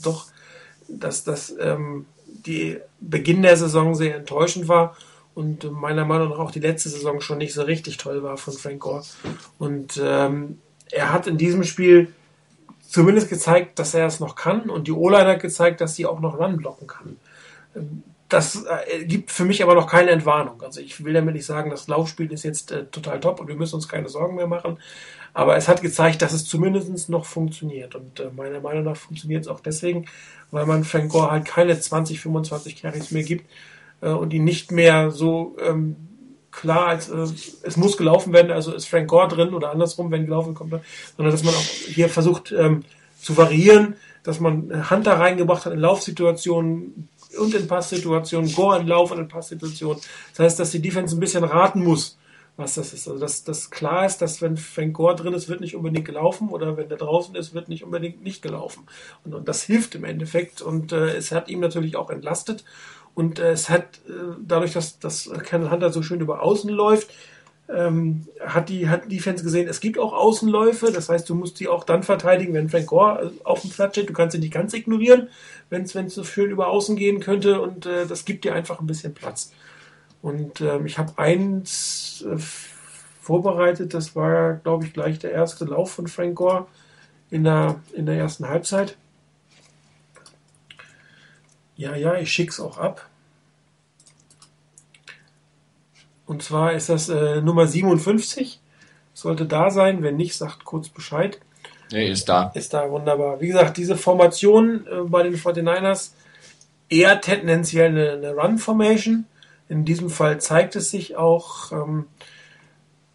[0.04, 0.28] doch,
[1.00, 4.96] dass das ähm, die Beginn der Saison sehr enttäuschend war
[5.34, 8.54] und meiner Meinung nach auch die letzte Saison schon nicht so richtig toll war von
[8.54, 9.04] Frank Gore.
[9.58, 10.60] Und ähm,
[10.92, 12.14] er hat in diesem Spiel
[12.88, 16.20] zumindest gezeigt, dass er es noch kann und die O-Line hat gezeigt, dass sie auch
[16.20, 17.18] noch Run blocken kann.
[18.28, 20.62] Das äh, gibt für mich aber noch keine Entwarnung.
[20.62, 23.56] Also ich will damit nicht sagen, das Laufspiel ist jetzt äh, total top und wir
[23.56, 24.78] müssen uns keine Sorgen mehr machen.
[25.34, 27.96] Aber es hat gezeigt, dass es zumindest noch funktioniert.
[27.96, 30.06] Und äh, meiner Meinung nach funktioniert es auch deswegen,
[30.52, 33.46] weil man Frank Gore halt keine 20, 25 Carries mehr gibt,
[34.02, 35.96] äh, und ihn nicht mehr so ähm,
[36.52, 37.26] klar als äh,
[37.64, 40.74] es muss gelaufen werden, also ist Frank Gore drin oder andersrum, wenn gelaufen kommt,
[41.16, 42.84] sondern dass man auch hier versucht ähm,
[43.22, 47.10] zu variieren, dass man Hunter reingebracht hat in Laufsituationen
[47.40, 50.02] und in Passsituationen, Gore in Lauf und in Passsituationen.
[50.32, 52.18] Das heißt, dass die Defense ein bisschen raten muss,
[52.58, 53.08] was das ist.
[53.08, 56.50] Also dass das klar ist, dass wenn Frank Gore drin ist, wird nicht unbedingt gelaufen
[56.50, 58.84] oder wenn der draußen ist, wird nicht unbedingt nicht gelaufen.
[59.24, 62.64] Und, und das hilft im Endeffekt und äh, es hat ihm natürlich auch entlastet
[63.14, 67.10] und äh, es hat äh, dadurch, dass, dass Ken Hunter so schön über Außen läuft,
[67.70, 71.60] ähm, hat die hat die Fans gesehen, es gibt auch Außenläufe, das heißt, du musst
[71.60, 74.10] die auch dann verteidigen, wenn Frank Gore äh, auf dem Platz steht.
[74.10, 75.30] Du kannst sie nicht ganz ignorieren,
[75.70, 78.88] wenn es so schön über Außen gehen könnte und äh, das gibt dir einfach ein
[78.88, 79.52] bisschen Platz.
[80.22, 82.38] Und ähm, ich habe eins äh,
[83.22, 86.68] vorbereitet, das war, glaube ich, gleich der erste Lauf von Frank Gore
[87.30, 88.98] in der, in der ersten Halbzeit.
[91.76, 93.10] Ja, ja, ich schick's auch ab.
[96.26, 98.60] Und zwar ist das äh, Nummer 57.
[99.14, 100.04] Sollte da sein.
[100.04, 101.40] Wenn nicht, sagt kurz Bescheid.
[101.92, 102.52] Nee, ist da.
[102.54, 103.42] Ist da, wunderbar.
[103.42, 106.12] Wie gesagt, diese Formation äh, bei den 49ers
[106.88, 109.26] eher tendenziell eine, eine Run-Formation.
[109.72, 112.08] In diesem Fall zeigt es sich auch, ähm,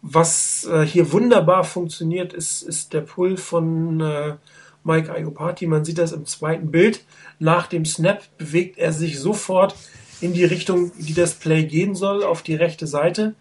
[0.01, 4.37] was äh, hier wunderbar funktioniert, ist, ist der Pull von äh,
[4.83, 5.67] Mike Ayopati.
[5.67, 7.05] Man sieht das im zweiten Bild.
[7.37, 9.75] Nach dem Snap bewegt er sich sofort
[10.19, 13.35] in die Richtung, die das Play gehen soll, auf die rechte Seite.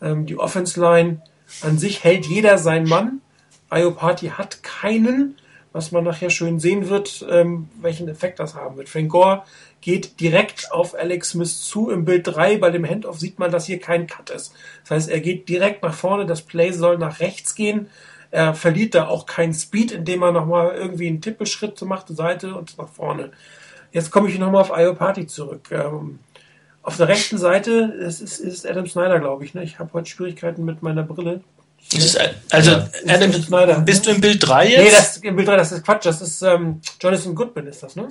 [0.00, 1.20] Ähm, die Offense Line
[1.60, 3.20] an sich hält jeder seinen Mann.
[3.68, 5.36] Ayopati hat keinen,
[5.72, 8.88] was man nachher schön sehen wird, ähm, welchen Effekt das haben wird.
[8.88, 9.42] Frank Gore
[9.80, 11.90] geht direkt auf Alex Smith zu.
[11.90, 14.54] Im Bild 3 bei dem Handoff sieht man, dass hier kein Cut ist.
[14.82, 17.88] Das heißt, er geht direkt nach vorne, das Play soll nach rechts gehen.
[18.30, 22.54] Er verliert da auch keinen Speed, indem er nochmal irgendwie einen Tippelschritt macht, zur Seite
[22.54, 23.30] und nach vorne.
[23.92, 25.68] Jetzt komme ich nochmal auf IO Party zurück.
[25.70, 26.18] Ähm,
[26.82, 29.54] auf der rechten Seite ist, ist, ist Adam Snyder, glaube ich.
[29.54, 29.62] Ne?
[29.62, 31.42] Ich habe heute Schwierigkeiten mit meiner Brille.
[31.92, 32.18] Ist,
[32.50, 33.84] also, ja, Adam.
[33.84, 34.82] Bist du im Bild 3 jetzt?
[34.82, 36.06] Nee, das, im Bild 3, das ist Quatsch.
[36.06, 38.08] Das ist ähm, Jonathan Goodman, ist das, ne?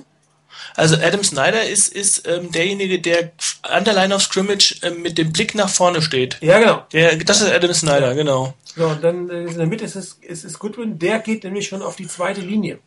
[0.76, 3.32] Also Adam Snyder ist, ist ähm, derjenige, der
[3.62, 6.38] an der Line of Scrimmage ähm, mit dem Blick nach vorne steht.
[6.40, 6.86] Ja, genau.
[6.92, 8.54] Der, das ist Adam Snyder, genau.
[8.76, 11.68] So, und dann äh, in der Mitte ist es, ist es Goodwin, der geht nämlich
[11.68, 12.78] schon auf die zweite Linie.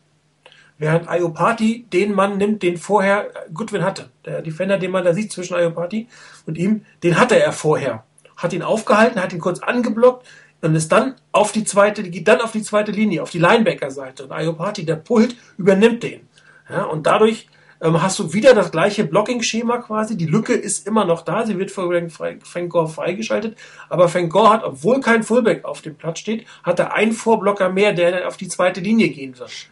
[0.78, 4.10] Während Iopati den Mann nimmt, den vorher Goodwin hatte.
[4.24, 6.08] Der Defender, den man da sieht zwischen Iopati
[6.44, 8.04] und ihm, den hatte er vorher.
[8.36, 10.26] Hat ihn aufgehalten, hat ihn kurz angeblockt
[10.62, 14.24] und ist dann auf die zweite, geht dann auf die zweite Linie, auf die Linebacker-Seite.
[14.24, 16.28] Und Iopati, der Pult, übernimmt den.
[16.68, 17.48] Ja, und dadurch
[17.80, 20.16] ähm, hast du wieder das gleiche Blocking-Schema quasi.
[20.16, 21.44] Die Lücke ist immer noch da.
[21.46, 23.56] Sie wird von Frank Gore freigeschaltet.
[23.88, 27.68] Aber Frank Gore hat, obwohl kein Fullback auf dem Platz steht, hat er einen Vorblocker
[27.68, 29.68] mehr, der auf die zweite Linie gehen wird.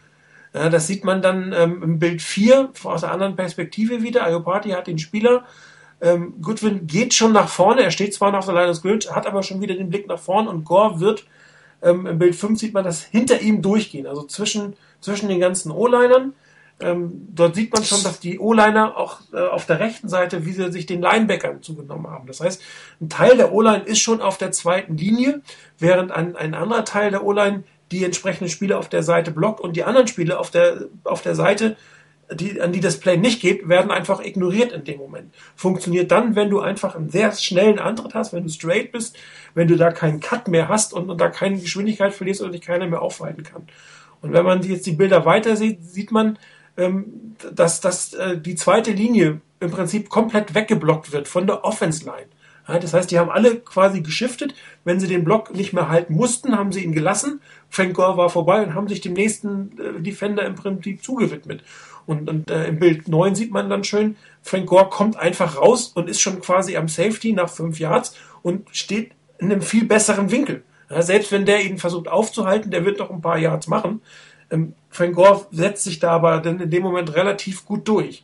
[0.53, 4.23] Ja, das sieht man dann ähm, im Bild 4 aus einer anderen Perspektive wieder.
[4.23, 5.43] Ayopati hat den Spieler.
[6.01, 7.83] Ähm, Goodwin geht schon nach vorne.
[7.83, 10.07] Er steht zwar noch auf der Line of Scrimmage, hat aber schon wieder den Blick
[10.07, 11.25] nach vorne und Gore wird
[11.85, 15.71] ähm, im Bild 5 sieht man das hinter ihm durchgehen, also zwischen, zwischen den ganzen
[15.71, 16.33] O-Linern.
[16.81, 20.51] Ähm, dort sieht man schon, dass die O-Liner auch äh, auf der rechten Seite, wie
[20.51, 22.27] sie sich den Linebackern zugenommen haben.
[22.27, 22.61] Das heißt,
[22.99, 25.41] ein Teil der O-Line ist schon auf der zweiten Linie,
[25.79, 29.77] während ein, ein anderer Teil der O-Line die entsprechenden Spiele auf der Seite blockt und
[29.77, 31.77] die anderen Spiele auf der, auf der Seite,
[32.31, 35.33] die, an die das Play nicht geht, werden einfach ignoriert in dem Moment.
[35.55, 39.17] Funktioniert dann, wenn du einfach einen sehr schnellen Antritt hast, wenn du straight bist,
[39.53, 42.61] wenn du da keinen Cut mehr hast und, und da keine Geschwindigkeit verlierst oder dich
[42.61, 43.67] keiner mehr aufhalten kann.
[44.21, 46.39] Und wenn man jetzt die Bilder weiter sieht, sieht man,
[46.77, 52.05] ähm, dass, dass äh, die zweite Linie im Prinzip komplett weggeblockt wird von der Offense
[52.05, 52.27] Line.
[52.67, 54.55] Ja, das heißt, die haben alle quasi geschiftet.
[54.83, 57.41] Wenn sie den Block nicht mehr halten mussten, haben sie ihn gelassen.
[57.69, 61.63] Frank Gore war vorbei und haben sich dem nächsten äh, Defender im Prinzip zugewidmet.
[62.05, 65.91] Und, und äh, im Bild 9 sieht man dann schön, Frank Gore kommt einfach raus
[65.95, 70.31] und ist schon quasi am Safety nach fünf Yards und steht in einem viel besseren
[70.31, 70.63] Winkel.
[70.89, 74.01] Ja, selbst wenn der ihn versucht aufzuhalten, der wird noch ein paar Yards machen.
[74.51, 78.23] Ähm, Frank Gore setzt sich da aber dann in dem Moment relativ gut durch.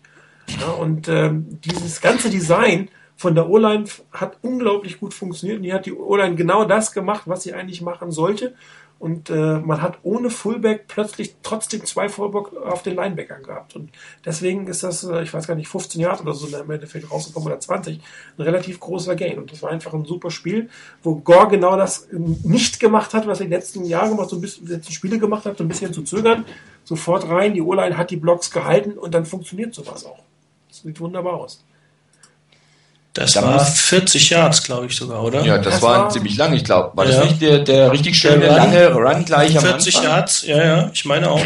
[0.60, 5.74] Ja, und ähm, dieses ganze Design von der O-Line hat unglaublich gut funktioniert und die
[5.74, 8.56] hat die O-Line genau das gemacht, was sie eigentlich machen sollte.
[9.02, 13.76] Und äh, man hat ohne Fullback plötzlich trotzdem zwei Fullback auf den Linebackern gehabt.
[13.76, 13.90] Und
[14.24, 17.48] deswegen ist das, äh, ich weiß gar nicht, 15 Jahre oder so im Endeffekt rausgekommen
[17.48, 19.40] oder 20, ein relativ großer Gain.
[19.40, 20.70] Und das war einfach ein super Spiel,
[21.02, 24.36] wo Gore genau das nicht gemacht hat, was er in den letzten Jahren gemacht, so
[24.36, 26.46] ein bisschen, die letzten Spiele gemacht hat, so ein bisschen zu zögern.
[26.84, 30.22] Sofort rein, die O-Line hat die Blocks gehalten und dann funktioniert sowas auch.
[30.68, 31.64] Das sieht wunderbar aus.
[33.14, 35.44] Das da war 40 Yards, glaube ich sogar, oder?
[35.44, 36.96] Ja, das, das war, war ziemlich lang, ich glaube.
[36.96, 37.18] War ja.
[37.18, 40.12] das nicht der, der richtig schöne, der lange Run gleich am 40 Anfang?
[40.12, 41.42] Yards, ja, ja, ich meine auch.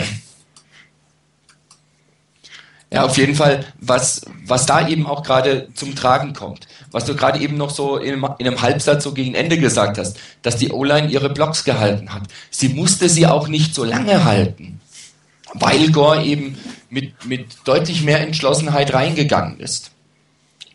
[2.94, 7.16] Ja, auf jeden Fall, was, was da eben auch gerade zum Tragen kommt, was du
[7.16, 10.72] gerade eben noch so in, in einem Halbsatz so gegen Ende gesagt hast, dass die
[10.72, 12.22] O-Line ihre Blocks gehalten hat.
[12.52, 14.80] Sie musste sie auch nicht so lange halten,
[15.56, 16.58] weil Gore eben
[16.90, 19.92] mit, mit deutlich mehr Entschlossenheit reingegangen ist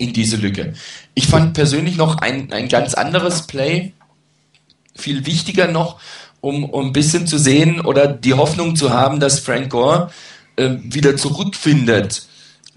[0.00, 0.72] in diese Lücke.
[1.14, 3.92] Ich fand persönlich noch ein, ein ganz anderes Play
[4.96, 6.00] viel wichtiger noch,
[6.40, 10.10] um, um ein bisschen zu sehen oder die Hoffnung zu haben, dass Frank Gore
[10.56, 12.26] äh, wieder zurückfindet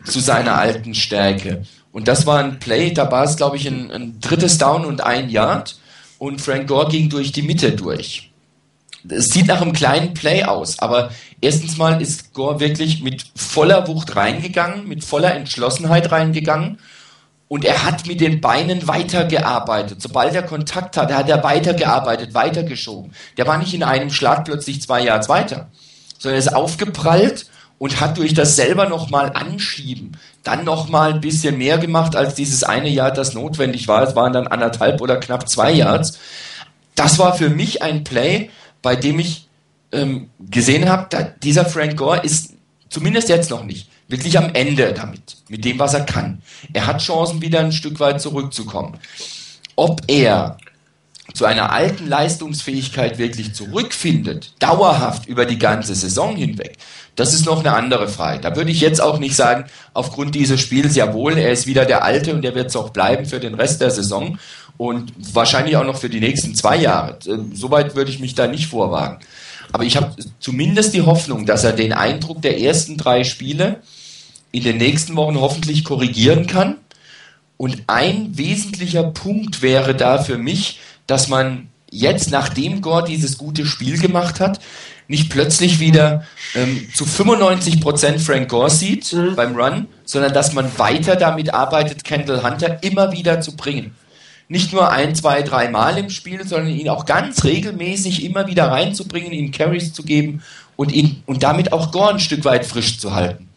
[0.04, 1.66] zu seiner alten Stärke.
[1.94, 5.02] Und das war ein Play, da war es, glaube ich, ein, ein drittes Down und
[5.02, 5.78] ein Yard
[6.18, 8.32] und Frank Gore ging durch die Mitte durch.
[9.08, 13.88] Es sieht nach einem kleinen Play aus, aber erstens mal ist Gore wirklich mit voller
[13.88, 16.80] Wucht reingegangen, mit voller Entschlossenheit reingegangen
[17.54, 20.02] und er hat mit den Beinen weitergearbeitet.
[20.02, 23.14] Sobald er Kontakt hatte, hat er weitergearbeitet, weitergeschoben.
[23.38, 25.68] Der war nicht in einem Schlag plötzlich zwei Yards weiter,
[26.18, 27.46] sondern er ist aufgeprallt
[27.78, 32.64] und hat durch das selber nochmal anschieben dann nochmal ein bisschen mehr gemacht als dieses
[32.64, 34.02] eine Jahr, das notwendig war.
[34.02, 36.18] Es waren dann anderthalb oder knapp zwei Yards.
[36.96, 38.50] Das war für mich ein Play,
[38.82, 39.48] bei dem ich
[39.92, 42.53] ähm, gesehen habe, dieser Frank Gore ist
[42.94, 46.42] zumindest jetzt noch nicht wirklich am Ende damit, mit dem, was er kann.
[46.72, 48.98] Er hat Chancen, wieder ein Stück weit zurückzukommen.
[49.76, 50.58] Ob er
[51.34, 56.78] zu einer alten Leistungsfähigkeit wirklich zurückfindet, dauerhaft über die ganze Saison hinweg,
[57.16, 58.42] das ist noch eine andere Frage.
[58.42, 62.04] Da würde ich jetzt auch nicht sagen, aufgrund dieses Spiels, jawohl, er ist wieder der
[62.04, 64.38] Alte und er wird es auch bleiben für den Rest der Saison
[64.78, 67.18] und wahrscheinlich auch noch für die nächsten zwei Jahre.
[67.54, 69.20] Soweit würde ich mich da nicht vorwagen.
[69.74, 73.82] Aber ich habe zumindest die Hoffnung, dass er den Eindruck der ersten drei Spiele
[74.52, 76.78] in den nächsten Wochen hoffentlich korrigieren kann.
[77.58, 83.66] Und ein wesentlicher Punkt wäre da für mich, dass man jetzt, nachdem Gore dieses gute
[83.66, 84.60] Spiel gemacht hat,
[85.08, 86.24] nicht plötzlich wieder
[86.56, 89.36] ähm, zu 95% Frank Gore sieht mhm.
[89.36, 93.96] beim Run, sondern dass man weiter damit arbeitet, Kendall Hunter immer wieder zu bringen.
[94.54, 98.68] Nicht nur ein, zwei, drei Mal im Spiel, sondern ihn auch ganz regelmäßig immer wieder
[98.68, 100.44] reinzubringen, ihm Carries zu geben
[100.76, 103.50] und ihn und damit auch Gore ein Stück weit frisch zu halten.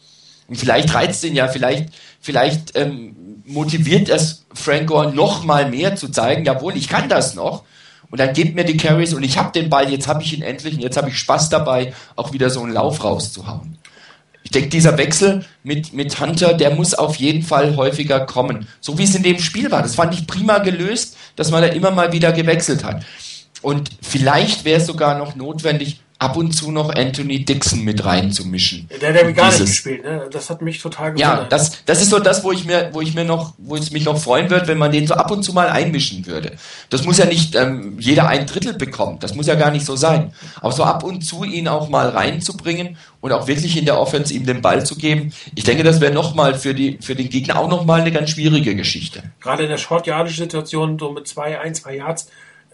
[0.48, 3.14] Und vielleicht reizt ihn ja, vielleicht, vielleicht ähm,
[3.44, 7.64] motiviert es Frank Gore noch mal mehr zu zeigen, jawohl, ich kann das noch.
[8.10, 10.40] Und dann gebt mir die Carries und ich habe den Ball, jetzt habe ich ihn
[10.40, 13.76] endlich und jetzt habe ich Spaß dabei, auch wieder so einen Lauf rauszuhauen.
[14.46, 18.68] Ich denke, dieser Wechsel mit, mit Hunter, der muss auf jeden Fall häufiger kommen.
[18.80, 19.82] So wie es in dem Spiel war.
[19.82, 23.04] Das fand ich prima gelöst, dass man da immer mal wieder gewechselt hat.
[23.60, 28.88] Und vielleicht wäre es sogar noch notwendig, ab und zu noch Anthony Dixon mit reinzumischen.
[29.00, 30.28] Der, der gar nicht gespielt, ne?
[30.30, 31.42] Das hat mich total gewundert.
[31.42, 33.90] Ja, das, das ist so das, wo ich mir, wo ich mir noch, wo es
[33.90, 36.56] mich noch freuen würde, wenn man den so ab und zu mal einmischen würde.
[36.88, 39.22] Das muss ja nicht ähm, jeder ein Drittel bekommt.
[39.22, 40.32] Das muss ja gar nicht so sein.
[40.60, 44.32] Aber so ab und zu ihn auch mal reinzubringen und auch wirklich in der Offense
[44.32, 47.58] ihm den Ball zu geben, ich denke, das wäre nochmal für die, für den Gegner
[47.58, 49.22] auch nochmal eine ganz schwierige Geschichte.
[49.40, 52.28] Gerade in der short Situation, so mit zwei, ein, zwei Yards,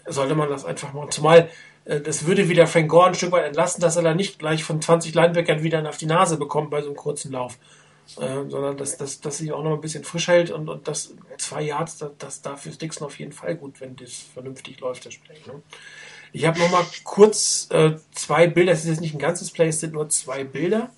[0.07, 1.49] sollte man das einfach mal, zumal
[1.85, 4.81] das würde wieder Frank Gore ein Stück weit entlasten, dass er da nicht gleich von
[4.81, 7.57] 20 Linebackern wieder auf die Nase bekommt bei so einem kurzen Lauf.
[8.17, 11.13] Äh, sondern dass, dass, dass sich auch noch ein bisschen frisch hält und, und das
[11.37, 15.15] zwei Yards, das, das dafür Dixon auf jeden Fall gut, wenn das vernünftig läuft, das
[15.15, 15.37] Play.
[15.47, 15.61] Ne?
[16.33, 19.69] Ich habe noch mal kurz äh, zwei Bilder, es ist jetzt nicht ein ganzes Play,
[19.69, 20.89] es sind nur zwei Bilder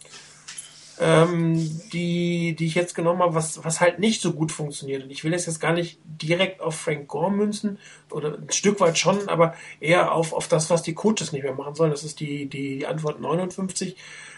[0.99, 5.03] ähm, die, die ich jetzt genommen habe, was, was halt nicht so gut funktioniert.
[5.03, 8.79] Und ich will das jetzt gar nicht direkt auf Frank Gore münzen, oder ein Stück
[8.79, 11.91] weit schon, aber eher auf, auf das, was die Coaches nicht mehr machen sollen.
[11.91, 13.95] Das ist die, die Antwort 59.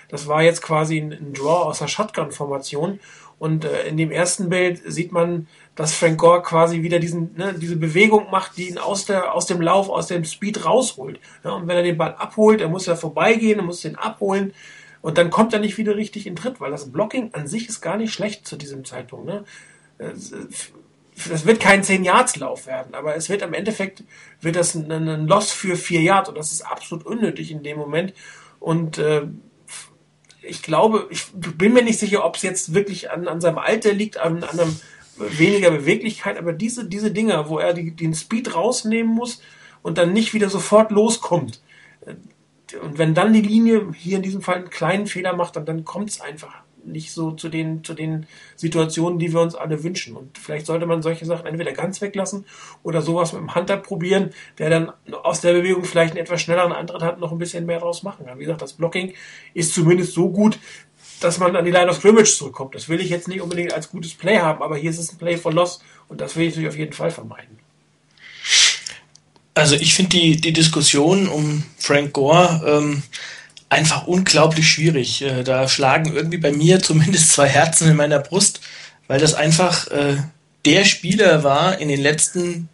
[0.10, 3.00] Das war jetzt quasi ein, ein Draw aus der Shotgun-Formation.
[3.40, 7.54] Und äh, in dem ersten Bild sieht man, dass Frank Gore quasi wieder diesen, ne,
[7.54, 11.20] diese Bewegung macht, die ihn aus, der, aus dem Lauf, aus dem Speed rausholt.
[11.44, 14.54] Ja, und wenn er den Ball abholt, er muss ja vorbeigehen, er muss den abholen.
[15.08, 17.80] Und dann kommt er nicht wieder richtig in Tritt, weil das Blocking an sich ist
[17.80, 19.26] gar nicht schlecht zu diesem Zeitpunkt.
[19.26, 19.46] Ne?
[19.98, 24.04] Das wird kein 10-Yards-Lauf werden, aber es wird im Endeffekt
[24.42, 27.78] wird das ein, ein Loss für 4 Yards und das ist absolut unnötig in dem
[27.78, 28.14] Moment.
[28.60, 29.28] Und äh,
[30.42, 33.94] ich glaube, ich bin mir nicht sicher, ob es jetzt wirklich an, an seinem Alter
[33.94, 34.78] liegt, an, an einem
[35.16, 39.42] weniger Beweglichkeit, aber diese, diese Dinger, wo er die, den Speed rausnehmen muss
[39.84, 41.62] und dann nicht wieder sofort loskommt,
[42.82, 45.86] und wenn dann die Linie hier in diesem Fall einen kleinen Fehler macht, dann, dann
[45.86, 48.26] kommt es einfach nicht so zu den, zu den
[48.56, 50.16] Situationen, die wir uns alle wünschen.
[50.16, 52.46] Und vielleicht sollte man solche Sachen entweder ganz weglassen
[52.84, 54.92] oder sowas mit dem Hunter probieren, der dann
[55.24, 58.26] aus der Bewegung vielleicht einen etwas schnelleren Antritt hat, noch ein bisschen mehr draus machen
[58.26, 58.40] kann.
[58.40, 59.14] Wie gesagt, das Blocking
[59.54, 60.60] ist zumindest so gut,
[61.20, 62.76] dass man an die Line of Scrimmage zurückkommt.
[62.76, 65.18] Das will ich jetzt nicht unbedingt als gutes Play haben, aber hier ist es ein
[65.18, 67.57] Play for Loss und das will ich natürlich auf jeden Fall vermeiden.
[69.58, 73.04] Also ich finde die, die Diskussion um Frank Gore ähm,
[73.70, 75.22] einfach unglaublich schwierig.
[75.22, 78.62] Äh, da schlagen irgendwie bei mir zumindest zwei Herzen in meiner Brust,
[79.08, 80.18] weil das einfach äh,
[80.66, 82.70] der Spieler war in den letzten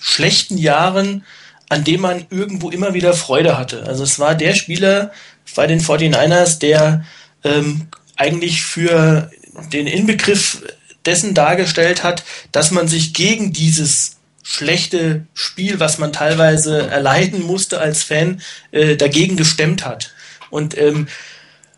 [0.00, 1.24] schlechten Jahren,
[1.68, 3.84] an dem man irgendwo immer wieder Freude hatte.
[3.84, 5.12] Also es war der Spieler
[5.54, 7.04] bei den 49ers, der
[7.44, 9.30] ähm, eigentlich für
[9.72, 10.62] den Inbegriff
[11.06, 14.15] dessen dargestellt hat, dass man sich gegen dieses
[14.48, 18.40] schlechte Spiel, was man teilweise erleiden musste als Fan,
[18.70, 20.14] äh, dagegen gestemmt hat.
[20.50, 21.08] Und ähm,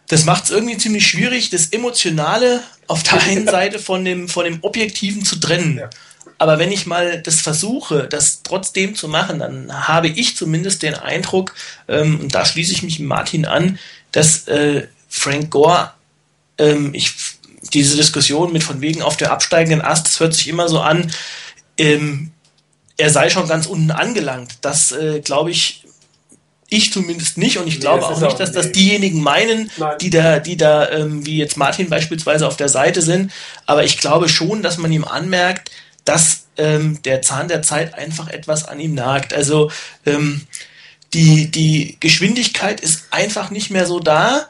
[0.07, 4.45] das macht es irgendwie ziemlich schwierig, das Emotionale auf der einen Seite von dem, von
[4.45, 5.79] dem Objektiven zu trennen.
[5.79, 5.89] Ja.
[6.37, 10.95] Aber wenn ich mal das versuche, das trotzdem zu machen, dann habe ich zumindest den
[10.95, 11.55] Eindruck,
[11.89, 13.79] ähm, und da schließe ich mich Martin an,
[14.13, 15.93] dass äh, Frank Gore,
[16.59, 17.15] ähm, ich,
[17.73, 21.11] diese Diskussion mit von wegen auf der absteigenden Ast, das hört sich immer so an,
[21.79, 22.33] ähm,
[22.99, 24.59] er sei schon ganz unten angelangt.
[24.61, 25.85] Das äh, glaube ich,
[26.69, 29.97] ich zumindest nicht und ich nee, glaube auch nicht, dass das diejenigen meinen, Nein.
[30.01, 33.33] die da, die da, ähm, wie jetzt Martin beispielsweise auf der Seite sind.
[33.65, 35.71] Aber ich glaube schon, dass man ihm anmerkt,
[36.05, 39.33] dass ähm, der Zahn der Zeit einfach etwas an ihm nagt.
[39.33, 39.71] Also
[40.05, 40.47] ähm,
[41.15, 44.49] die, die Geschwindigkeit ist einfach nicht mehr so da.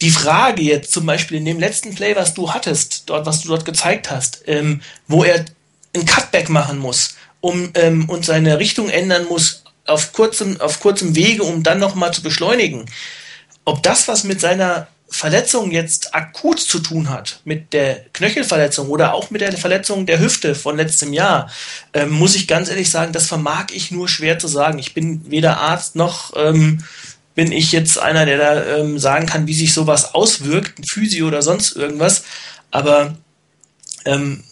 [0.00, 3.48] Die Frage jetzt zum Beispiel in dem letzten Play, was du hattest, dort, was du
[3.48, 5.44] dort gezeigt hast, ähm, wo er
[5.94, 11.14] ein Cutback machen muss, um ähm, und seine Richtung ändern muss auf kurzem, auf kurzem
[11.14, 12.86] Wege, um dann nochmal zu beschleunigen.
[13.66, 19.12] Ob das was mit seiner Verletzung jetzt akut zu tun hat, mit der Knöchelverletzung oder
[19.12, 21.50] auch mit der Verletzung der Hüfte von letztem Jahr,
[21.92, 24.78] ähm, muss ich ganz ehrlich sagen, das vermag ich nur schwer zu sagen.
[24.78, 26.82] Ich bin weder Arzt noch ähm,
[27.34, 31.26] bin ich jetzt einer, der da ähm, sagen kann, wie sich sowas auswirkt, ein Physio
[31.26, 32.24] oder sonst irgendwas.
[32.70, 33.16] Aber
[34.04, 34.44] ähm,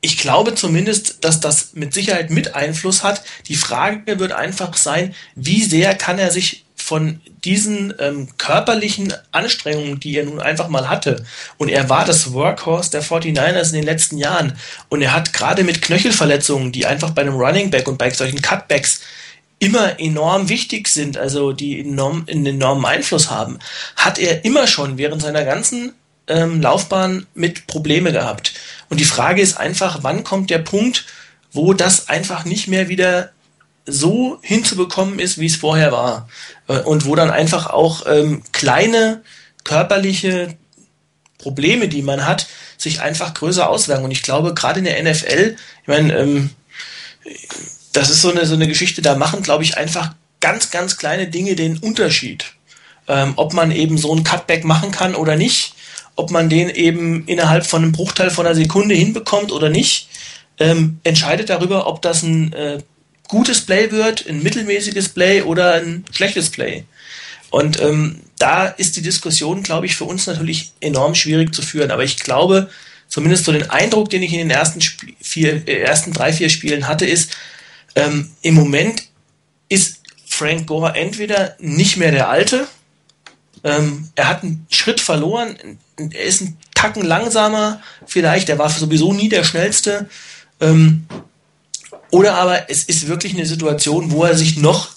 [0.00, 3.22] ich glaube zumindest, dass das mit Sicherheit mit Einfluss hat.
[3.48, 9.98] Die Frage wird einfach sein, wie sehr kann er sich von diesen ähm, körperlichen Anstrengungen,
[9.98, 11.24] die er nun einfach mal hatte,
[11.56, 14.56] und er war das Workhorse der 49ers in den letzten Jahren,
[14.88, 18.40] und er hat gerade mit Knöchelverletzungen, die einfach bei einem Running Back und bei solchen
[18.40, 19.00] Cutbacks
[19.58, 23.58] immer enorm wichtig sind, also die enorm, einen enormen Einfluss haben,
[23.96, 25.92] hat er immer schon während seiner ganzen
[26.28, 28.52] ähm, Laufbahn mit Probleme gehabt.
[28.88, 31.06] Und die Frage ist einfach, wann kommt der Punkt,
[31.52, 33.30] wo das einfach nicht mehr wieder
[33.86, 36.28] so hinzubekommen ist, wie es vorher war.
[36.68, 39.22] Äh, und wo dann einfach auch ähm, kleine
[39.64, 40.56] körperliche
[41.38, 42.46] Probleme, die man hat,
[42.76, 44.04] sich einfach größer auswirken.
[44.04, 46.50] Und ich glaube, gerade in der NFL, ich meine, ähm,
[47.92, 51.28] das ist so eine, so eine Geschichte, da machen, glaube ich, einfach ganz, ganz kleine
[51.28, 52.44] Dinge den Unterschied.
[53.08, 55.75] ähm, ob man eben so ein Cutback machen kann oder nicht,
[56.16, 60.08] ob man den eben innerhalb von einem Bruchteil von einer Sekunde hinbekommt oder nicht,
[60.58, 62.78] ähm, entscheidet darüber, ob das ein äh,
[63.28, 66.84] gutes Play wird, ein mittelmäßiges Play oder ein schlechtes Play.
[67.50, 71.90] Und ähm, da ist die Diskussion, glaube ich, für uns natürlich enorm schwierig zu führen.
[71.90, 72.70] Aber ich glaube,
[73.08, 76.48] zumindest so den Eindruck, den ich in den ersten, Sp vier, äh, ersten drei, vier
[76.48, 77.36] Spielen hatte, ist,
[77.94, 79.04] ähm, im Moment
[79.68, 82.66] ist Frank Gore entweder nicht mehr der Alte,
[83.66, 85.56] ähm, er hat einen Schritt verloren,
[85.98, 90.08] er ist ein Tacken langsamer vielleicht, er war sowieso nie der Schnellste.
[90.60, 91.06] Ähm,
[92.10, 94.90] oder aber es ist wirklich eine Situation, wo er sich noch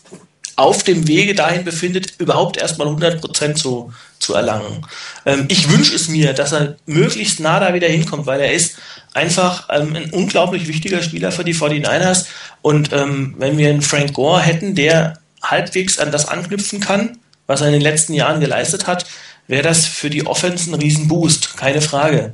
[0.55, 4.85] auf dem Wege dahin befindet, überhaupt erstmal 100% zu, zu erlangen.
[5.25, 8.75] Ähm, ich wünsche es mir, dass er möglichst nah da wieder hinkommt, weil er ist
[9.13, 12.25] einfach ähm, ein unglaublich wichtiger Spieler für die 49ers.
[12.61, 17.17] Und ähm, wenn wir einen Frank Gore hätten, der halbwegs an das anknüpfen kann,
[17.49, 19.07] was er in den letzten Jahren geleistet hat,
[19.47, 22.34] wäre das für die Offense ein Riesenboost, keine Frage.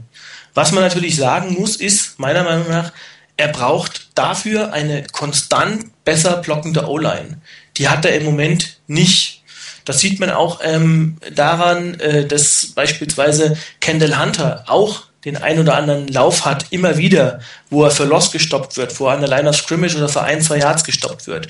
[0.54, 2.92] Was man natürlich sagen muss, ist, meiner Meinung nach,
[3.38, 7.40] er braucht dafür eine konstant besser blockende O-Line.
[7.78, 9.42] Die hat er im Moment nicht.
[9.86, 15.78] Das sieht man auch ähm, daran, äh, dass beispielsweise Kendall Hunter auch den ein oder
[15.78, 17.40] anderen Lauf hat, immer wieder,
[17.70, 20.24] wo er für Loss gestoppt wird, wo er an der Line of Scrimmage oder für
[20.24, 21.48] ein, zwei Yards gestoppt wird.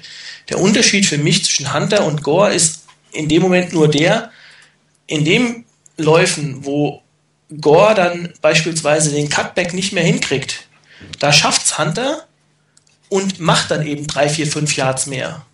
[0.49, 2.84] Der Unterschied für mich zwischen Hunter und Gore ist
[3.15, 4.31] in dem Moment nur der,
[5.07, 5.65] in dem
[5.97, 7.01] Läufen, wo
[7.61, 10.67] Gore dann beispielsweise den Cutback nicht mehr hinkriegt,
[11.19, 12.25] da schafft's Hunter
[13.09, 15.45] und macht dann eben drei, vier, fünf Yards mehr.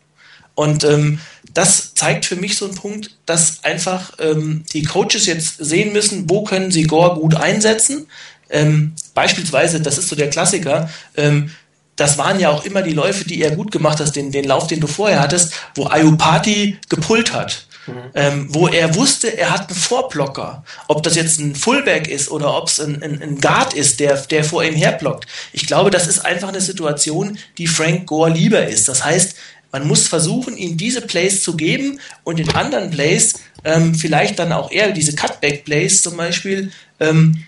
[0.56, 1.20] Und ähm,
[1.54, 6.30] das zeigt für mich so einen Punkt, dass einfach ähm, die Coaches jetzt sehen müssen,
[6.30, 8.08] wo können sie Gore gut einsetzen.
[8.50, 11.52] Ähm, beispielsweise, das ist so der Klassiker, ähm,
[11.96, 14.68] das waren ja auch immer die Läufe, die er gut gemacht hat, den, den Lauf,
[14.68, 17.68] den du vorher hattest, wo Ayupati gepullt hat.
[17.88, 17.94] Mhm.
[18.14, 20.64] Ähm, wo er wusste, er hat einen Vorblocker.
[20.88, 24.18] Ob das jetzt ein Fullback ist oder ob es ein, ein, ein, Guard ist, der,
[24.18, 25.26] der vor ihm herblockt.
[25.52, 28.88] Ich glaube, das ist einfach eine Situation, die Frank Gore lieber ist.
[28.88, 29.36] Das heißt,
[29.72, 34.52] man muss versuchen, ihm diese Plays zu geben und in anderen Plays ähm, vielleicht dann
[34.52, 37.44] auch eher diese Cutback-Plays zum Beispiel, ähm,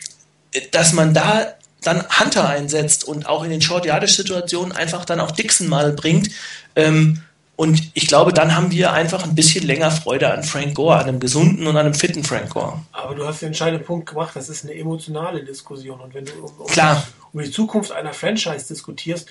[0.72, 1.54] dass man da
[1.84, 6.30] dann Hunter einsetzt und auch in den Short-Yardage-Situationen einfach dann auch Dixon mal bringt.
[6.76, 7.22] Ähm,
[7.56, 11.08] und ich glaube, dann haben wir einfach ein bisschen länger Freude an Frank Gore, an
[11.08, 12.82] einem gesunden und an einem fitten Frank Gore.
[12.92, 16.00] Aber du hast den entscheidenden Punkt gemacht, das ist eine emotionale Diskussion.
[16.00, 17.06] Und wenn du um, Klar.
[17.32, 19.30] um die Zukunft einer Franchise diskutierst,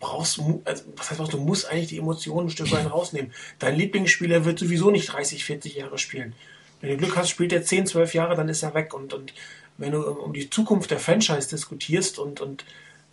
[0.00, 3.32] brauchst du, also, was heißt, du musst eigentlich die Emotionen ein Stück weit rausnehmen.
[3.58, 6.34] Dein Lieblingsspieler wird sowieso nicht 30, 40 Jahre spielen.
[6.80, 8.92] Wenn du Glück hast, spielt er 10, 12 Jahre, dann ist er weg.
[8.94, 9.32] Und, und
[9.78, 12.64] wenn du um die Zukunft der Franchise diskutierst und, und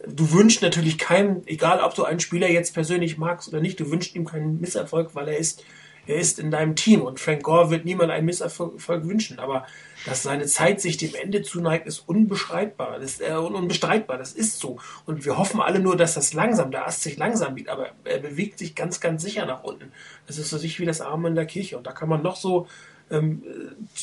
[0.06, 3.90] du wünschst natürlich keinem, egal ob du einen Spieler jetzt persönlich magst oder nicht, du
[3.92, 5.64] wünschst ihm keinen Misserfolg, weil er ist,
[6.08, 9.66] er ist in deinem Team und Frank Gore wird niemand einen Misserfolg wünschen, aber
[10.06, 14.60] dass seine Zeit sich dem Ende zuneigt, ist unbeschreibbar, das ist äh, unbestreitbar, das ist
[14.60, 14.78] so.
[15.06, 18.20] Und wir hoffen alle nur, dass das langsam, der Ast sich langsam biegt, aber er
[18.20, 19.92] bewegt sich ganz, ganz sicher nach unten.
[20.28, 21.78] Das ist so sich wie das Arme in der Kirche.
[21.78, 22.68] Und da kann man noch so
[23.11, 23.44] ähm,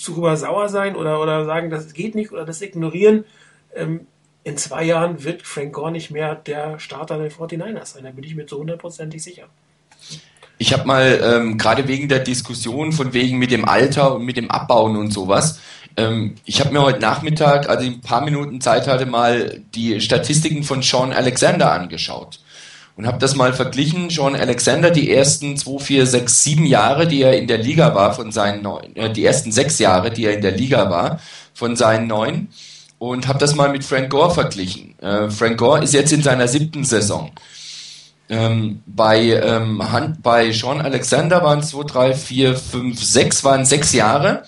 [0.04, 3.24] drüber sauer sein oder, oder sagen, das geht nicht oder das ignorieren.
[3.74, 4.06] Ähm,
[4.44, 8.04] in zwei Jahren wird Frank Gore nicht mehr der Starter der 49ers sein.
[8.04, 9.44] Da bin ich mir zu hundertprozentig sicher.
[10.58, 14.36] Ich habe mal, ähm, gerade wegen der Diskussion von wegen mit dem Alter und mit
[14.36, 15.60] dem Abbauen und sowas,
[15.96, 20.62] ähm, ich habe mir heute Nachmittag, also ein paar Minuten Zeit hatte, mal die Statistiken
[20.62, 22.41] von Sean Alexander angeschaut
[22.96, 24.10] und habe das mal verglichen.
[24.10, 28.14] Sean Alexander, die ersten zwei, vier, sechs, sieben Jahre, die er in der Liga war,
[28.14, 31.20] von seinen neun, äh, die ersten sechs Jahre, die er in der Liga war,
[31.54, 32.48] von seinen neun
[32.98, 34.96] und habe das mal mit Frank Gore verglichen.
[35.00, 37.32] Äh, Frank Gore ist jetzt in seiner siebten Saison.
[38.28, 43.64] Ähm, bei, ähm, Hand, bei Sean Alexander waren es 2, 3, 4, 5, 6, waren
[43.64, 44.44] sechs Jahre.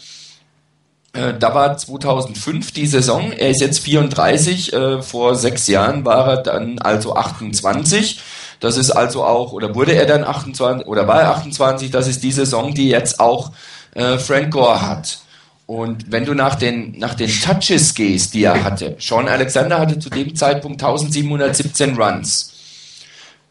[1.14, 3.32] Äh, da war 2005 die Saison.
[3.32, 4.72] Er ist jetzt 34.
[4.72, 8.20] Äh, vor sechs Jahren war er dann also 28.
[8.60, 11.90] Das ist also auch, oder wurde er dann 28, oder war er 28?
[11.90, 13.52] Das ist die Saison, die jetzt auch
[13.94, 15.18] äh, Frank Gore hat.
[15.66, 19.98] Und wenn du nach den, nach den Touches gehst, die er hatte, Sean Alexander hatte
[19.98, 22.52] zu dem Zeitpunkt 1717 Runs.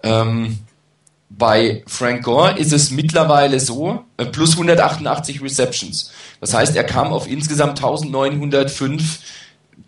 [0.03, 0.59] Ähm,
[1.37, 6.11] bei Frank Gore ist es mittlerweile so, äh, plus 188 Receptions.
[6.39, 9.19] Das heißt, er kam auf insgesamt 1905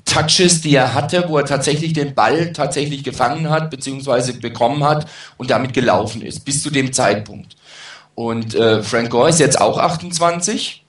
[0.06, 5.08] Touches, die er hatte, wo er tatsächlich den Ball tatsächlich gefangen hat, beziehungsweise bekommen hat
[5.38, 7.56] und damit gelaufen ist, bis zu dem Zeitpunkt.
[8.14, 10.86] Und äh, Frank Gore ist jetzt auch 28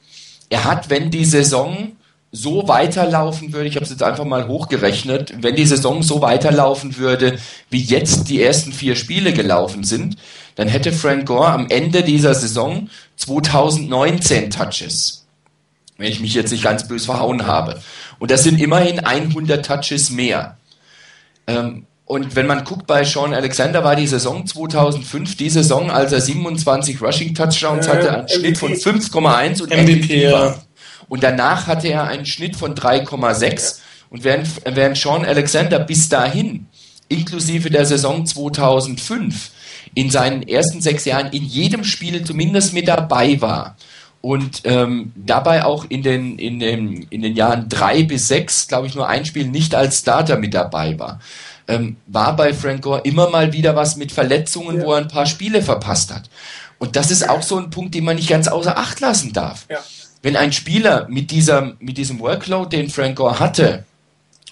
[0.48, 1.92] er hat, wenn die Saison
[2.32, 6.98] so weiterlaufen würde, ich habe es jetzt einfach mal hochgerechnet, wenn die Saison so weiterlaufen
[6.98, 7.38] würde,
[7.70, 10.16] wie jetzt die ersten vier Spiele gelaufen sind,
[10.56, 15.26] dann hätte Frank Gore am Ende dieser Saison 2019 Touches.
[15.98, 17.80] Wenn ich mich jetzt nicht ganz bös verhauen habe.
[18.18, 20.56] Und das sind immerhin 100 Touches mehr.
[21.46, 26.12] Ähm, und wenn man guckt, bei Sean Alexander war die Saison 2005 die Saison, als
[26.12, 30.62] er 27 Rushing Touchdowns hatte, einen Schnitt von 5,1 und MVP, MVP war.
[31.08, 33.80] Und danach hatte er einen Schnitt von 3,6.
[34.10, 36.66] Und während, während Sean Alexander bis dahin,
[37.08, 39.50] inklusive der Saison 2005,
[39.94, 43.76] in seinen ersten sechs Jahren in jedem Spiel zumindest mit dabei war
[44.20, 48.88] und ähm, dabei auch in den, in, den, in den Jahren drei bis sechs, glaube
[48.88, 51.20] ich, nur ein Spiel nicht als Starter mit dabei war,
[51.68, 54.84] ähm, war bei Frank Gore immer mal wieder was mit Verletzungen, ja.
[54.84, 56.28] wo er ein paar Spiele verpasst hat.
[56.78, 59.66] Und das ist auch so ein Punkt, den man nicht ganz außer Acht lassen darf.
[59.70, 59.78] Ja.
[60.22, 63.84] Wenn ein Spieler mit, dieser, mit diesem Workload, den Frank Gore hatte,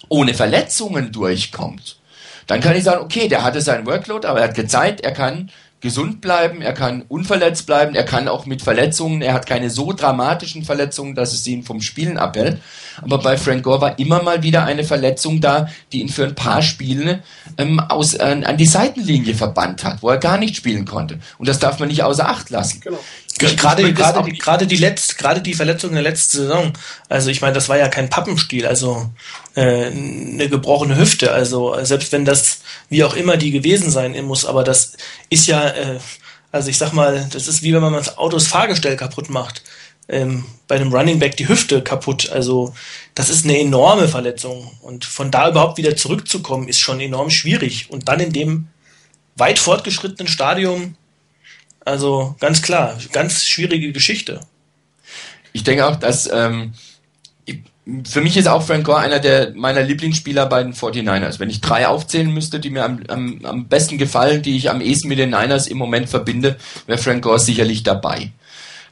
[0.08, 1.98] ohne Verletzungen durchkommt,
[2.46, 5.50] dann kann ich sagen, okay, der hatte seinen Workload, aber er hat gezeigt, er kann
[5.84, 9.92] gesund bleiben, er kann unverletzt bleiben, er kann auch mit Verletzungen, er hat keine so
[9.92, 12.58] dramatischen Verletzungen, dass es ihn vom Spielen abhält.
[13.02, 16.34] Aber bei Frank Gore war immer mal wieder eine Verletzung da, die ihn für ein
[16.34, 17.22] paar Spiele
[17.58, 21.18] ähm, aus, äh, an die Seitenlinie verbannt hat, wo er gar nicht spielen konnte.
[21.36, 22.80] Und das darf man nicht außer Acht lassen.
[22.80, 22.98] Genau.
[23.36, 26.72] Gerade, gerade, die, gerade die letzte, gerade die Verletzung in der letzten Saison.
[27.10, 29.10] Also ich meine, das war ja kein Pappenstiel, also
[29.54, 31.32] äh, eine gebrochene Hüfte.
[31.32, 34.96] Also selbst wenn das wie auch immer die gewesen sein muss, aber das
[35.30, 35.98] ist ja, äh,
[36.52, 39.62] also ich sag mal, das ist wie wenn man das Autos Fahrgestell kaputt macht.
[40.06, 42.30] Ähm, bei einem Running Back die Hüfte kaputt.
[42.30, 42.74] Also
[43.14, 47.90] das ist eine enorme Verletzung und von da überhaupt wieder zurückzukommen ist schon enorm schwierig
[47.90, 48.68] und dann in dem
[49.36, 50.96] weit fortgeschrittenen Stadium
[51.84, 54.40] also ganz klar, ganz schwierige Geschichte.
[55.52, 56.74] Ich denke auch, dass ähm,
[58.04, 61.38] für mich ist auch Frank Gore einer der meiner Lieblingsspieler bei den 49ers.
[61.38, 64.80] Wenn ich drei aufzählen müsste, die mir am, am, am besten gefallen, die ich am
[64.80, 66.56] ehesten mit den Niners im Moment verbinde,
[66.86, 68.32] wäre Frank Gore sicherlich dabei.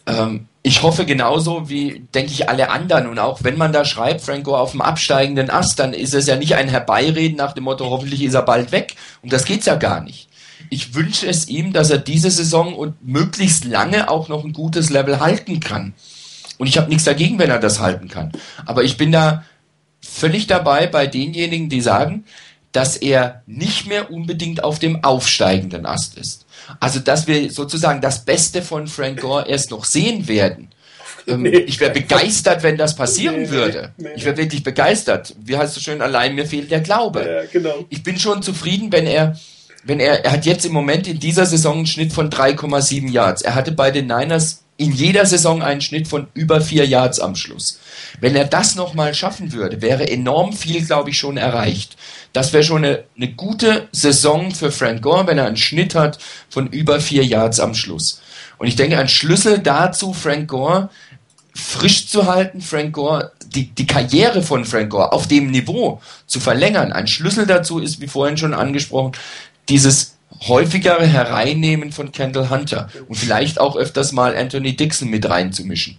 [0.06, 3.06] Ähm, ich hoffe genauso wie, denke ich, alle anderen.
[3.06, 6.27] Und auch wenn man da schreibt, Frank Gore auf dem absteigenden Ast, dann ist es
[6.27, 8.94] ja nicht ein Herbeireden nach dem Motto, hoffentlich ist er bald weg.
[9.23, 10.28] Und das geht's ja gar nicht
[10.73, 14.89] ich wünsche es ihm, dass er diese Saison und möglichst lange auch noch ein gutes
[14.89, 15.93] Level halten kann.
[16.62, 18.30] Und ich habe nichts dagegen, wenn er das halten kann.
[18.66, 19.44] Aber ich bin da
[20.01, 22.24] völlig dabei bei denjenigen, die sagen,
[22.70, 26.47] dass er nicht mehr unbedingt auf dem aufsteigenden Ast ist.
[26.78, 30.68] Also, dass wir sozusagen das Beste von Frank Gore erst noch sehen werden.
[31.26, 31.48] Ähm, nee.
[31.48, 33.90] Ich wäre begeistert, wenn das passieren nee, würde.
[33.97, 35.34] Nee, ich wäre wirklich begeistert.
[35.43, 37.28] Wie heißt du schön, allein mir fehlt der Glaube.
[37.28, 37.86] Ja, genau.
[37.89, 39.36] Ich bin schon zufrieden, wenn er
[39.82, 43.43] wenn er, er hat jetzt im Moment in dieser Saison einen Schnitt von 3,7 Yards.
[43.43, 47.36] Er hatte bei den Niners in jeder Saison einen Schnitt von über 4 Yards am
[47.36, 47.78] Schluss.
[48.20, 51.96] Wenn er das nochmal schaffen würde, wäre enorm viel, glaube ich, schon erreicht.
[52.32, 56.18] Das wäre schon eine, eine gute Saison für Frank Gore, wenn er einen Schnitt hat
[56.50, 58.20] von über 4 Yards am Schluss.
[58.59, 60.90] Und ich denke, ein Schlüssel dazu, Frank Gore
[61.54, 66.40] frisch zu halten, Frank Gore, die, die Karriere von Frank Gore auf dem Niveau zu
[66.40, 66.92] verlängern.
[66.92, 69.12] Ein Schlüssel dazu ist, wie vorhin schon angesprochen,
[69.68, 70.11] dieses
[70.48, 75.98] häufigere Hereinnehmen von Kendall Hunter und vielleicht auch öfters mal Anthony Dixon mit reinzumischen.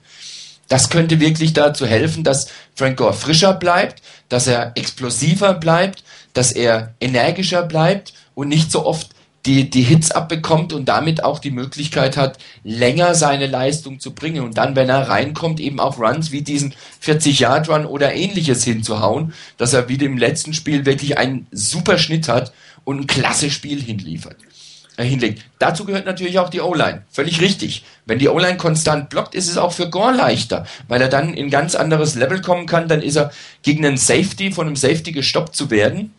[0.68, 6.04] Das könnte wirklich dazu helfen, dass Frank Gore frischer bleibt, dass er explosiver bleibt,
[6.34, 9.10] dass er energischer bleibt und nicht so oft
[9.46, 14.42] die, die Hits abbekommt und damit auch die Möglichkeit hat, länger seine Leistung zu bringen
[14.42, 19.74] und dann, wenn er reinkommt, eben auch Runs wie diesen 40-Yard-Run oder ähnliches hinzuhauen, dass
[19.74, 22.54] er wie im letzten Spiel wirklich einen super Schnitt hat
[22.84, 24.38] und ein klasse Spiel hinliefert.
[24.96, 25.44] Äh, hinlegt.
[25.58, 27.02] Dazu gehört natürlich auch die O-Line.
[27.10, 27.84] Völlig richtig.
[28.06, 31.50] Wenn die O-Line konstant blockt, ist es auch für Gore leichter, weil er dann in
[31.50, 32.88] ganz anderes Level kommen kann.
[32.88, 33.32] Dann ist er
[33.64, 36.14] gegen einen Safety, von einem Safety gestoppt zu werden,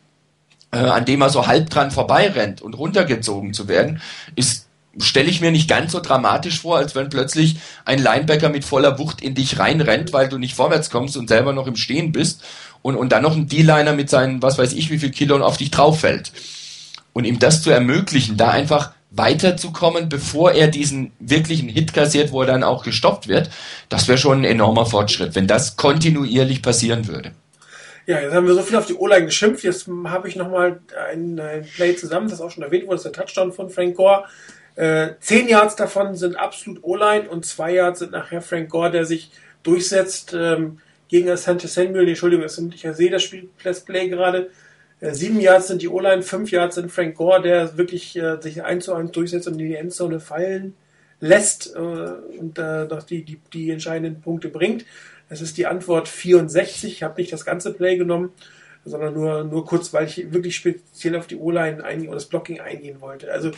[0.73, 4.03] äh, an dem er so halb dran vorbeirennt und runtergezogen zu werden,
[4.35, 4.66] ist
[4.99, 8.97] stelle ich mir nicht ganz so dramatisch vor, als wenn plötzlich ein Linebacker mit voller
[8.99, 12.45] Wucht in dich reinrennt, weil du nicht vorwärts kommst und selber noch im Stehen bist
[12.85, 15.56] und, und dann noch ein D-Liner mit seinen, was weiß ich, wie viel Kilo auf
[15.56, 16.32] dich drauf fällt.
[17.15, 22.43] Und ihm das zu ermöglichen, da einfach weiterzukommen, bevor er diesen wirklichen Hit kassiert, wo
[22.43, 23.48] er dann auch gestoppt wird,
[23.89, 27.32] das wäre schon ein enormer Fortschritt, wenn das kontinuierlich passieren würde.
[28.05, 29.65] Ja, jetzt haben wir so viel auf die O-Line geschimpft.
[29.65, 30.81] Jetzt habe ich nochmal
[31.11, 33.97] ein, ein Play zusammen, das auch schon erwähnt wurde, das ist der Touchdown von Frank
[33.97, 34.24] Gore.
[34.74, 39.06] Äh, zehn Yards davon sind absolut O-Line und zwei Yards sind nachher Frank Gore, der
[39.06, 39.31] sich
[39.62, 40.36] durchsetzt.
[40.39, 42.09] Ähm, gegen Asante Samuel.
[42.09, 43.49] Entschuldigung, ich sehe das Spiel
[43.87, 44.51] Play gerade.
[45.01, 48.63] Äh, sieben Yards sind die O-Line, fünf Yards sind Frank Gore, der wirklich äh, sich
[48.63, 50.75] eins zu eins durchsetzt und in die Endzone fallen
[51.21, 54.85] lässt äh, und äh, noch die, die, die entscheidenden Punkte bringt.
[55.29, 56.93] Es ist die Antwort 64.
[56.93, 58.33] Ich habe nicht das ganze Play genommen,
[58.85, 62.61] sondern nur, nur kurz, weil ich wirklich speziell auf die O-Line eingehen oder das Blocking
[62.61, 63.33] eingehen wollte.
[63.33, 63.51] Also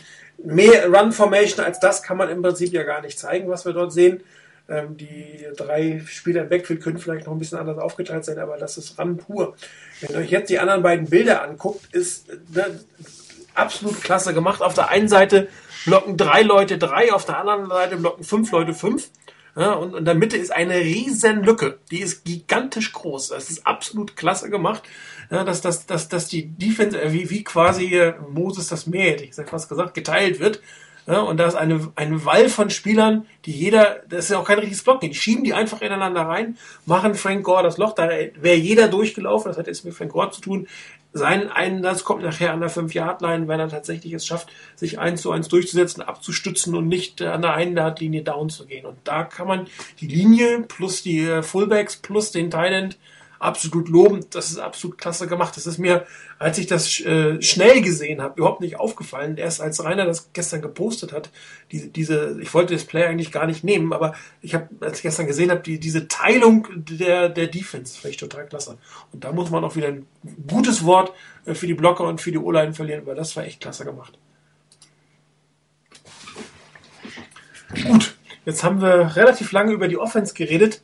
[0.43, 3.93] mehr Run-Formation als das kann man im Prinzip ja gar nicht zeigen, was wir dort
[3.93, 4.20] sehen.
[4.68, 8.56] Ähm, die drei Spieler im Backfield können vielleicht noch ein bisschen anders aufgeteilt sein, aber
[8.56, 9.55] das ist Run pur.
[10.01, 12.80] Wenn ihr euch jetzt die anderen beiden Bilder anguckt, ist ne,
[13.55, 14.62] absolut klasse gemacht.
[14.62, 15.48] Auf der einen Seite
[15.84, 19.09] blocken drei Leute drei, auf der anderen Seite blocken fünf Leute fünf.
[19.55, 21.78] Ja, und in der Mitte ist eine riesen Lücke.
[21.90, 23.28] Die ist gigantisch groß.
[23.28, 24.82] Das ist absolut klasse gemacht.
[25.30, 29.24] Ja, dass, dass, dass, dass die Defense, äh, wie, wie quasi Moses das Meer, hätte
[29.24, 30.60] ich fast gesagt, geteilt wird.
[31.06, 34.44] Ja, und da ist eine, eine Wall von Spielern, die jeder, das ist ja auch
[34.44, 38.08] kein richtiges Blocken, die schieben die einfach ineinander rein, machen Frank Gore das Loch, da
[38.08, 40.66] wäre jeder durchgelaufen, das hat jetzt mit Frank Gore zu tun.
[41.12, 45.30] Sein Einsatz kommt nachher an der 5-Yard-Line, wenn er tatsächlich es schafft, sich eins zu
[45.30, 48.84] eins durchzusetzen, abzustützen und nicht an der einen Yard-Linie down zu gehen.
[48.84, 49.66] Und da kann man
[50.00, 52.98] die Linie plus die äh, Fullbacks plus den Thailand
[53.38, 54.34] absolut lobend.
[54.34, 55.56] Das ist absolut klasse gemacht.
[55.56, 56.06] Das ist mir,
[56.38, 59.36] als ich das äh, schnell gesehen habe, überhaupt nicht aufgefallen.
[59.36, 61.30] Erst als Rainer das gestern gepostet hat,
[61.72, 65.02] diese, diese ich wollte das Play eigentlich gar nicht nehmen, aber ich habe, als ich
[65.02, 68.78] gestern gesehen habe, die, diese Teilung der, der Defense, finde ich total klasse.
[69.12, 70.06] Und da muss man auch wieder ein
[70.46, 71.12] gutes Wort
[71.44, 74.18] äh, für die Blocker und für die O-Line verlieren, weil das war echt klasse gemacht.
[77.84, 80.82] Gut, jetzt haben wir relativ lange über die Offense geredet.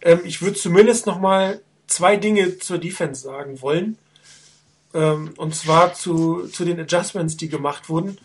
[0.00, 3.98] Ähm, ich würde zumindest noch mal zwei Dinge zur Defense sagen wollen.
[4.94, 8.18] Ähm, und zwar zu, zu den Adjustments, die gemacht wurden.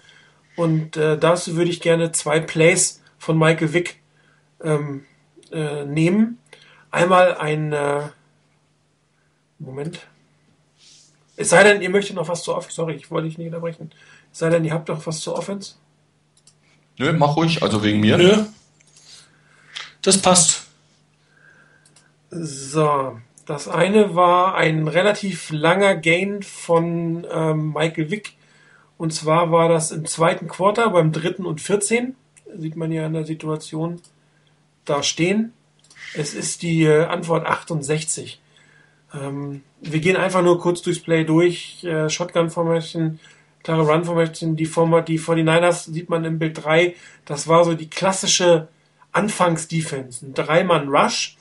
[0.55, 3.99] Und äh, dazu würde ich gerne zwei Plays von Michael Wick
[4.63, 5.05] ähm,
[5.51, 6.37] äh, nehmen.
[6.91, 8.09] Einmal ein äh,
[9.59, 9.99] Moment.
[11.35, 12.75] Es sei denn, ihr möchtet noch was zur Offense.
[12.75, 13.91] Sorry, ich wollte dich nicht unterbrechen.
[14.31, 15.75] Es sei denn, ihr habt noch was zur Offense.
[16.97, 18.17] Nö, mach ruhig, also wegen mir.
[18.17, 18.45] Nö.
[20.01, 20.67] Das passt.
[22.29, 23.19] So,
[23.51, 28.35] das eine war ein relativ langer Gain von ähm, Michael Wick.
[28.97, 32.15] Und zwar war das im zweiten Quarter beim dritten und 14.
[32.55, 34.01] Sieht man ja in der Situation
[34.85, 35.51] da stehen.
[36.13, 38.39] Es ist die äh, Antwort 68.
[39.13, 41.83] Ähm, wir gehen einfach nur kurz durchs Play durch.
[41.83, 43.19] Äh, Shotgun Formation,
[43.63, 46.95] klare Run Formation, die, Format, die 49ers sieht man im Bild 3.
[47.25, 48.69] Das war so die klassische
[49.11, 50.27] Anfangsdefense.
[50.27, 51.35] Ein Dreimann Rush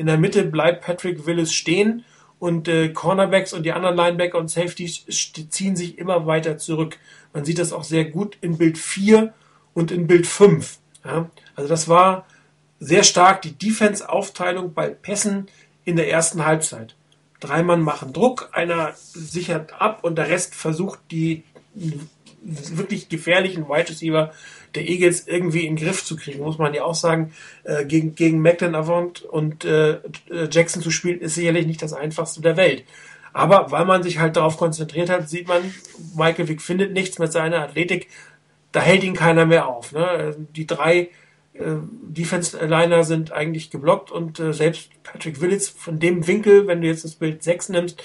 [0.00, 2.06] in der Mitte bleibt Patrick Willis stehen
[2.38, 5.04] und äh, Cornerbacks und die anderen Linebacker und Safeties
[5.50, 6.96] ziehen sich immer weiter zurück.
[7.34, 9.34] Man sieht das auch sehr gut in Bild 4
[9.74, 10.78] und in Bild 5.
[11.04, 11.28] Ja?
[11.54, 12.24] Also das war
[12.78, 15.48] sehr stark die Defense-Aufteilung bei Pässen
[15.84, 16.94] in der ersten Halbzeit.
[17.38, 21.44] Drei Mann machen Druck, einer sichert ab und der Rest versucht die
[22.42, 24.32] wirklich gefährlichen Wide Receiver
[24.74, 27.32] der Eagles irgendwie in den Griff zu kriegen, muss man ja auch sagen.
[27.64, 29.98] Äh, gegen, gegen Macklin Avant und äh,
[30.50, 32.84] Jackson zu spielen, ist sicherlich nicht das einfachste der Welt.
[33.32, 35.62] Aber weil man sich halt darauf konzentriert hat, sieht man,
[36.16, 38.08] Michael Vick findet nichts mit seiner Athletik.
[38.72, 39.92] Da hält ihn keiner mehr auf.
[39.92, 40.36] Ne?
[40.54, 41.10] Die drei
[41.54, 46.88] äh, Defense-Liner sind eigentlich geblockt und äh, selbst Patrick Willits von dem Winkel, wenn du
[46.88, 48.02] jetzt das Bild 6 nimmst,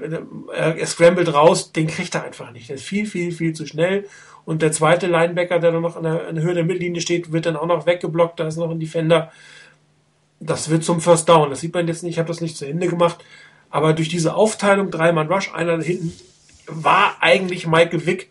[0.00, 0.18] äh,
[0.52, 2.68] er scrambled raus, den kriegt er einfach nicht.
[2.68, 4.06] Der ist viel, viel, viel zu schnell
[4.44, 7.32] und der zweite Linebacker, der dann noch an der, an der Höhe der Mittellinie steht,
[7.32, 8.40] wird dann auch noch weggeblockt.
[8.40, 9.30] Da ist noch ein Defender.
[10.40, 11.50] Das wird zum First Down.
[11.50, 12.14] Das sieht man jetzt nicht.
[12.14, 13.24] Ich habe das nicht zu Ende gemacht.
[13.70, 16.12] Aber durch diese Aufteilung, dreimal Rush, einer hinten,
[16.66, 18.30] war eigentlich Michael Wick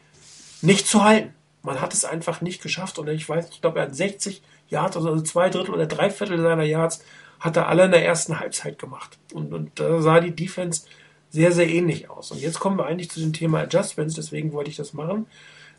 [0.61, 1.33] nicht zu halten.
[1.63, 2.99] Man hat es einfach nicht geschafft.
[2.99, 6.41] Und ich weiß, ich glaube, er hat 60 Yards, also zwei Drittel oder drei Viertel
[6.41, 7.03] seiner Yards,
[7.39, 9.17] hat er alle in der ersten Halbzeit gemacht.
[9.33, 10.83] Und, und da sah die Defense
[11.29, 12.31] sehr, sehr ähnlich aus.
[12.31, 14.15] Und jetzt kommen wir eigentlich zu dem Thema Adjustments.
[14.15, 15.27] Deswegen wollte ich das machen.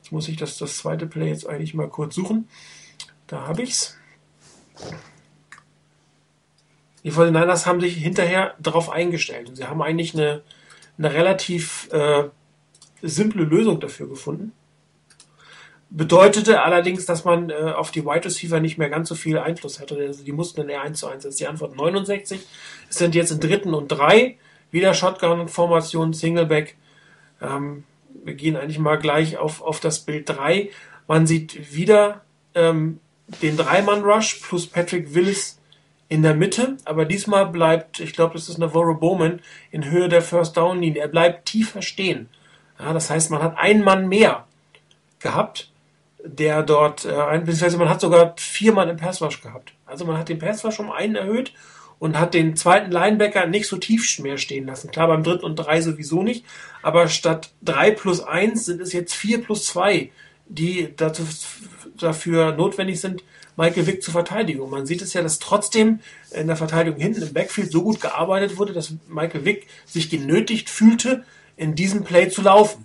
[0.03, 2.49] Jetzt muss ich das, das zweite Play jetzt eigentlich mal kurz suchen.
[3.29, 3.97] Da habe ich es.
[7.05, 9.49] Die 49ers haben sich hinterher darauf eingestellt.
[9.49, 10.43] Und sie haben eigentlich eine,
[10.99, 12.25] eine relativ äh,
[13.01, 14.53] simple Lösung dafür gefunden.
[15.89, 19.79] Bedeutete allerdings, dass man äh, auf die Wide Receiver nicht mehr ganz so viel Einfluss
[19.79, 19.95] hatte.
[19.97, 21.23] Also die mussten in r 1 zu 1.
[21.23, 22.41] Das ist die Antwort 69.
[22.91, 24.37] Es sind jetzt in dritten und drei.
[24.73, 26.77] Wieder Shotgun-Formation, Singleback.
[27.41, 27.85] Ähm,
[28.25, 30.71] wir gehen eigentlich mal gleich auf, auf das Bild 3.
[31.09, 32.23] Man sieht wieder
[32.55, 33.01] ähm,
[33.43, 35.59] den Dreimann-Rush plus Patrick Willis
[36.09, 39.41] in der Mitte, aber diesmal bleibt, ich glaube, das ist Navarro Bowman,
[39.71, 41.01] in Höhe der First Down Linie.
[41.01, 42.29] Er bleibt tiefer stehen.
[42.79, 44.45] Ja, das heißt, man hat einen Mann mehr
[45.21, 45.71] gehabt,
[46.25, 49.73] der dort, äh, beziehungsweise man hat sogar vier Mann im Passwash gehabt.
[49.87, 51.53] Also man hat den Passwash um einen erhöht
[52.03, 54.91] und hat den zweiten Linebacker nicht so tief mehr stehen lassen.
[54.91, 56.45] Klar, beim dritten und drei sowieso nicht,
[56.83, 60.11] aber statt drei plus eins sind es jetzt vier plus zwei
[60.49, 61.23] die dazu,
[61.97, 63.23] dafür notwendig sind,
[63.57, 64.61] Michael Vick zu verteidigen.
[64.61, 66.01] Und man sieht es ja, dass trotzdem
[66.33, 70.71] in der Verteidigung hinten im Backfield so gut gearbeitet wurde, dass Michael Vick sich genötigt
[70.71, 71.25] fühlte,
[71.57, 72.85] in diesem Play zu laufen.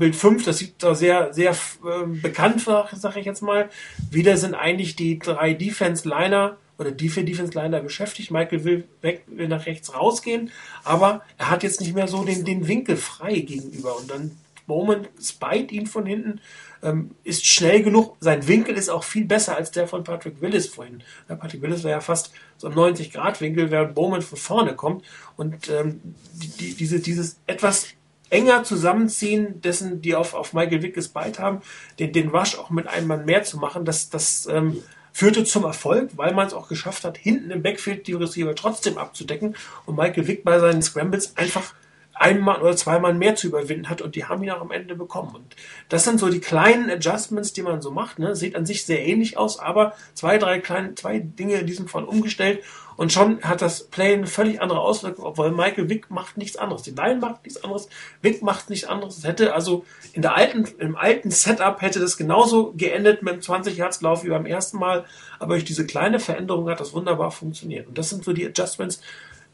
[0.00, 3.70] Bild 5, das sieht da sehr, sehr äh, bekannt, sag ich jetzt mal.
[4.10, 8.30] Wieder sind eigentlich die drei Defense-Liner oder die vier Defense-Liner beschäftigt.
[8.30, 10.50] Michael will, weg, will nach rechts rausgehen,
[10.82, 13.98] aber er hat jetzt nicht mehr so den, den Winkel frei gegenüber.
[13.98, 16.40] Und dann Bowman spite ihn von hinten
[16.82, 18.16] ähm, ist schnell genug.
[18.20, 21.02] Sein Winkel ist auch viel besser als der von Patrick Willis vorhin.
[21.28, 25.04] Ja, Patrick Willis war ja fast so im 90-Grad-Winkel, während Bowman von vorne kommt.
[25.36, 26.00] Und ähm,
[26.32, 27.88] die, die, diese, dieses etwas
[28.30, 31.60] enger Zusammenziehen dessen, die auf, auf Michael Wick gespeit haben,
[31.98, 34.82] den, den Rush auch mit einem Mann mehr zu machen, das, das ähm,
[35.12, 38.98] führte zum Erfolg, weil man es auch geschafft hat, hinten im Backfield die Receiver trotzdem
[38.98, 39.56] abzudecken
[39.86, 41.74] und Michael Wick bei seinen Scrambles einfach
[42.20, 45.34] einmal oder zweimal mehr zu überwinden hat und die haben ihn auch am Ende bekommen.
[45.34, 45.56] Und
[45.88, 48.18] das sind so die kleinen Adjustments, die man so macht.
[48.18, 48.36] Ne?
[48.36, 52.04] Sieht an sich sehr ähnlich aus, aber zwei, drei kleine, zwei Dinge in diesem Fall
[52.04, 52.60] umgestellt
[53.00, 56.82] und schon hat das Play eine völlig andere Auswirkung, obwohl Michael Wick macht nichts anderes.
[56.82, 57.88] Die Line macht nichts anderes,
[58.20, 59.16] Wick macht nichts anderes.
[59.16, 63.40] Es hätte also in der alten, im alten Setup hätte das genauso geendet mit einem
[63.40, 65.06] 20 Yards Lauf wie beim ersten Mal,
[65.38, 67.88] aber durch diese kleine Veränderung hat das wunderbar funktioniert.
[67.88, 69.00] Und das sind so die Adjustments,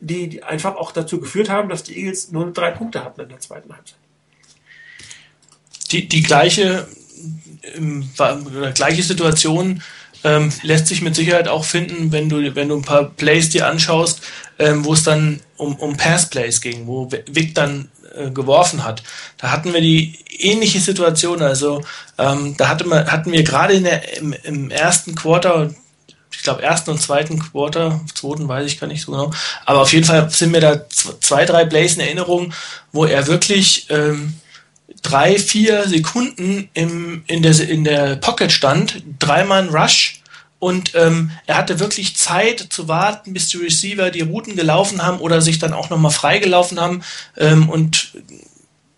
[0.01, 3.29] die, die einfach auch dazu geführt haben, dass die Eagles nur drei Punkte hatten in
[3.29, 4.01] der zweiten Halbzeit.
[5.93, 6.89] Die, die gleiche,
[7.77, 8.11] ähm,
[8.75, 9.85] gleiche Situation
[10.27, 13.69] ähm, lässt sich mit Sicherheit auch finden, wenn du, wenn du ein paar Plays dir
[13.69, 14.21] anschaust,
[14.59, 19.05] ähm, wo es dann um, um Pass-Plays ging, wo Vic dann äh, geworfen hat.
[19.39, 21.43] Da hatten wir die ähnliche Situation.
[21.43, 21.83] Also
[22.19, 25.71] ähm, da hatte man, hatten wir gerade im, im ersten Quarter,
[26.33, 29.33] ich glaube, ersten und zweiten Quarter, zweiten weiß ich gar nicht so genau,
[29.65, 32.53] aber auf jeden Fall sind mir da zwei, drei Plays in Erinnerung,
[32.93, 34.35] wo er wirklich ähm,
[35.07, 40.21] drei, vier Sekunden im, in, der, in der Pocket stand, dreimal Rush
[40.59, 45.21] und ähm, er hatte wirklich Zeit zu warten, bis die Receiver die Routen gelaufen haben
[45.21, 47.03] oder sich dann auch nochmal freigelaufen haben
[47.37, 48.13] ähm, und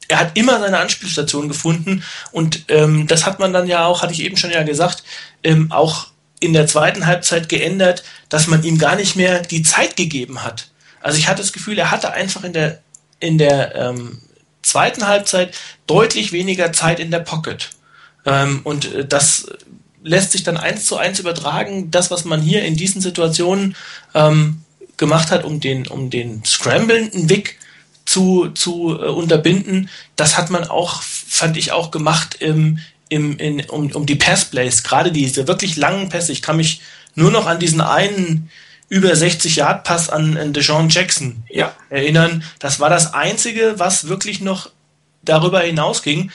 [0.08, 2.02] er hat immer seine Anspielstation gefunden
[2.32, 5.04] und ähm, das hat man dann ja auch, hatte ich eben schon ja gesagt,
[5.44, 6.06] ähm, auch
[6.40, 10.70] in der zweiten Halbzeit geändert, dass man ihm gar nicht mehr die Zeit gegeben hat.
[11.02, 12.80] Also ich hatte das Gefühl, er hatte einfach in der,
[13.20, 14.20] in der ähm,
[14.62, 15.56] zweiten Halbzeit
[15.86, 17.70] deutlich weniger Zeit in der Pocket.
[18.26, 19.46] Ähm, und äh, das
[20.02, 23.76] lässt sich dann eins zu eins übertragen, das, was man hier in diesen Situationen
[24.14, 24.62] ähm,
[24.96, 27.58] gemacht hat, um den, um den scramblenden Weg
[28.04, 32.78] zu, zu äh, unterbinden, das hat man auch, fand ich auch gemacht im,
[33.08, 36.32] im, in, um, um die Passplays, gerade diese wirklich langen Pässe.
[36.32, 36.80] Ich kann mich
[37.14, 38.50] nur noch an diesen einen
[38.88, 41.72] über 60 Yard Pass an, an Deshaun Jackson ja.
[41.90, 42.42] erinnern.
[42.58, 44.70] Das war das einzige, was wirklich noch
[45.22, 46.30] darüber hinausging.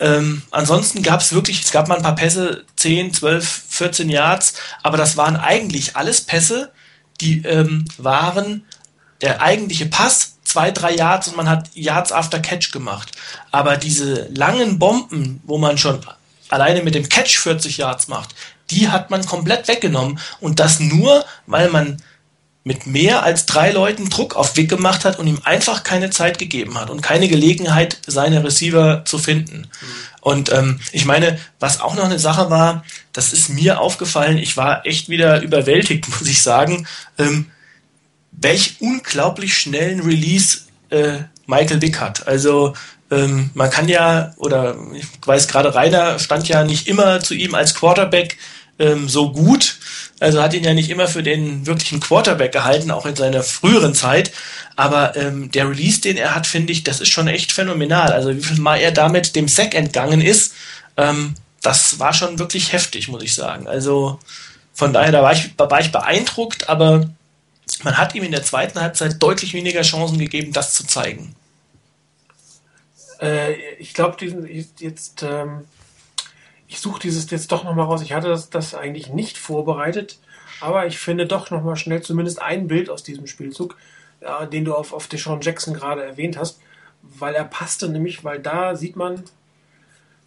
[0.00, 4.54] Ähm, ansonsten gab es wirklich, es gab mal ein paar Pässe, 10, 12, 14 Yards,
[4.82, 6.72] aber das waren eigentlich alles Pässe,
[7.20, 8.64] die ähm, waren
[9.20, 13.12] der eigentliche Pass zwei, drei Yards und man hat Yards after Catch gemacht.
[13.52, 16.00] Aber diese langen Bomben, wo man schon
[16.48, 18.34] alleine mit dem Catch 40 Yards macht,
[18.70, 20.18] die hat man komplett weggenommen.
[20.40, 21.98] Und das nur, weil man
[22.64, 26.38] mit mehr als drei Leuten Druck auf Wick gemacht hat und ihm einfach keine Zeit
[26.38, 29.62] gegeben hat und keine Gelegenheit, seine Receiver zu finden.
[29.62, 29.86] Mhm.
[30.20, 34.56] Und ähm, ich meine, was auch noch eine Sache war, das ist mir aufgefallen, ich
[34.56, 36.86] war echt wieder überwältigt, muss ich sagen.
[37.18, 37.50] Ähm,
[38.30, 40.60] welch unglaublich schnellen Release
[40.90, 42.26] äh, Michael Wick hat.
[42.28, 42.74] Also
[43.12, 47.54] ähm, man kann ja, oder ich weiß gerade, Rainer stand ja nicht immer zu ihm
[47.54, 48.38] als Quarterback
[48.78, 49.76] ähm, so gut.
[50.18, 53.94] Also hat ihn ja nicht immer für den wirklichen Quarterback gehalten, auch in seiner früheren
[53.94, 54.32] Zeit.
[54.76, 58.12] Aber ähm, der Release, den er hat, finde ich, das ist schon echt phänomenal.
[58.12, 60.54] Also wie viel Mal er damit dem Sack entgangen ist,
[60.96, 63.68] ähm, das war schon wirklich heftig, muss ich sagen.
[63.68, 64.20] Also
[64.72, 67.10] von daher, da war ich, da war ich beeindruckt, aber
[67.82, 71.34] man hat ihm in der zweiten Halbzeit deutlich weniger Chancen gegeben, das zu zeigen.
[73.22, 75.64] Äh, ich glaube, diesen jetzt, ähm,
[76.66, 78.02] ich suche dieses jetzt doch nochmal raus.
[78.02, 80.18] Ich hatte das, das eigentlich nicht vorbereitet,
[80.60, 83.76] aber ich finde doch nochmal schnell zumindest ein Bild aus diesem Spielzug,
[84.20, 86.60] äh, den du auf, auf Deshaun Jackson gerade erwähnt hast,
[87.02, 89.24] weil er passte nämlich, weil da sieht man,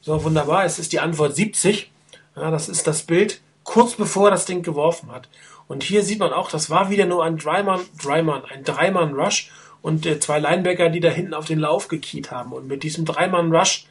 [0.02, 1.92] so wunderbar, es ist die Antwort 70.
[2.36, 5.28] Ja, das ist das Bild kurz bevor das Ding geworfen hat.
[5.68, 9.52] Und hier sieht man auch, das war wieder nur ein Dreimann, Dreimann, ein Dreimann-Rush
[9.86, 12.54] und äh, zwei Linebacker, die da hinten auf den Lauf gekiet haben.
[12.54, 13.86] Und mit diesem Dreimann-Rush,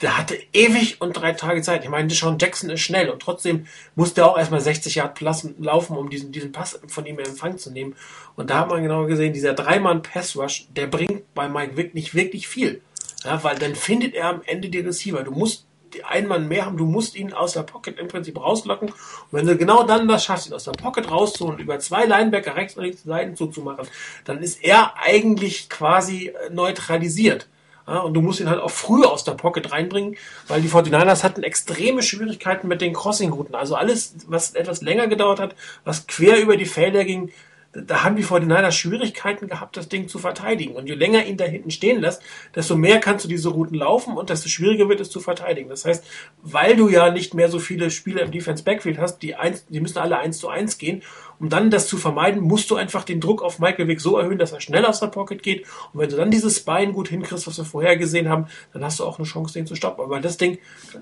[0.00, 1.84] der hatte ewig und drei Tage Zeit.
[1.84, 5.96] Ich meine, Sean Jackson ist schnell und trotzdem musste er auch erstmal 60 Yard laufen,
[5.96, 7.94] um diesen, diesen Pass von ihm in Empfang zu nehmen.
[8.34, 12.48] Und da hat man genau gesehen, dieser Dreimann-Pass-Rush, der bringt bei Mike Wick nicht wirklich
[12.48, 12.80] viel.
[13.22, 15.22] Ja, weil dann findet er am Ende die Receiver.
[15.22, 15.68] Du musst
[16.04, 16.76] einen Mann mehr haben.
[16.76, 18.88] Du musst ihn aus der Pocket im Prinzip rauslocken.
[18.88, 18.96] Und
[19.30, 22.76] wenn du genau dann das schaffst, ihn aus der Pocket rauszuholen, über zwei Linebacker rechts
[22.76, 23.86] und links Seiten zuzumachen,
[24.24, 27.48] dann ist er eigentlich quasi äh, neutralisiert.
[27.86, 30.16] Ja, und du musst ihn halt auch früh aus der Pocket reinbringen,
[30.46, 33.56] weil die 49ers hatten extreme Schwierigkeiten mit den Crossing-Routen.
[33.56, 37.32] Also alles, was etwas länger gedauert hat, was quer über die Felder ging,
[37.72, 40.76] da haben die 49ers Schwierigkeiten gehabt, das Ding zu verteidigen.
[40.76, 42.22] Und je länger ihn da hinten stehen lässt,
[42.54, 45.70] desto mehr kannst du diese Routen laufen und desto schwieriger wird es zu verteidigen.
[45.70, 46.04] Das heißt,
[46.42, 49.80] weil du ja nicht mehr so viele Spieler im Defense Backfield hast, die, eins, die
[49.80, 51.02] müssen alle eins zu eins gehen
[51.38, 54.38] um dann das zu vermeiden, musst du einfach den Druck auf Michael Vick so erhöhen,
[54.38, 55.66] dass er schnell aus der Pocket geht.
[55.92, 59.00] Und wenn du dann dieses Bein gut hinkriegst, was wir vorher gesehen haben, dann hast
[59.00, 60.04] du auch eine Chance, den zu stoppen.
[60.04, 60.58] Aber das Ding,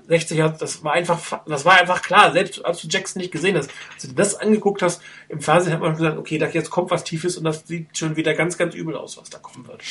[0.07, 2.31] 60 Jahre, das war einfach, das war einfach klar.
[2.31, 5.81] Selbst als du Jackson nicht gesehen hast, als du das angeguckt hast, im Fernsehen hat
[5.81, 8.75] man gesagt, okay, da jetzt kommt was Tiefes und das sieht schon wieder ganz, ganz
[8.75, 9.81] übel aus, was da kommen wird.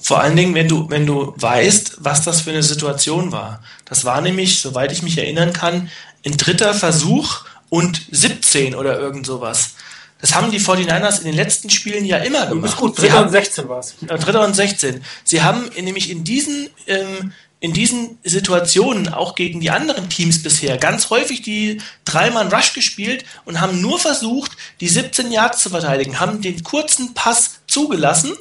[0.00, 3.62] Vor allen Dingen, wenn du, wenn du weißt, was das für eine Situation war.
[3.84, 5.90] Das war nämlich, soweit ich mich erinnern kann,
[6.24, 9.76] ein dritter Versuch und 17 oder irgend sowas.
[10.20, 12.52] Das haben die 49ers in den letzten Spielen ja immer gemacht.
[12.52, 13.96] Du bist gut, dritter und 16 war es.
[13.98, 15.02] Dritter und 16.
[15.24, 20.76] Sie haben nämlich in diesen, ähm, in diesen Situationen auch gegen die anderen Teams bisher
[20.76, 26.20] ganz häufig die dreimann Rush gespielt und haben nur versucht, die 17 Yards zu verteidigen,
[26.20, 28.32] haben den kurzen Pass zugelassen,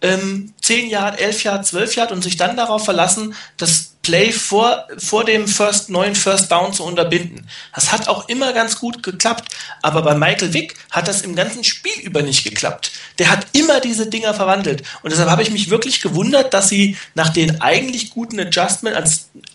[0.00, 4.88] ähm, 10 Yard, 11 Yard, 12 Yard und sich dann darauf verlassen, dass Play vor,
[4.98, 7.48] vor dem First, neuen First Down zu unterbinden.
[7.72, 11.62] Das hat auch immer ganz gut geklappt, aber bei Michael Vick hat das im ganzen
[11.62, 12.90] Spiel über nicht geklappt.
[13.20, 16.96] Der hat immer diese Dinger verwandelt und deshalb habe ich mich wirklich gewundert, dass sie
[17.14, 18.96] nach den eigentlich guten Adjustment,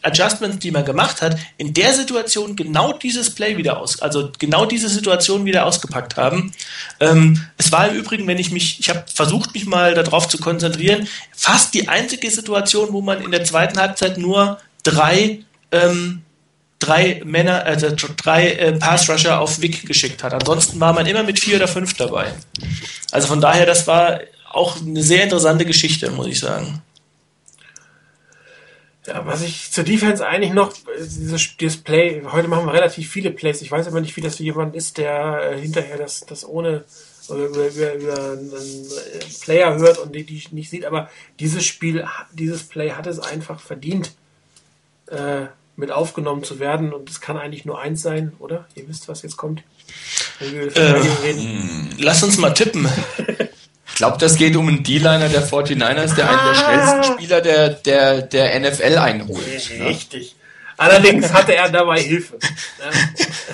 [0.01, 4.65] Adjustments, die man gemacht hat, in der Situation genau dieses Play wieder aus, also genau
[4.65, 6.53] diese Situation wieder ausgepackt haben.
[7.01, 10.37] Ähm, es war im Übrigen, wenn ich mich, ich habe versucht, mich mal darauf zu
[10.37, 15.39] konzentrieren, fast die einzige Situation, wo man in der zweiten Halbzeit nur nur drei,
[15.72, 16.22] ähm,
[16.80, 20.34] drei Männer, also drei äh, Pass-Rusher auf Wick geschickt hat.
[20.34, 22.34] Ansonsten war man immer mit vier oder fünf dabei.
[23.11, 24.19] Also von daher, das war
[24.49, 26.81] auch eine sehr interessante Geschichte, muss ich sagen.
[29.05, 33.31] Ja, was ich zur Defense eigentlich noch, dieses, dieses Play, heute machen wir relativ viele
[33.31, 33.61] Plays.
[33.61, 36.84] Ich weiß aber nicht, wie das für jemand ist, der äh, hinterher das, das ohne
[37.30, 38.51] über, über, über einen
[39.41, 41.09] Player hört und die, die nicht sieht, aber
[41.39, 44.11] dieses Spiel, dieses Play hat es einfach verdient,
[45.07, 46.93] äh, mit aufgenommen zu werden.
[46.93, 48.67] Und es kann eigentlich nur eins sein, oder?
[48.75, 49.63] Ihr wisst, was jetzt kommt.
[50.39, 51.34] Äh,
[51.97, 52.88] lass uns mal tippen.
[53.88, 57.69] Ich glaube, das geht um einen D-Liner der 49ers, der einen der schnellsten Spieler der,
[57.69, 59.47] der, der NFL einholt.
[59.47, 60.35] Richtig.
[60.35, 60.38] Ne?
[60.77, 62.38] Allerdings hatte er dabei Hilfe.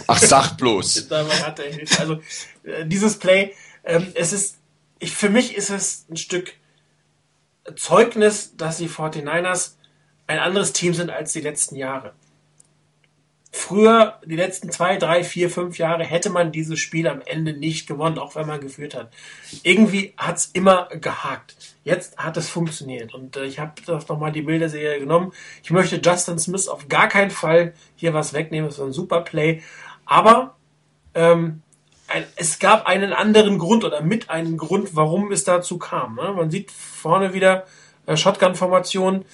[0.07, 1.07] Ach, sag bloß.
[1.09, 1.99] dabei hatte er Hilfe.
[1.99, 2.13] Also,
[2.63, 3.53] äh, dieses Play,
[3.85, 4.57] ähm, es ist,
[4.99, 6.53] ich, für mich ist es ein Stück
[7.77, 9.71] Zeugnis, dass die 49ers
[10.27, 12.13] ein anderes Team sind als die letzten Jahre.
[13.55, 17.85] Früher, die letzten zwei, drei, vier, fünf Jahre, hätte man dieses Spiel am Ende nicht
[17.85, 19.11] gewonnen, auch wenn man geführt hat.
[19.61, 21.55] Irgendwie hat es immer gehakt.
[21.83, 23.13] Jetzt hat es funktioniert.
[23.13, 25.33] Und äh, ich habe das nochmal die Bilderserie genommen.
[25.63, 28.67] Ich möchte Justin Smith auf gar keinen Fall hier was wegnehmen.
[28.67, 29.61] Das ist ein super Play.
[30.05, 30.55] Aber
[31.13, 31.61] ähm,
[32.35, 36.15] es gab einen anderen Grund oder mit einem Grund, warum es dazu kam.
[36.15, 36.33] Ne?
[36.35, 37.65] Man sieht vorne wieder
[38.07, 39.25] äh, Shotgun-Formation.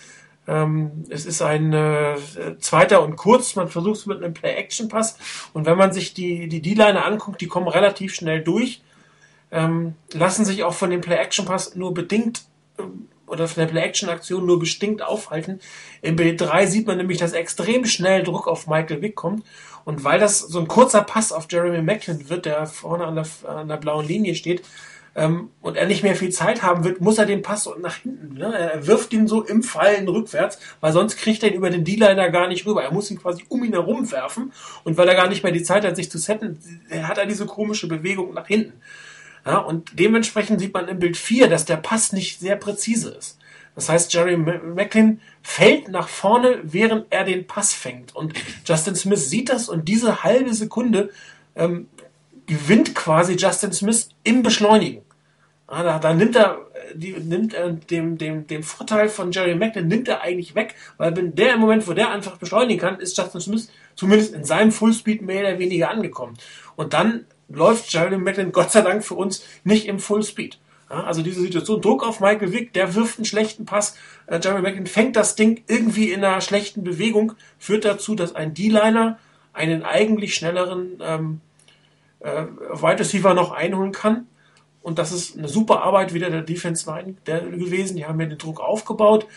[0.48, 2.16] Ähm, es ist ein äh,
[2.60, 3.56] zweiter und kurz.
[3.56, 5.18] Man versucht es mit einem Play-Action-Pass.
[5.54, 8.82] Und wenn man sich die, die D-Liner anguckt, die kommen relativ schnell durch.
[9.52, 12.44] Ähm, lassen sich auch von dem Play-Action-Pass nur bedingt
[12.78, 12.84] äh,
[13.28, 15.60] oder von der Play-Action-Aktion nur bestimmt aufhalten.
[16.02, 19.46] Im B3 sieht man nämlich, dass extrem schnell Druck auf Michael Wick kommt.
[19.86, 23.28] Und weil das so ein kurzer Pass auf Jeremy Macklin wird, der vorne an der,
[23.48, 24.64] an der blauen Linie steht,
[25.20, 28.36] ähm, und er nicht mehr viel Zeit haben wird, muss er den Pass nach hinten.
[28.36, 28.58] Ne?
[28.58, 32.30] Er wirft ihn so im Fallen rückwärts, weil sonst kriegt er ihn über den D-Liner
[32.30, 32.84] gar nicht rüber.
[32.84, 34.54] Er muss ihn quasi um ihn herum werfen
[34.86, 36.58] und weil er gar nicht mehr die Zeit hat, sich zu setten,
[37.04, 38.80] hat er diese komische Bewegung nach hinten.
[39.46, 43.40] Ja, und dementsprechend sieht man im Bild 4, dass der Pass nicht sehr präzise ist.
[43.76, 48.16] Das heißt, Jerry Macklin fällt nach vorne, während er den Pass fängt.
[48.16, 48.34] Und
[48.66, 51.10] Justin Smith sieht das und diese halbe Sekunde
[51.56, 51.88] ähm,
[52.46, 55.04] gewinnt quasi Justin Smith im Beschleunigen.
[55.72, 56.66] Ah, da, da nimmt er,
[56.96, 61.16] die, nimmt er dem, dem, dem Vorteil von Jerry Macklin nimmt er eigentlich weg, weil
[61.16, 64.72] wenn der im Moment, wo der einfach beschleunigen kann, ist Justin Smith zumindest in seinem
[64.72, 66.38] Fullspeed mehr oder weniger angekommen.
[66.76, 70.58] Und dann läuft Jerry Macklin Gott sei Dank für uns nicht im Fullspeed.
[70.90, 74.64] Ja, also diese Situation, Druck auf Michael Vick, der wirft einen schlechten Pass, äh, Jerry
[74.64, 79.20] Macklin fängt das Ding irgendwie in einer schlechten Bewegung, führt dazu, dass ein D-Liner
[79.54, 81.42] einen eigentlich schnelleren ähm,
[82.22, 82.42] äh,
[82.72, 84.26] Wide Receiver noch einholen kann.
[84.82, 87.98] Und das ist eine super Arbeit wieder der Defense Line gewesen.
[87.98, 89.28] Die haben ja den Druck aufgebaut.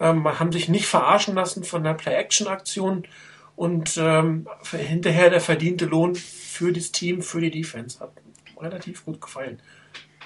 [0.00, 3.04] ähm, haben sich nicht verarschen lassen von der Play-Action-Aktion
[3.56, 8.12] und ähm, hinterher der verdiente Lohn für das Team, für die Defense hat
[8.60, 9.60] relativ gut gefallen,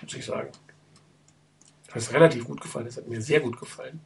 [0.02, 0.50] muss ich sagen.
[1.92, 4.00] Das ist relativ gut gefallen, das hat mir sehr gut gefallen.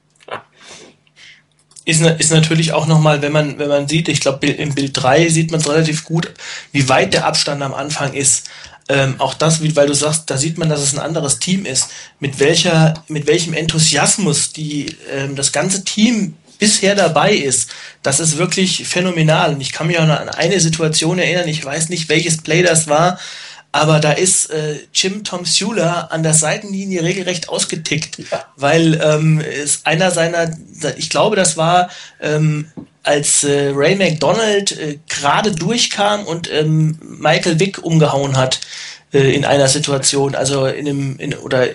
[1.85, 5.29] Ist, ist natürlich auch nochmal, wenn man, wenn man sieht, ich glaube, im Bild 3
[5.29, 6.33] sieht man es relativ gut,
[6.73, 8.51] wie weit der Abstand am Anfang ist.
[8.89, 11.67] Ähm, auch das, wie, weil du sagst, da sieht man, dass es ein anderes Team
[11.67, 11.89] ist.
[12.21, 17.71] Mit welcher, mit welchem Enthusiasmus die, ähm, das ganze Team bisher dabei ist,
[18.03, 19.55] das ist wirklich phänomenal.
[19.55, 22.63] Und ich kann mich auch noch an eine Situation erinnern, ich weiß nicht, welches Play
[22.63, 23.19] das war,
[23.73, 28.47] aber da ist äh, Jim Tom Sula an der Seitenlinie regelrecht ausgetickt, ja.
[28.57, 30.51] weil ähm, ist einer seiner,
[30.97, 31.91] ich glaube, das war
[32.21, 32.71] ähm,
[33.07, 38.61] als äh, Ray McDonald äh, gerade durchkam und ähm, Michael Vick umgehauen hat
[39.12, 41.69] äh, in einer Situation, also in einem in, oder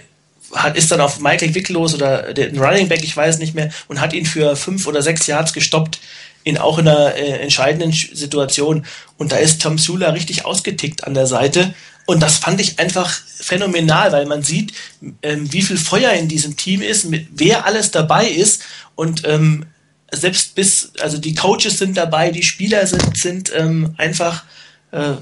[0.53, 3.70] hat ist dann auf Michael Vick los oder den Running Back, ich weiß nicht mehr,
[3.88, 5.99] und hat ihn für fünf oder sechs Yards gestoppt
[6.44, 8.86] in auch in einer äh, entscheidenden Situation.
[9.18, 11.74] Und da ist Tom Sula richtig ausgetickt an der Seite.
[12.06, 14.74] Und das fand ich einfach phänomenal, weil man sieht,
[15.22, 18.64] ähm, wie viel Feuer in diesem Team ist, mit wer alles dabei ist.
[18.95, 19.68] Und ähm,
[20.12, 24.44] selbst bis, also die Coaches sind dabei, die Spieler sind, sind ähm, einfach
[24.92, 25.14] äh,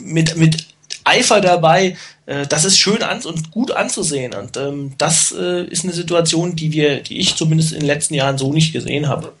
[0.00, 0.66] mit, mit
[1.04, 1.96] Eifer dabei.
[2.26, 4.34] Äh, das ist schön an und gut anzusehen.
[4.34, 8.14] Und ähm, das äh, ist eine Situation, die wir, die ich zumindest in den letzten
[8.14, 9.32] Jahren so nicht gesehen habe.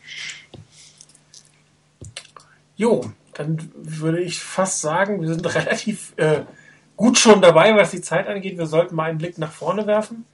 [2.76, 6.42] Jo, dann würde ich fast sagen, wir sind relativ äh,
[6.96, 8.56] gut schon dabei, was die Zeit angeht.
[8.56, 10.24] Wir sollten mal einen Blick nach vorne werfen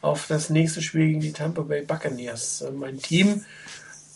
[0.00, 2.62] auf das nächste Spiel gegen die Tampa Bay Buccaneers.
[2.62, 3.44] Äh, mein Team,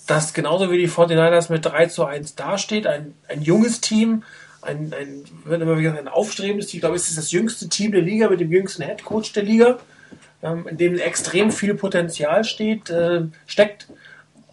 [0.07, 4.23] das genauso wie die 49ers mit 3 zu 1 dasteht, ein, ein junges Team,
[4.63, 6.79] ein, ein, wird immer wieder ein aufstrebendes Team.
[6.79, 9.43] Ich glaube, es ist das jüngste Team der Liga mit dem jüngsten Head Coach der
[9.43, 9.79] Liga,
[10.43, 13.89] ähm, in dem extrem viel Potenzial steht, äh, steckt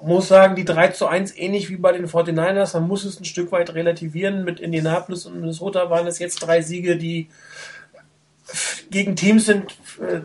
[0.03, 3.25] muss sagen, die 3 zu 1 ähnlich wie bei den 49ers, man muss es ein
[3.25, 4.43] Stück weit relativieren.
[4.43, 7.27] Mit Indianapolis und Minnesota waren es jetzt drei Siege, die
[8.89, 10.21] gegen Teams sind, äh,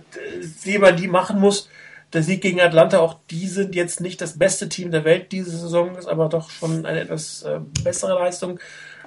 [0.64, 1.68] die man die machen muss.
[2.12, 5.50] Der Sieg gegen Atlanta, auch die sind jetzt nicht das beste Team der Welt diese
[5.50, 8.60] Saison, ist aber doch schon eine etwas äh, bessere Leistung.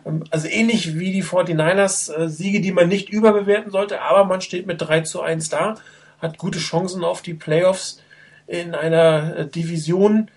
[0.06, 4.41] Ähm, also ähnlich wie die 49ers, äh, Siege, die man nicht überbewerten sollte, aber man
[4.41, 5.76] steht mit 3 zu 1 da,
[6.22, 8.02] hat gute Chancen auf die Playoffs
[8.48, 10.30] in einer Division,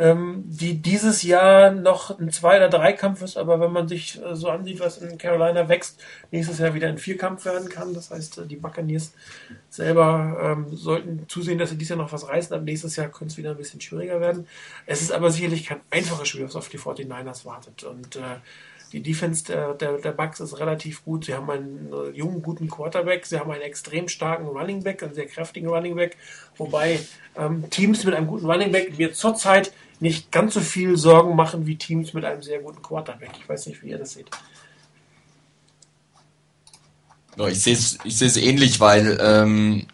[0.00, 4.34] ähm, die dieses Jahr noch ein Zwei- oder Dreikampf ist, aber wenn man sich äh,
[4.34, 6.00] so ansieht, was in Carolina wächst,
[6.30, 7.92] nächstes Jahr wieder ein Vierkampf werden kann.
[7.92, 9.12] Das heißt, äh, die Buccaneers
[9.68, 12.56] selber ähm, sollten zusehen, dass sie dieses Jahr noch was reißen.
[12.56, 14.48] Ab nächstes Jahr könnte es wieder ein bisschen schwieriger werden.
[14.86, 17.84] Es ist aber sicherlich kein einfaches Spiel, was auf die 49ers wartet.
[17.84, 18.20] Und äh,
[18.92, 21.26] die Defense der, der, der Bucks ist relativ gut.
[21.26, 23.24] Sie haben einen äh, jungen, guten Quarterback.
[23.24, 26.16] Sie haben einen extrem starken Running Back, einen sehr kräftigen Running Back.
[26.56, 27.00] Wobei
[27.36, 31.66] ähm, Teams mit einem guten Running Back mir zurzeit nicht ganz so viel Sorgen machen
[31.66, 33.30] wie Teams mit einem sehr guten Quarterback.
[33.38, 34.30] Ich weiß nicht, wie ihr das seht.
[37.36, 39.86] Ich sehe es ich ähnlich, weil ähm,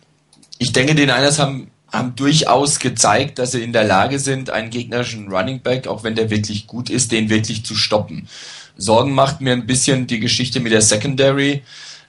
[0.58, 4.70] ich denke, die Niners haben, haben durchaus gezeigt, dass sie in der Lage sind, einen
[4.70, 8.28] gegnerischen Running Back, auch wenn der wirklich gut ist, den wirklich zu stoppen.
[8.76, 11.62] Sorgen macht mir ein bisschen die Geschichte mit der Secondary,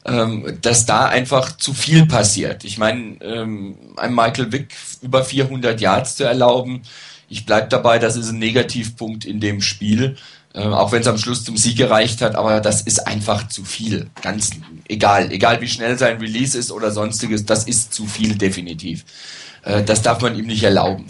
[0.06, 2.64] ähm, dass da einfach zu viel passiert.
[2.64, 6.82] Ich meine, ähm, einem Michael Vick über 400 Yards zu erlauben,
[7.30, 10.16] ich bleibe dabei, das ist ein Negativpunkt in dem Spiel,
[10.54, 13.66] äh, auch wenn es am Schluss zum Sieg gereicht hat, aber das ist einfach zu
[13.66, 14.10] viel.
[14.22, 14.52] Ganz
[14.88, 19.04] egal, egal wie schnell sein Release ist oder sonstiges, das ist zu viel definitiv.
[19.64, 21.06] Äh, das darf man ihm nicht erlauben.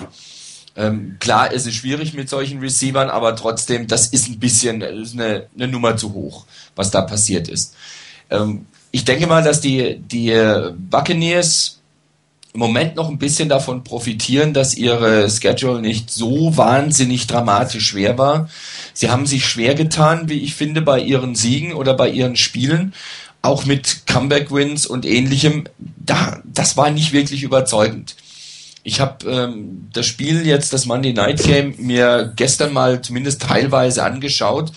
[0.77, 5.13] Ähm, klar, es ist schwierig mit solchen Receivern, aber trotzdem, das ist ein bisschen ist
[5.13, 6.45] eine, eine Nummer zu hoch,
[6.75, 7.75] was da passiert ist.
[8.29, 10.33] Ähm, ich denke mal, dass die, die
[10.89, 11.77] Buccaneers
[12.53, 18.17] im Moment noch ein bisschen davon profitieren, dass ihre Schedule nicht so wahnsinnig dramatisch schwer
[18.17, 18.49] war.
[18.93, 22.95] Sie haben sich schwer getan, wie ich finde, bei ihren Siegen oder bei ihren Spielen,
[23.43, 25.65] auch mit Comeback-Wins und ähnlichem.
[25.77, 28.15] Da, das war nicht wirklich überzeugend.
[28.87, 34.03] Ich habe ähm, das Spiel jetzt, das Monday Night Game, mir gestern mal zumindest teilweise
[34.03, 34.71] angeschaut.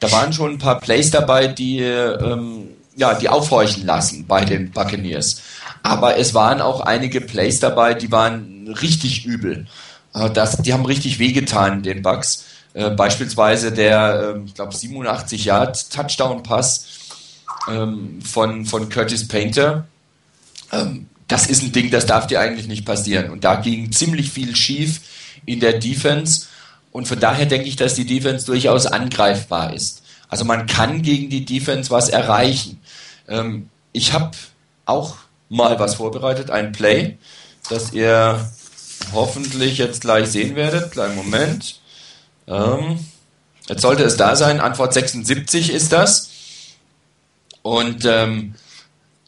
[0.00, 4.70] Da waren schon ein paar Plays dabei, die ähm, ja die aufhorchen lassen bei den
[4.70, 5.40] Buccaneers
[5.84, 9.66] aber es waren auch einige Plays dabei, die waren richtig übel.
[10.14, 12.46] Äh, das, die haben richtig wehgetan, den Bugs.
[12.72, 16.86] Äh, beispielsweise der, äh, ich glaube, 87 Yard Touchdown-Pass
[17.70, 19.86] ähm, von, von Curtis Painter.
[20.72, 23.28] Ähm, das ist ein Ding, das darf dir eigentlich nicht passieren.
[23.30, 25.00] Und da ging ziemlich viel schief
[25.44, 26.46] in der Defense.
[26.92, 30.04] Und von daher denke ich, dass die Defense durchaus angreifbar ist.
[30.28, 32.80] Also man kann gegen die Defense was erreichen.
[33.26, 34.30] Ähm, ich habe
[34.86, 35.16] auch
[35.48, 37.18] mal was vorbereitet, ein Play,
[37.68, 38.48] das ihr
[39.12, 40.92] hoffentlich jetzt gleich sehen werdet.
[40.92, 41.80] Kleinen Moment.
[42.46, 43.04] Ähm,
[43.68, 44.60] jetzt sollte es da sein.
[44.60, 46.30] Antwort 76 ist das.
[47.62, 48.54] Und ähm,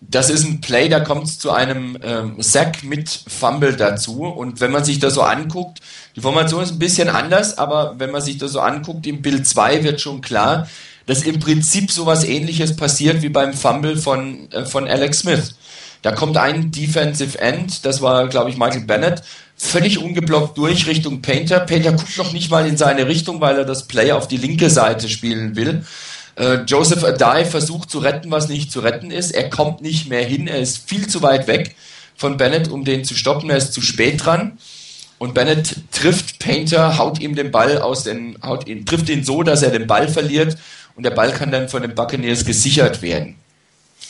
[0.08, 4.24] das ist ein Play, da kommt es zu einem ähm, Sack mit Fumble dazu.
[4.24, 5.80] Und wenn man sich das so anguckt,
[6.14, 9.46] die Formation ist ein bisschen anders, aber wenn man sich das so anguckt, im Bild
[9.46, 10.68] 2 wird schon klar,
[11.06, 15.54] dass im Prinzip sowas ähnliches passiert wie beim Fumble von, äh, von Alex Smith.
[16.02, 19.22] Da kommt ein Defensive End, das war, glaube ich, Michael Bennett,
[19.56, 21.60] völlig ungeblockt durch Richtung Painter.
[21.60, 24.70] Painter guckt noch nicht mal in seine Richtung, weil er das Play auf die linke
[24.70, 25.84] Seite spielen will.
[26.36, 29.32] Äh, Joseph Adai versucht zu retten, was nicht zu retten ist.
[29.32, 31.74] Er kommt nicht mehr hin, er ist viel zu weit weg
[32.14, 33.50] von Bennett, um den zu stoppen.
[33.50, 34.58] Er ist zu spät dran.
[35.18, 39.42] Und Bennett trifft Painter, haut ihm den Ball aus den, haut ihn, trifft ihn so,
[39.42, 40.58] dass er den Ball verliert
[40.94, 43.36] und der Ball kann dann von den Buccaneers gesichert werden.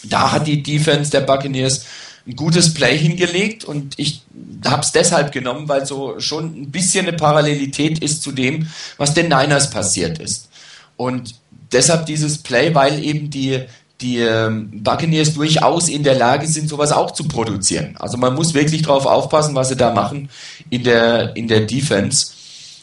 [0.03, 1.85] Da hat die Defense der Buccaneers
[2.27, 4.23] ein gutes Play hingelegt und ich
[4.65, 9.15] habe es deshalb genommen, weil so schon ein bisschen eine Parallelität ist zu dem, was
[9.15, 10.49] den Niners passiert ist.
[10.97, 11.37] Und
[11.73, 13.63] deshalb dieses Play, weil eben die,
[14.01, 17.97] die ähm, Buccaneers durchaus in der Lage sind, sowas auch zu produzieren.
[17.99, 20.29] Also man muss wirklich darauf aufpassen, was sie da machen
[20.71, 22.33] in der, in der Defense.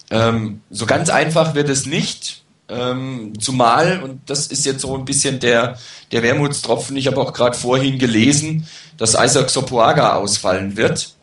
[0.09, 2.43] Ähm, so ganz einfach wird es nicht.
[2.69, 5.77] Ähm, zumal, und das ist jetzt so ein bisschen der,
[6.11, 11.13] der Wermutstropfen, ich habe auch gerade vorhin gelesen, dass Isaac Sopoaga ausfallen wird.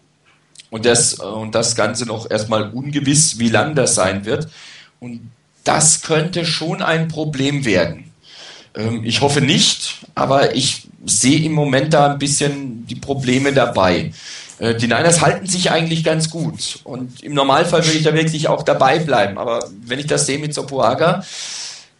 [0.70, 4.48] Und das, und das Ganze noch erstmal ungewiss, wie lang das sein wird.
[5.00, 5.30] Und
[5.64, 8.10] das könnte schon ein Problem werden.
[8.74, 14.12] Ähm, ich hoffe nicht, aber ich sehe im Moment da ein bisschen die Probleme dabei.
[14.58, 18.48] Äh, die Niners halten sich eigentlich ganz gut und im Normalfall würde ich da wirklich
[18.48, 19.38] auch dabei bleiben.
[19.38, 21.24] Aber wenn ich das sehe mit Sopoaga,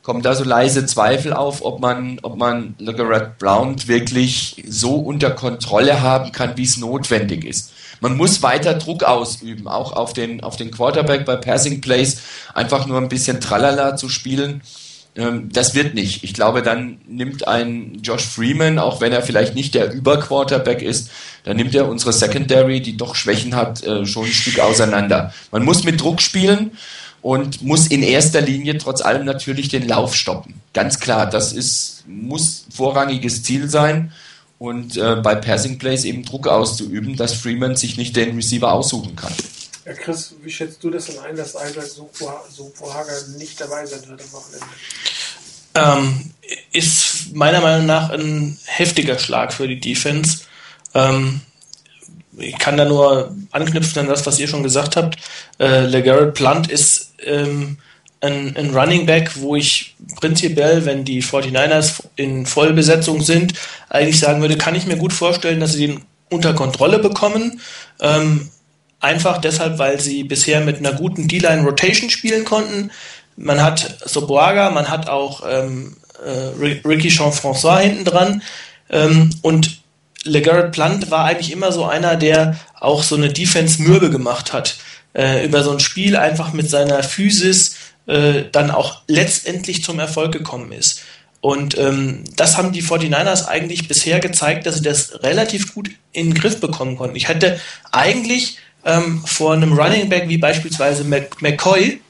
[0.03, 5.31] kommen da so leise Zweifel auf, ob man, ob man LeGarrette Brown wirklich so unter
[5.31, 7.73] Kontrolle haben kann, wie es notwendig ist.
[8.01, 12.23] Man muss weiter Druck ausüben, auch auf den, auf den Quarterback bei Passing Plays,
[12.55, 14.63] einfach nur ein bisschen Tralala zu spielen.
[15.17, 16.25] Ähm, das wird nicht.
[16.25, 21.11] Ich glaube, dann nimmt ein Josh Freeman, auch wenn er vielleicht nicht der Überquarterback ist,
[21.45, 25.35] dann nimmt er unsere Secondary, die doch Schwächen hat, äh, schon ein Stück auseinander.
[25.51, 26.73] Man muss mit Druck spielen
[27.23, 30.55] und muss in erster Linie trotz allem natürlich den Lauf stoppen.
[30.73, 34.13] Ganz klar, das ist, muss vorrangiges Ziel sein
[34.59, 39.17] und äh, bei Passing Plays eben Druck auszuüben, dass Freeman sich nicht den Receiver aussuchen
[39.17, 39.33] kann.
[39.85, 44.21] Ja, Chris, wie schätzt du das denn ein, dass Isaac Sopohaga nicht dabei sein wird
[44.21, 44.67] am Wochenende?
[45.75, 46.31] Ähm,
[46.73, 50.41] ist meiner Meinung nach ein heftiger Schlag für die Defense.
[50.95, 51.41] Ähm,
[52.41, 55.17] ich kann da nur anknüpfen an das, was ihr schon gesagt habt.
[55.59, 57.79] Äh, LeGarrette Blunt ist ähm,
[58.21, 63.55] ein, ein Running Back, wo ich prinzipiell, wenn die 49ers in Vollbesetzung sind,
[63.89, 67.61] eigentlich sagen würde, kann ich mir gut vorstellen, dass sie den unter Kontrolle bekommen.
[68.01, 68.51] Ähm,
[69.01, 72.91] einfach deshalb, weil sie bisher mit einer guten D-Line Rotation spielen konnten.
[73.37, 78.43] Man hat Soboaga, man hat auch ähm, äh, Ricky Jean-François hinten dran.
[78.91, 79.80] Ähm, und
[80.25, 84.79] LeGarrette Plant war eigentlich immer so einer, der auch so eine Defense mürbe gemacht hat.
[85.13, 87.77] Äh, über so ein Spiel einfach mit seiner Physis
[88.07, 91.03] äh, dann auch letztendlich zum Erfolg gekommen ist.
[91.41, 96.29] Und ähm, das haben die 49ers eigentlich bisher gezeigt, dass sie das relativ gut in
[96.31, 97.17] den Griff bekommen konnten.
[97.17, 97.59] Ich hatte
[97.93, 102.01] eigentlich ähm, vor einem Running Back wie beispielsweise McCoy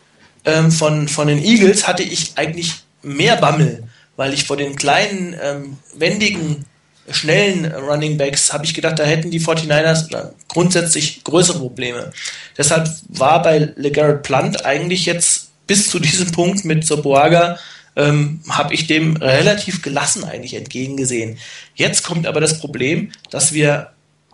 [0.44, 3.84] ähm, von, von den Eagles hatte ich eigentlich mehr Bammel,
[4.16, 6.64] weil ich vor den kleinen, ähm, wendigen,
[7.12, 12.12] schnellen Running Backs habe ich gedacht, da hätten die 49ers grundsätzlich größere Probleme.
[12.56, 17.58] Deshalb war bei LeGarrette Plant eigentlich jetzt bis zu diesem Punkt mit Soboaga
[17.96, 21.38] ähm, habe ich dem relativ gelassen eigentlich entgegengesehen.
[21.74, 23.90] Jetzt kommt aber das Problem, dass wir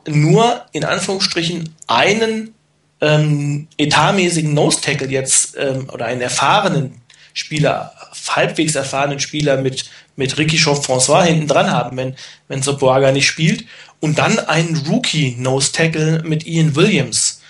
[0.07, 2.55] nur in Anführungsstrichen einen
[3.01, 7.01] ähm, etatmäßigen Nose-Tackle jetzt ähm, oder einen erfahrenen
[7.35, 7.93] Spieler,
[8.29, 12.17] halbwegs erfahrenen Spieler mit, mit Ricky François hinten dran haben, wenn,
[12.49, 13.65] wenn Soboaga nicht spielt.
[14.01, 17.41] Und dann einen Rookie-Nose-Tackle mit Ian Williams.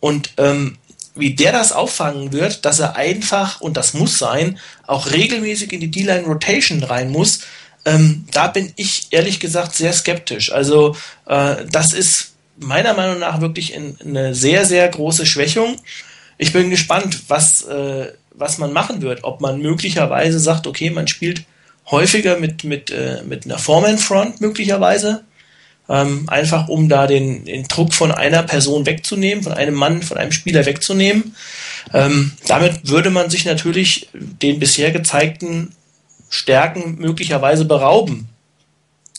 [0.00, 0.78] Und ähm,
[1.14, 5.80] wie der das auffangen wird, dass er einfach, und das muss sein, auch regelmäßig in
[5.80, 7.40] die D-Line Rotation rein muss,
[7.84, 10.52] ähm, da bin ich ehrlich gesagt sehr skeptisch.
[10.52, 10.96] Also
[11.26, 15.76] äh, das ist meiner Meinung nach wirklich in, eine sehr, sehr große Schwächung.
[16.38, 19.24] Ich bin gespannt, was, äh, was man machen wird.
[19.24, 21.44] Ob man möglicherweise sagt, okay, man spielt
[21.90, 25.24] häufiger mit, mit, äh, mit einer Foreman-Front möglicherweise
[25.88, 30.16] ähm, einfach um da den, den Druck von einer Person wegzunehmen, von einem Mann, von
[30.16, 31.36] einem Spieler wegzunehmen.
[31.94, 35.74] Ähm, damit würde man sich natürlich den bisher gezeigten
[36.28, 38.28] Stärken möglicherweise berauben.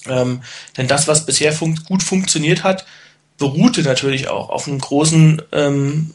[0.08, 0.42] Ähm,
[0.76, 2.86] denn das, was bisher fun gut funktioniert hat,
[3.38, 6.12] beruhte natürlich auch auf einem großen, ähm,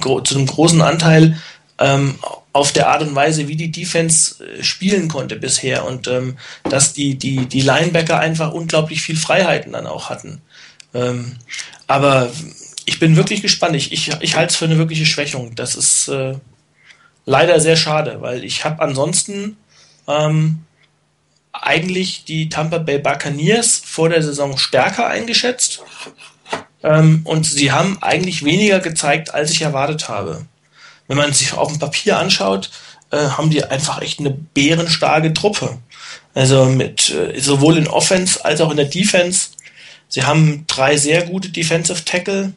[0.00, 1.38] gro zu einem großen Anteil
[1.78, 2.18] ähm,
[2.52, 6.92] auf der Art und Weise, wie die Defense äh, spielen konnte bisher und ähm, dass
[6.92, 10.40] die, die, die Linebacker einfach unglaublich viel Freiheiten dann auch hatten.
[10.94, 11.36] Ähm,
[11.86, 12.30] aber
[12.86, 13.74] ich bin wirklich gespannt.
[13.74, 15.54] Ich, ich, ich halte es für eine wirkliche Schwächung.
[15.56, 16.34] Das ist äh,
[17.26, 19.56] leider sehr schade, weil ich habe ansonsten
[20.06, 20.60] ähm,
[21.52, 25.82] eigentlich die Tampa Bay Buccaneers vor der Saison stärker eingeschätzt.
[26.84, 30.44] Ähm, und sie haben eigentlich weniger gezeigt, als ich erwartet habe
[31.08, 32.70] wenn man sich auf dem Papier anschaut,
[33.10, 35.78] äh, haben die einfach echt eine bärenstarke Truppe.
[36.34, 39.50] Also mit äh, sowohl in Offense als auch in der Defense.
[40.08, 42.52] Sie haben drei sehr gute Defensive Tackle,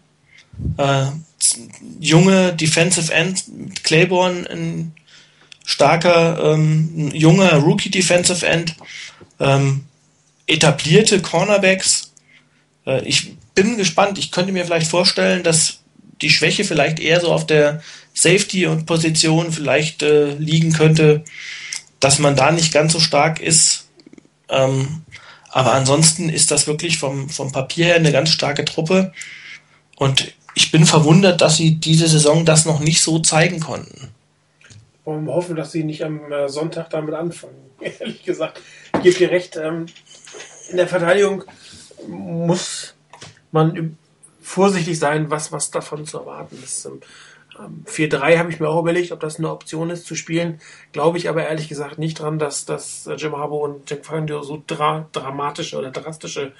[0.77, 1.05] äh,
[1.99, 3.43] junge Defensive End,
[3.83, 4.93] Claiborne, ein
[5.65, 8.75] starker, ähm, junger Rookie Defensive End,
[9.39, 9.85] ähm,
[10.47, 12.13] etablierte Cornerbacks.
[12.85, 14.17] Äh, ich bin gespannt.
[14.17, 15.79] Ich könnte mir vielleicht vorstellen, dass
[16.21, 17.81] die Schwäche vielleicht eher so auf der
[18.13, 21.23] Safety und Position vielleicht äh, liegen könnte,
[21.99, 23.87] dass man da nicht ganz so stark ist.
[24.49, 25.03] Ähm,
[25.49, 29.13] aber ansonsten ist das wirklich vom, vom Papier her eine ganz starke Truppe.
[29.95, 34.09] Und ich bin verwundert, dass sie diese Saison das noch nicht so zeigen konnten.
[35.05, 37.55] Wollen wir hoffen, dass sie nicht am äh, Sonntag damit anfangen.
[37.99, 38.61] Ehrlich gesagt,
[38.95, 39.55] ich gebe dir recht.
[39.55, 39.85] Ähm,
[40.69, 41.43] in der Verteidigung
[42.07, 42.95] muss
[43.51, 43.97] man
[44.47, 46.85] vorsichtig sein, was, was davon zu erwarten ist.
[46.85, 47.01] Ähm,
[47.85, 50.59] 4-3 habe ich mir auch überlegt, ob das eine Option ist zu spielen.
[50.93, 54.63] Glaube ich aber ehrlich gesagt nicht dran, dass, dass Jim Harbour und Jack Fangio so
[54.65, 56.53] dra dramatische oder drastische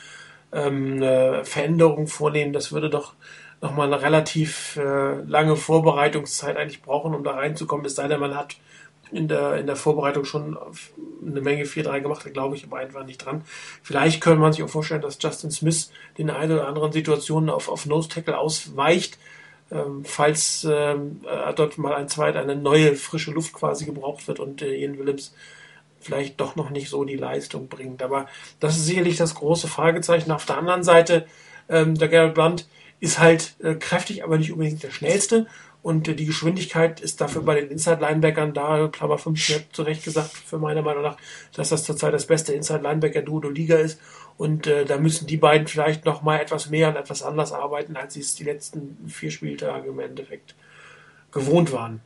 [0.52, 2.52] ähm, äh, Veränderungen vornehmen.
[2.52, 3.14] Das würde doch
[3.62, 7.86] nochmal eine relativ äh, lange Vorbereitungszeit eigentlich brauchen, um da reinzukommen.
[7.86, 8.58] Es sei denn, man hat
[9.12, 10.58] in der, in der Vorbereitung schon
[11.26, 13.44] eine Menge 4-3 gemacht, da glaube ich aber einfach nicht dran.
[13.84, 17.70] Vielleicht könnte man sich auch vorstellen, dass Justin Smith in eine oder anderen Situationen auf,
[17.70, 19.18] auf Nose Tackle ausweicht
[19.72, 24.40] ähm, falls ähm, äh, dort mal ein zweit eine neue frische Luft quasi gebraucht wird
[24.40, 25.34] und äh, Ian Williams
[26.00, 28.02] vielleicht doch noch nicht so die Leistung bringt.
[28.02, 28.28] Aber
[28.60, 30.32] das ist sicherlich das große Fragezeichen.
[30.32, 31.28] Auf der anderen Seite,
[31.70, 32.68] ähm, der Gerald Blunt
[33.00, 35.48] ist halt äh, kräftig, aber nicht unbedingt der schnellste.
[35.88, 40.32] Und die Geschwindigkeit ist dafür bei den Inside-Linebackern da, Klammer 5, ich zu Recht gesagt,
[40.32, 41.16] für meiner Meinung nach,
[41.54, 43.98] dass das zurzeit das beste Inside-Linebacker-Duo der Liga ist.
[44.36, 47.96] Und äh, da müssen die beiden vielleicht noch mal etwas mehr und etwas anders arbeiten,
[47.96, 50.56] als sie es die letzten vier Spieltage im Endeffekt
[51.32, 52.02] gewohnt waren.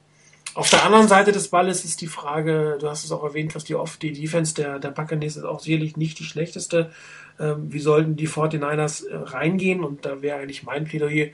[0.53, 3.63] Auf der anderen Seite des Balles ist die Frage, du hast es auch erwähnt, was
[3.63, 6.91] die oft die Defense der, der Buccaneers ist auch sicherlich nicht die schlechteste.
[7.39, 9.83] Ähm, wie sollten die 49ers äh, reingehen?
[9.83, 11.29] Und da wäre eigentlich mein Plädoyer,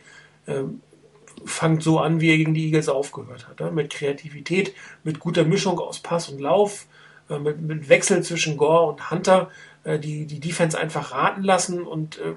[0.48, 0.82] ähm,
[1.48, 3.60] fangt so an, wie er gegen die Eagles aufgehört hat.
[3.60, 3.72] Ne?
[3.72, 6.88] Mit Kreativität, mit guter Mischung aus Pass und Lauf,
[7.30, 9.50] äh, mit, mit Wechsel zwischen Gore und Hunter
[9.84, 12.34] äh, die, die Defense einfach raten lassen und äh,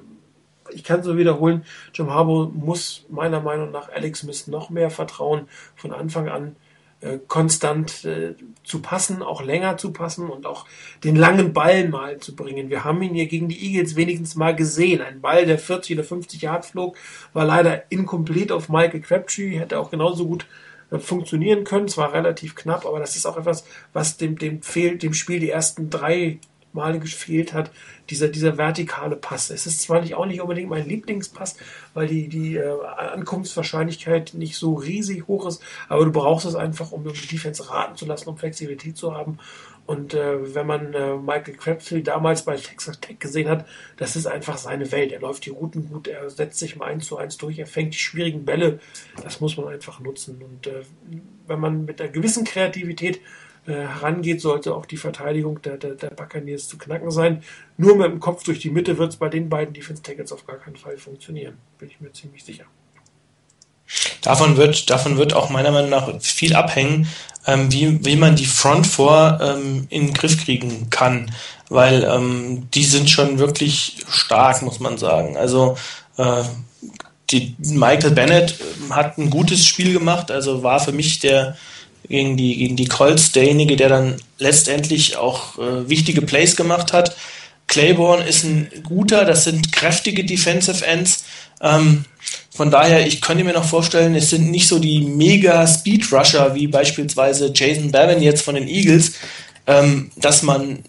[0.72, 5.48] ich kann so wiederholen, Jim Harbour muss meiner Meinung nach Alex Smith noch mehr vertrauen,
[5.74, 6.54] von Anfang an
[7.28, 10.66] konstant äh, zu passen, auch länger zu passen und auch
[11.02, 12.68] den langen Ball mal zu bringen.
[12.68, 15.00] Wir haben ihn hier gegen die Eagles wenigstens mal gesehen.
[15.00, 16.96] Ein Ball, der 40 oder 50 Yard flog,
[17.32, 20.46] war leider incomplete auf Michael Crabtree, hätte auch genauso gut
[20.90, 21.86] äh, funktionieren können.
[21.86, 25.40] Es war relativ knapp, aber das ist auch etwas, was dem, dem fehlt, dem Spiel
[25.40, 26.38] die ersten drei
[26.72, 27.70] Male gefehlt hat,
[28.10, 29.50] dieser, dieser vertikale Pass.
[29.50, 31.56] Es ist zwar nicht auch nicht unbedingt mein Lieblingspass,
[31.94, 36.92] weil die, die äh, Ankunftswahrscheinlichkeit nicht so riesig hoch ist, aber du brauchst es einfach,
[36.92, 39.38] um die Defense raten zu lassen, um Flexibilität zu haben.
[39.90, 43.66] Und äh, wenn man äh, Michael Crabtree damals bei Texas Tech gesehen hat,
[43.96, 45.10] das ist einfach seine Welt.
[45.10, 47.94] Er läuft die Routen gut, er setzt sich mal eins zu eins durch, er fängt
[47.94, 48.78] die schwierigen Bälle.
[49.24, 50.40] Das muss man einfach nutzen.
[50.42, 50.82] Und äh,
[51.48, 53.20] wenn man mit einer gewissen Kreativität
[53.66, 57.42] herangeht, sollte auch die Verteidigung der, der, der Buccaneers zu knacken sein.
[57.76, 60.46] Nur mit dem Kopf durch die Mitte wird es bei den beiden Defense Tackles auf
[60.46, 61.54] gar keinen Fall funktionieren.
[61.78, 62.64] Bin ich mir ziemlich sicher.
[64.22, 67.08] Davon wird, davon wird auch meiner Meinung nach viel abhängen,
[67.46, 71.30] ähm, wie, wie man die Front vor ähm, in den Griff kriegen kann,
[71.68, 75.36] weil ähm, die sind schon wirklich stark, muss man sagen.
[75.36, 75.76] Also
[76.18, 76.44] äh,
[77.30, 78.54] die Michael Bennett
[78.90, 81.56] hat ein gutes Spiel gemacht, also war für mich der
[82.08, 87.16] gegen die, gegen die Colts derjenige, der dann letztendlich auch äh, wichtige Plays gemacht hat.
[87.66, 91.24] Claiborne ist ein guter, das sind kräftige Defensive Ends.
[91.60, 92.04] Ähm,
[92.50, 96.54] von daher, ich könnte mir noch vorstellen, es sind nicht so die mega Speed Rusher
[96.54, 99.12] wie beispielsweise Jason Bavin jetzt von den Eagles,
[99.66, 100.80] ähm, dass man,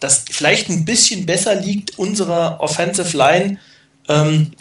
[0.00, 3.58] das vielleicht ein bisschen besser liegt unserer Offensive Line
[4.08, 4.52] ähm,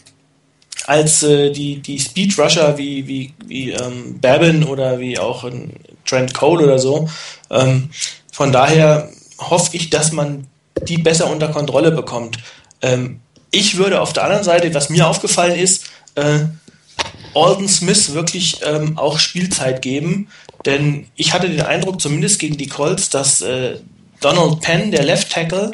[0.85, 5.73] als äh, die, die Speed Rusher wie, wie, wie ähm, Babin oder wie auch ein
[6.09, 7.09] Trent Cole oder so.
[7.49, 7.89] Ähm,
[8.31, 10.47] von daher hoffe ich, dass man
[10.83, 12.37] die besser unter Kontrolle bekommt.
[12.81, 13.21] Ähm,
[13.51, 16.39] ich würde auf der anderen Seite, was mir aufgefallen ist, äh,
[17.33, 20.27] Alden Smith wirklich ähm, auch Spielzeit geben.
[20.65, 23.77] Denn ich hatte den Eindruck, zumindest gegen die Colts, dass äh,
[24.19, 25.71] Donald Penn, der Left Tackle,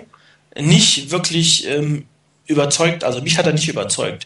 [0.58, 2.06] nicht wirklich ähm,
[2.46, 4.26] überzeugt, also mich hat er nicht überzeugt.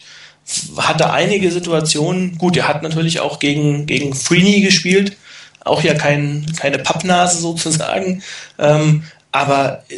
[0.77, 5.15] Hatte einige Situationen, gut, er hat natürlich auch gegen, gegen Freeney gespielt,
[5.63, 8.23] auch ja kein, keine Pappnase sozusagen,
[8.57, 9.95] ähm, aber äh,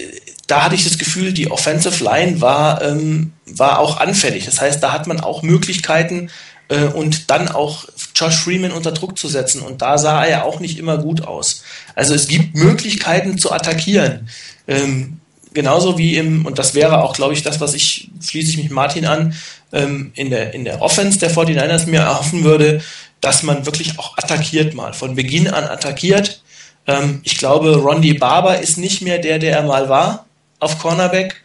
[0.47, 4.45] da hatte ich das Gefühl, die Offensive Line war, ähm, war auch anfällig.
[4.45, 6.29] Das heißt, da hat man auch Möglichkeiten
[6.67, 7.85] äh, und dann auch
[8.15, 9.61] Josh Freeman unter Druck zu setzen.
[9.61, 11.63] Und da sah er ja auch nicht immer gut aus.
[11.95, 14.27] Also es gibt Möglichkeiten zu attackieren.
[14.67, 15.21] Ähm,
[15.53, 18.69] genauso wie im, und das wäre auch, glaube ich, das, was ich, schließe ich mich
[18.69, 19.33] Martin an,
[19.71, 22.81] ähm, in, der, in der Offense der 49ers mir erhoffen würde,
[23.22, 26.41] dass man wirklich auch attackiert mal, von Beginn an attackiert.
[26.88, 30.26] Ähm, ich glaube, Rondi Barber ist nicht mehr der, der er mal war
[30.60, 31.41] auf Cornerback.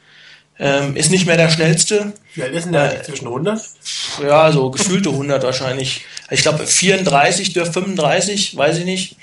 [0.59, 2.15] Ähm, ist nicht mehr der schnellste.
[2.35, 3.01] Wie alt ist denn der?
[3.01, 3.61] Äh, zwischen 100?
[4.23, 6.07] Ja, so gefühlte 100 wahrscheinlich.
[6.31, 9.17] Ich glaube 34 durch 35, weiß ich nicht.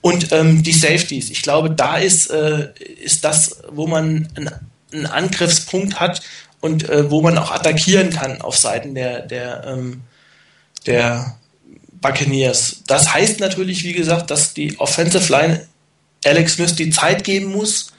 [0.00, 1.30] Und ähm, die Safeties.
[1.30, 4.50] Ich glaube, da ist, äh, ist das, wo man einen,
[4.92, 6.22] einen Angriffspunkt hat
[6.60, 10.02] und äh, wo man auch attackieren kann auf Seiten der, der, ähm,
[10.86, 11.36] der
[12.04, 12.82] Buccaneers.
[12.86, 15.66] Das heißt natürlich, wie gesagt, dass die Offensive Line
[16.22, 17.92] Alex Smith die Zeit geben muss,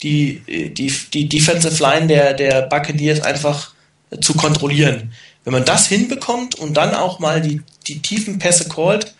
[0.00, 3.72] die, die, die Defensive Line der, der Buccaneers einfach
[4.20, 5.12] zu kontrollieren.
[5.42, 9.12] Wenn man das hinbekommt und dann auch mal die, die tiefen Pässe callt,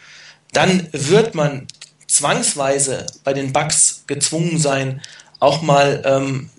[0.52, 1.66] dann wird man
[2.06, 5.00] zwangsweise bei den Bucks gezwungen sein,
[5.40, 6.50] auch mal ähm,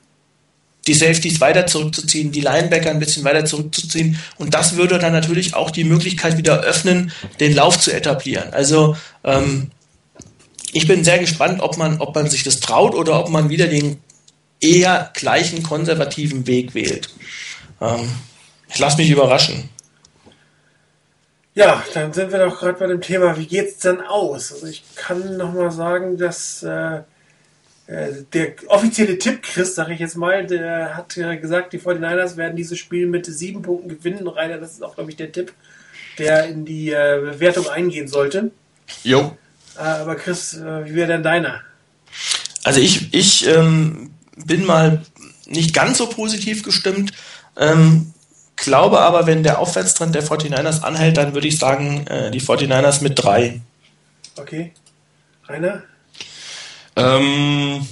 [0.89, 4.17] die Safeties weiter zurückzuziehen, die Linebacker ein bisschen weiter zurückzuziehen.
[4.37, 8.51] Und das würde dann natürlich auch die Möglichkeit wieder öffnen, den Lauf zu etablieren.
[8.53, 9.69] Also ähm,
[10.73, 13.67] ich bin sehr gespannt, ob man, ob man sich das traut oder ob man wieder
[13.67, 13.99] den
[14.59, 17.09] eher gleichen konservativen Weg wählt.
[17.79, 18.09] Ähm,
[18.67, 19.69] ich lasse mich überraschen.
[21.53, 24.53] Ja, dann sind wir doch gerade bei dem Thema, wie geht es denn aus?
[24.53, 27.01] Also ich kann nochmal sagen, dass äh,
[27.89, 32.55] der offizielle Tipp, Chris, sage ich jetzt mal, der hat äh, gesagt, die 49ers werden
[32.55, 34.27] dieses Spiel mit sieben Punkten gewinnen.
[34.27, 35.53] Rainer, das ist auch, glaube ich, der Tipp,
[36.19, 38.51] der in die äh, Bewertung eingehen sollte.
[39.03, 39.35] Jo.
[39.75, 41.61] Äh, aber Chris, äh, wie wäre denn deiner?
[42.63, 45.01] Also ich, ich ähm, bin mal
[45.47, 47.13] nicht ganz so positiv gestimmt.
[47.57, 48.13] Ähm,
[48.55, 53.01] glaube aber, wenn der Aufwärtstrend der 49ers anhält, dann würde ich sagen, äh, die 49ers
[53.01, 53.61] mit drei.
[54.35, 54.73] Okay.
[55.47, 55.83] Rainer?
[56.99, 57.87] Ähm,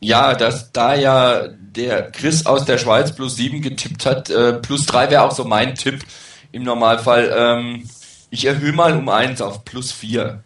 [0.00, 4.86] ja, dass da ja der Chris aus der Schweiz plus sieben getippt hat, äh, plus
[4.86, 6.04] drei wäre auch so mein Tipp
[6.50, 7.32] im Normalfall.
[7.34, 7.88] Ähm,
[8.30, 10.42] ich erhöhe mal um eins auf plus vier.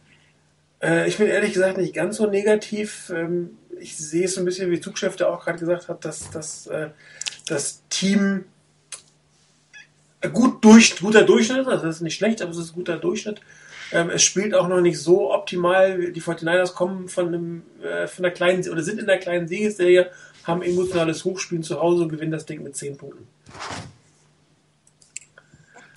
[0.83, 3.11] Äh, ich bin ehrlich gesagt nicht ganz so negativ.
[3.15, 6.66] Ähm, ich sehe es ein bisschen, wie Zugchef der auch gerade gesagt hat, dass, dass
[6.66, 6.91] äh,
[7.47, 8.45] das Team
[10.33, 13.41] gut durch, guter Durchschnitt, also das ist nicht schlecht, aber es ist guter Durchschnitt.
[13.93, 16.13] Ähm, es spielt auch noch nicht so optimal.
[16.13, 20.11] Die 49ers kommen von, einem, äh, von einer kleinen oder sind in der kleinen Siegesserie,
[20.45, 23.27] haben emotionales Hochspielen zu Hause und gewinnen das Ding mit 10 Punkten.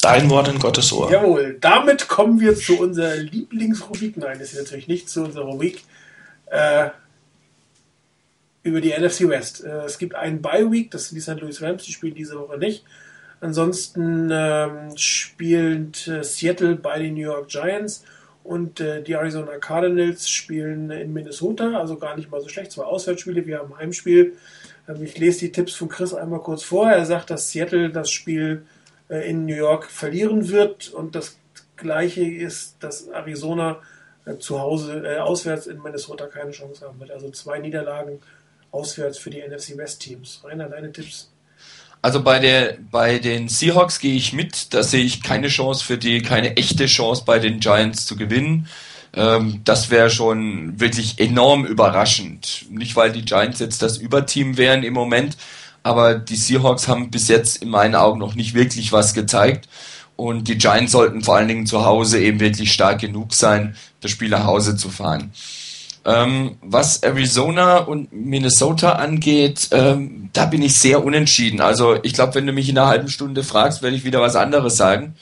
[0.02, 1.12] Dein Wort in Gottes Ohr.
[1.12, 4.16] Jawohl, damit kommen wir zu unserer Lieblingsrubrik.
[4.18, 5.84] Nein, das ist natürlich nicht zu unserer Rubrik.
[6.46, 6.90] Äh,
[8.64, 9.64] über die NFC West.
[9.64, 11.42] Äh, es gibt einen Bye Week, das sind die St.
[11.42, 12.84] Louis Rams, die spielen diese Woche nicht.
[13.42, 18.04] Ansonsten ähm, spielt äh, Seattle bei den New York Giants
[18.44, 22.72] und äh, die Arizona Cardinals spielen in Minnesota, also gar nicht mal so schlecht.
[22.72, 24.36] Zwei Auswärtsspiele, wir haben Heimspiel.
[24.88, 26.90] Ähm, ich lese die Tipps von Chris einmal kurz vor.
[26.90, 28.66] Er sagt, dass Seattle das Spiel
[29.10, 31.38] äh, in New York verlieren wird und das
[31.78, 33.82] gleiche ist, dass Arizona
[34.26, 37.12] äh, zu Hause, äh, auswärts in Minnesota keine Chance haben wird.
[37.12, 38.20] Also zwei Niederlagen
[38.72, 40.42] auswärts für die NFC West Teams.
[40.44, 41.32] Rainer, deine Tipps?
[42.02, 44.74] Also bei der bei den Seahawks gehe ich mit.
[44.74, 48.68] Da sehe ich keine Chance für die, keine echte Chance bei den Giants zu gewinnen.
[49.14, 52.66] Ähm, das wäre schon wirklich enorm überraschend.
[52.70, 55.38] Nicht weil die Giants jetzt das Überteam wären im Moment,
[55.84, 59.68] aber die Seahawks haben bis jetzt in meinen Augen noch nicht wirklich was gezeigt.
[60.16, 64.12] Und die Giants sollten vor allen Dingen zu Hause eben wirklich stark genug sein, das
[64.12, 65.32] Spiel nach Hause zu fahren.
[66.06, 71.60] Ähm, was Arizona und Minnesota angeht, ähm, da bin ich sehr unentschieden.
[71.60, 74.36] Also ich glaube, wenn du mich in einer halben Stunde fragst, werde ich wieder was
[74.36, 75.16] anderes sagen.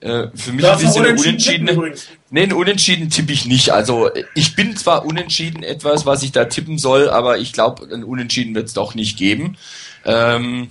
[0.00, 1.94] Äh, für mich ist ein Unentschieden.
[2.30, 3.70] Nee, ein Unentschieden tippe ich nicht.
[3.70, 8.04] Also ich bin zwar unentschieden etwas, was ich da tippen soll, aber ich glaube, ein
[8.04, 9.58] Unentschieden wird es doch nicht geben.
[10.06, 10.68] Ähm,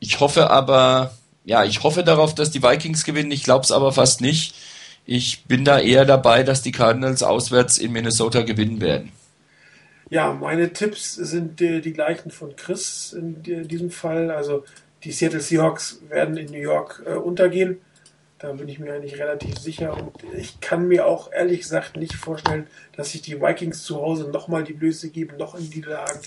[0.00, 1.12] ich hoffe aber,
[1.44, 3.30] ja, ich hoffe darauf, dass die Vikings gewinnen.
[3.30, 4.54] Ich glaube es aber fast nicht.
[5.10, 9.10] Ich bin da eher dabei, dass die Cardinals auswärts in Minnesota gewinnen werden.
[10.10, 14.30] Ja, meine Tipps sind die, die gleichen von Chris in diesem Fall.
[14.30, 14.66] Also
[15.04, 17.78] die Seattle Seahawks werden in New York äh, untergehen.
[18.38, 19.96] Da bin ich mir eigentlich relativ sicher.
[19.96, 24.28] Und ich kann mir auch ehrlich gesagt nicht vorstellen, dass sich die Vikings zu Hause
[24.28, 26.20] nochmal die Blöße geben, noch in die Lagen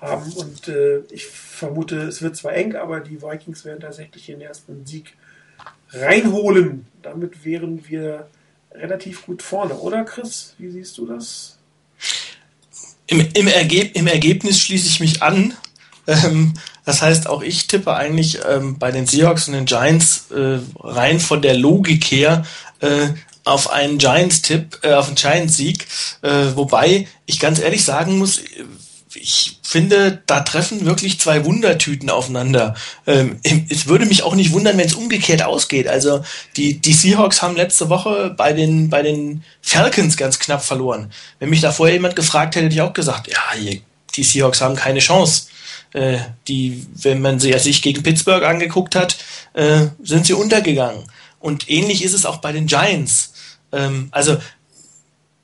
[0.00, 0.32] haben.
[0.34, 4.86] Und äh, ich vermute, es wird zwar eng, aber die Vikings werden tatsächlich den ersten
[4.86, 5.16] Sieg
[5.92, 6.86] reinholen.
[7.02, 8.28] Damit wären wir
[8.72, 10.54] relativ gut vorne, oder Chris?
[10.58, 11.58] Wie siehst du das?
[13.06, 15.54] Im, im, Ergeb im Ergebnis schließe ich mich an.
[16.06, 16.54] Ähm,
[16.84, 21.20] das heißt, auch ich tippe eigentlich ähm, bei den Seahawks und den Giants äh, rein
[21.20, 22.44] von der Logik her
[22.80, 23.08] äh,
[23.44, 25.86] auf einen Giants-Tipp, äh, auf einen Giants-Sieg.
[26.22, 28.40] Äh, wobei ich ganz ehrlich sagen muss,
[29.14, 32.74] ich finde, da treffen wirklich zwei Wundertüten aufeinander.
[33.06, 35.88] Ähm, es würde mich auch nicht wundern, wenn es umgekehrt ausgeht.
[35.88, 36.22] Also
[36.56, 41.10] die, die Seahawks haben letzte Woche bei den, bei den Falcons ganz knapp verloren.
[41.38, 43.80] Wenn mich da vorher jemand gefragt hätte, hätte ich auch gesagt, ja,
[44.14, 45.48] die Seahawks haben keine Chance.
[45.92, 49.16] Äh, die, wenn man sie sich gegen Pittsburgh angeguckt hat,
[49.54, 51.04] äh, sind sie untergegangen.
[51.40, 53.32] Und ähnlich ist es auch bei den Giants.
[53.72, 54.36] Ähm, also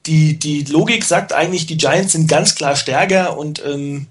[0.06, 4.06] die, die Logik sagt eigentlich, die Giants sind ganz klar stärker und ähm,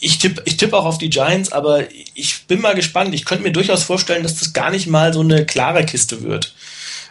[0.00, 1.84] ich tippe ich tipp auch auf die Giants, aber
[2.14, 3.14] ich bin mal gespannt.
[3.14, 6.54] Ich könnte mir durchaus vorstellen, dass das gar nicht mal so eine klare Kiste wird.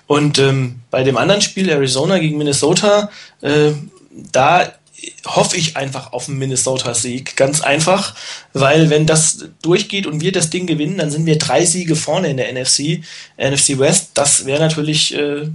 [0.06, 3.10] Und ähm, bei dem anderen Spiel, Arizona gegen Minnesota,
[3.42, 3.72] äh,
[4.32, 4.72] da
[5.26, 7.36] hoffe ich einfach auf einen Minnesota-Sieg.
[7.36, 8.16] Ganz einfach,
[8.54, 12.30] weil wenn das durchgeht und wir das Ding gewinnen, dann sind wir drei Siege vorne
[12.30, 13.04] in der NFC,
[13.38, 14.12] NFC West.
[14.14, 15.50] Das wäre natürlich äh,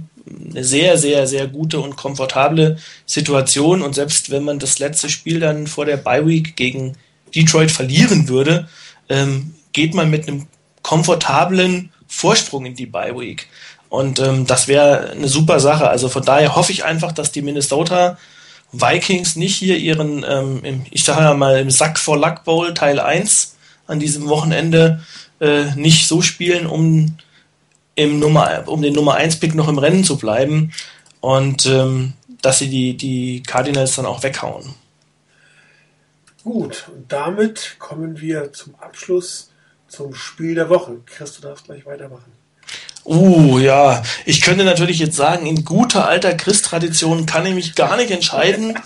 [0.51, 3.81] eine sehr, sehr, sehr gute und komfortable Situation.
[3.81, 6.93] Und selbst wenn man das letzte Spiel dann vor der Bye Week gegen
[7.35, 8.67] Detroit verlieren würde,
[9.09, 10.47] ähm, geht man mit einem
[10.81, 13.47] komfortablen Vorsprung in die Bye Week.
[13.89, 15.89] Und ähm, das wäre eine super Sache.
[15.89, 18.17] Also von daher hoffe ich einfach, dass die Minnesota
[18.71, 22.99] Vikings nicht hier ihren, ähm, im, ich sage mal, im Sack for Luck Bowl Teil
[22.99, 23.55] 1
[23.85, 25.03] an diesem Wochenende
[25.39, 27.17] äh, nicht so spielen, um
[27.95, 30.71] im Nummer, um den Nummer 1 Pick noch im Rennen zu bleiben
[31.21, 34.73] und ähm, dass sie die, die Cardinals dann auch weghauen.
[36.43, 39.49] Gut, und damit kommen wir zum Abschluss
[39.87, 40.97] zum Spiel der Woche.
[41.05, 42.31] Chris, du darfst gleich weitermachen.
[43.05, 44.01] Uh, ja.
[44.25, 48.77] Ich könnte natürlich jetzt sagen, in guter alter Christ-Tradition kann ich mich gar nicht entscheiden.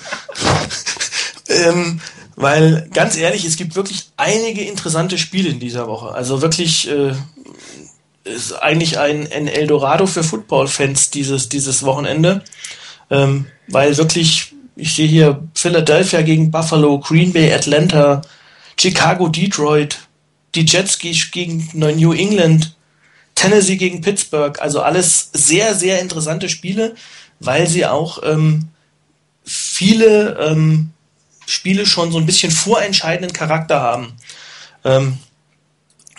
[1.47, 2.01] ähm,
[2.35, 6.11] weil, ganz ehrlich, es gibt wirklich einige interessante Spiele in dieser Woche.
[6.11, 7.13] Also wirklich, äh,
[8.27, 12.43] ist eigentlich ein, ein Eldorado für Football-Fans dieses, dieses Wochenende.
[13.09, 18.21] Ähm, weil wirklich, ich sehe hier Philadelphia gegen Buffalo, Green Bay, Atlanta,
[18.79, 19.99] Chicago, Detroit,
[20.55, 22.75] die Jets gegen New England,
[23.35, 24.59] Tennessee gegen Pittsburgh.
[24.59, 26.95] Also alles sehr, sehr interessante Spiele,
[27.39, 28.69] weil sie auch ähm,
[29.43, 30.91] viele ähm,
[31.45, 34.13] Spiele schon so ein bisschen vorentscheidenden Charakter haben.
[34.83, 35.17] Ähm,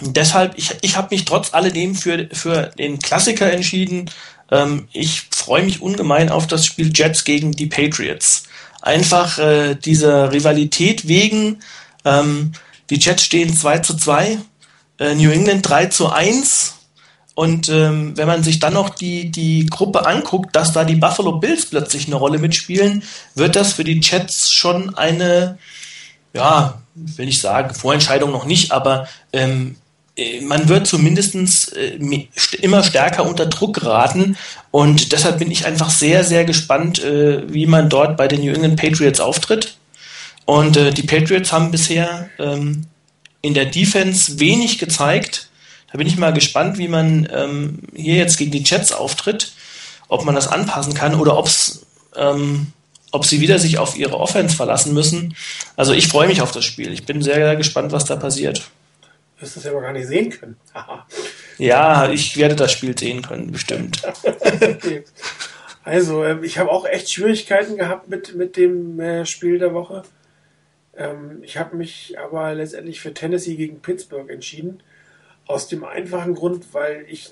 [0.01, 4.11] deshalb, ich, ich habe mich trotz alledem für, für den Klassiker entschieden.
[4.51, 8.45] Ähm, ich freue mich ungemein auf das Spiel Jets gegen die Patriots.
[8.81, 11.61] Einfach äh, dieser Rivalität wegen.
[12.05, 12.53] Ähm,
[12.91, 14.39] die Jets stehen 2 zu 2,
[14.99, 16.75] äh, New England 3 zu 1.
[17.35, 21.39] Und ähm, wenn man sich dann noch die, die Gruppe anguckt, dass da die Buffalo
[21.39, 23.05] Bills plötzlich eine Rolle mitspielen,
[23.37, 25.59] wird das für die Jets schon eine,
[26.35, 29.88] ja, will ich sagen, Vorentscheidung noch nicht, aber ähm, äh,
[30.43, 31.99] man wird zumindest äh,
[32.61, 34.36] immer stärker unter Druck geraten
[34.70, 38.53] und deshalb bin ich einfach sehr, sehr gespannt, äh, wie man dort bei den New
[38.53, 39.77] England Patriots auftritt.
[40.45, 42.86] Und die Patriots haben bisher ähm,
[43.43, 45.51] in der Defense wenig gezeigt.
[45.93, 49.53] Da bin ich mal gespannt, wie man ähm, hier jetzt gegen die Jets auftritt,
[50.09, 51.85] ob man das anpassen kann oder ob's,
[52.16, 52.69] ähm,
[53.12, 55.36] ob sie wieder sich auf ihre Offense verlassen müssen.
[55.77, 56.95] Also ich freue mich auf das Spiel.
[56.95, 58.70] Ich bin sehr, sehr gespannt, was da passiert
[59.39, 60.56] wirst es ja aber gar nicht sehen können.
[61.59, 64.02] ja, ich werde das Spiel sehen können, bestimmt.
[65.85, 70.02] Also, ähm, ich habe auch echt Schwierigkeiten gehabt mit, mit dem äh, Spiel der Woche.
[70.94, 74.82] Ähm, ich habe mich aber letztendlich für Tennessee gegen Pittsburgh entschieden.
[75.47, 77.31] Aus dem einfachen Grund, weil ich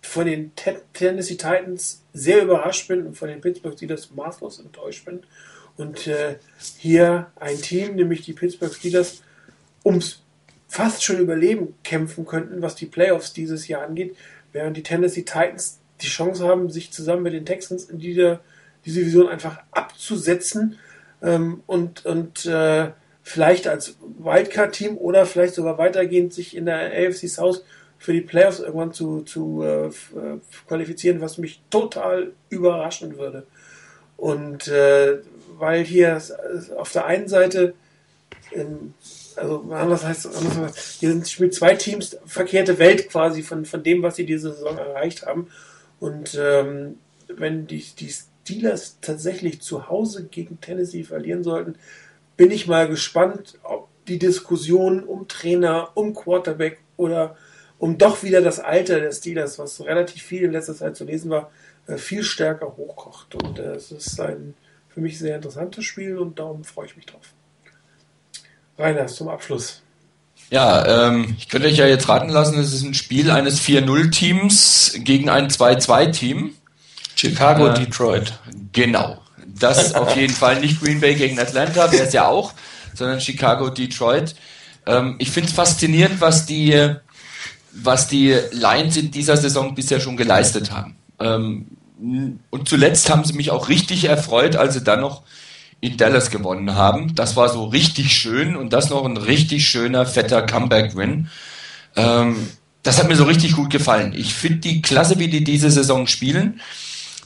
[0.00, 0.52] von den
[0.94, 5.20] Tennessee Titans sehr überrascht bin und von den Pittsburgh Steelers maßlos enttäuscht bin.
[5.76, 6.36] Und äh,
[6.78, 9.22] hier ein Team, nämlich die Pittsburgh Steelers,
[9.84, 10.22] ums
[10.68, 14.14] fast schon Überleben kämpfen könnten, was die Playoffs dieses Jahr angeht,
[14.52, 18.40] während die Tennessee Titans die Chance haben, sich zusammen mit den Texans in diese,
[18.84, 20.78] diese Division einfach abzusetzen
[21.22, 22.90] ähm, und, und äh,
[23.22, 27.64] vielleicht als Wildcard-Team oder vielleicht sogar weitergehend sich in der AFC South
[27.98, 29.90] für die Playoffs irgendwann zu, zu äh,
[30.68, 33.46] qualifizieren, was mich total überraschen würde.
[34.16, 35.18] Und äh,
[35.58, 36.20] weil hier
[36.76, 37.74] auf der einen Seite
[38.52, 38.94] ähm,
[39.38, 44.02] Also anders heißt anders, hier sind mit zwei Teams verkehrte Welt quasi von, von dem,
[44.02, 45.48] was sie diese Saison erreicht haben.
[46.00, 46.98] Und ähm,
[47.28, 51.76] wenn die, die Steelers tatsächlich zu Hause gegen Tennessee verlieren sollten,
[52.36, 57.36] bin ich mal gespannt, ob die Diskussion um Trainer, um Quarterback oder
[57.78, 61.30] um doch wieder das Alter der Steelers, was relativ viel in letzter Zeit zu lesen
[61.30, 61.50] war,
[61.86, 63.34] äh, viel stärker hochkocht.
[63.34, 64.54] Und äh, es ist ein
[64.88, 67.34] für mich sehr interessantes Spiel und darum freue ich mich drauf.
[68.78, 69.82] Rainer, zum Abschluss.
[70.50, 74.94] Ja, ähm, ich könnte euch ja jetzt raten lassen, es ist ein Spiel eines 4-0-Teams
[74.98, 76.54] gegen ein 2-2-Team.
[77.14, 78.32] Chicago, äh, Detroit.
[78.72, 79.18] Genau.
[79.46, 82.54] Das auf jeden Fall nicht Green Bay gegen Atlanta, wäre es ja auch,
[82.94, 84.36] sondern Chicago, Detroit.
[84.86, 86.94] Ähm, ich finde es faszinierend, was die,
[87.72, 90.96] was die Lions in dieser Saison bisher schon geleistet haben.
[91.20, 91.66] Ähm,
[92.50, 95.22] und zuletzt haben sie mich auch richtig erfreut, als sie dann noch
[95.80, 97.14] in Dallas gewonnen haben.
[97.14, 101.28] Das war so richtig schön und das noch ein richtig schöner, fetter Comeback-Win.
[101.96, 102.48] Ähm,
[102.82, 104.14] das hat mir so richtig gut gefallen.
[104.16, 106.60] Ich finde die klasse, wie die diese Saison spielen.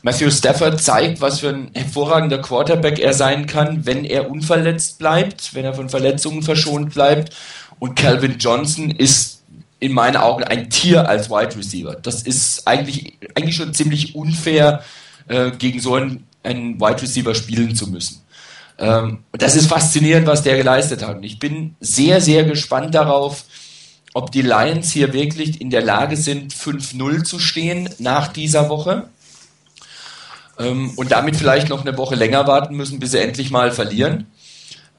[0.03, 5.55] Matthew Stafford zeigt, was für ein hervorragender Quarterback er sein kann, wenn er unverletzt bleibt,
[5.55, 7.35] wenn er von Verletzungen verschont bleibt.
[7.79, 9.43] Und Calvin Johnson ist
[9.79, 11.95] in meinen Augen ein Tier als Wide Receiver.
[11.95, 14.83] Das ist eigentlich, eigentlich schon ziemlich unfair,
[15.29, 18.22] äh, gegen so einen, einen Wide Receiver spielen zu müssen.
[18.83, 21.17] Ähm, das ist faszinierend, was der geleistet hat.
[21.17, 23.45] Und ich bin sehr, sehr gespannt darauf,
[24.13, 29.09] ob die Lions hier wirklich in der Lage sind, 5-0 zu stehen nach dieser Woche
[30.59, 34.27] ähm, und damit vielleicht noch eine Woche länger warten müssen, bis sie endlich mal verlieren.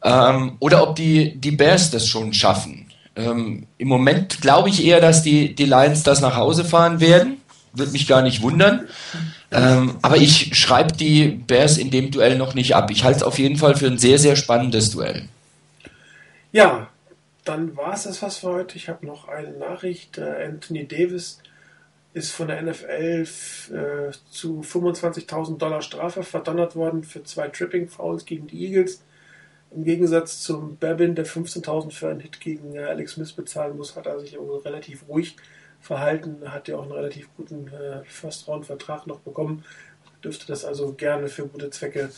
[0.01, 2.88] Ähm, oder ob die, die Bears das schon schaffen.
[3.18, 7.38] Ähm, Im Moment glaube ich eher, dass die, die Lions das nach Hause fahren werden.
[7.74, 8.88] Würde mich gar nicht wundern.
[9.52, 12.91] Ähm, aber ich schreibe die Bears in dem Duell noch nicht ab.
[12.91, 15.28] Ich halte es auf jeden Fall für ein sehr, sehr spannendes Duell.
[16.52, 16.88] Ja,
[17.44, 18.78] dann war es das was für heute.
[18.78, 20.18] Ich habe noch eine Nachricht.
[20.18, 21.40] Äh, Anthony Davis
[22.14, 23.26] ist von der NFL
[23.74, 29.02] äh, zu 25.000 Dollar Strafe verdonnert worden für zwei Tripping Fouls gegen die Eagles.
[29.72, 33.95] Im Gegensatz zum Babin, der 15.000 für einen Hit gegen äh, Alex Smith bezahlen muss,
[33.95, 35.36] hat er sich relativ ruhig
[35.84, 36.38] verhalten.
[36.47, 39.64] Hat ja auch einen relativ guten äh, First-Round-Vertrag noch bekommen.
[40.23, 42.10] Dürfte das also gerne für gute Zwecke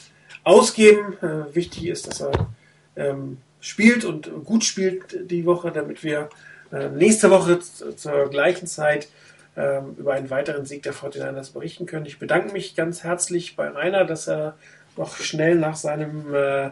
[0.43, 1.17] ausgeben.
[1.21, 2.49] Äh, wichtig ist, dass er
[2.95, 6.29] ähm, spielt und gut spielt die Woche, damit wir
[6.71, 9.09] äh, nächste Woche zur gleichen Zeit
[9.57, 12.05] ähm, über einen weiteren Sieg der 49ers berichten können.
[12.05, 14.55] Ich bedanke mich ganz herzlich bei Rainer, dass er
[14.97, 16.69] noch schnell nach seinem äh,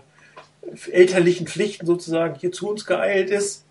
[0.92, 3.66] elterlichen Pflichten sozusagen hier zu uns geeilt ist.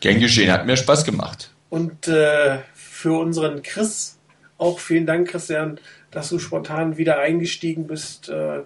[0.00, 1.51] Gern geschehen, hat mir Spaß gemacht.
[1.72, 4.18] Und äh, für unseren Chris
[4.58, 5.80] auch vielen Dank, Christian,
[6.10, 8.28] dass du spontan wieder eingestiegen bist.
[8.28, 8.60] Äh,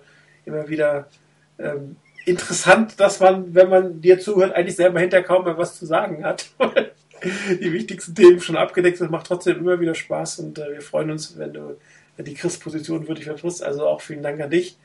[0.44, 1.06] immer wieder
[1.56, 5.86] ähm, interessant, dass man, wenn man dir zuhört, eigentlich selber hinter kaum mehr was zu
[5.86, 6.46] sagen hat.
[7.60, 9.12] die wichtigsten Themen schon abgedeckt sind.
[9.12, 11.76] Macht trotzdem immer wieder Spaß und äh, wir freuen uns, wenn du
[12.18, 13.62] die Chris-Position würdig vertrittst.
[13.62, 14.78] Also auch vielen Dank an dich.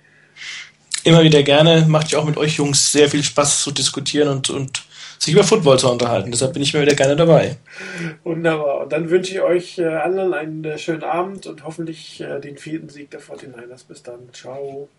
[1.04, 1.88] Immer wieder gerne.
[1.88, 4.84] Macht ja auch mit euch Jungs sehr viel Spaß zu diskutieren und, und
[5.22, 6.32] sich über Football zu unterhalten.
[6.32, 7.58] Deshalb bin ich immer wieder gerne dabei.
[8.24, 8.82] Wunderbar.
[8.82, 12.58] Und dann wünsche ich euch äh, allen einen äh, schönen Abend und hoffentlich äh, den
[12.58, 13.86] vierten Sieg der 49ers.
[13.88, 14.20] Bis dann.
[14.34, 14.90] Ciao.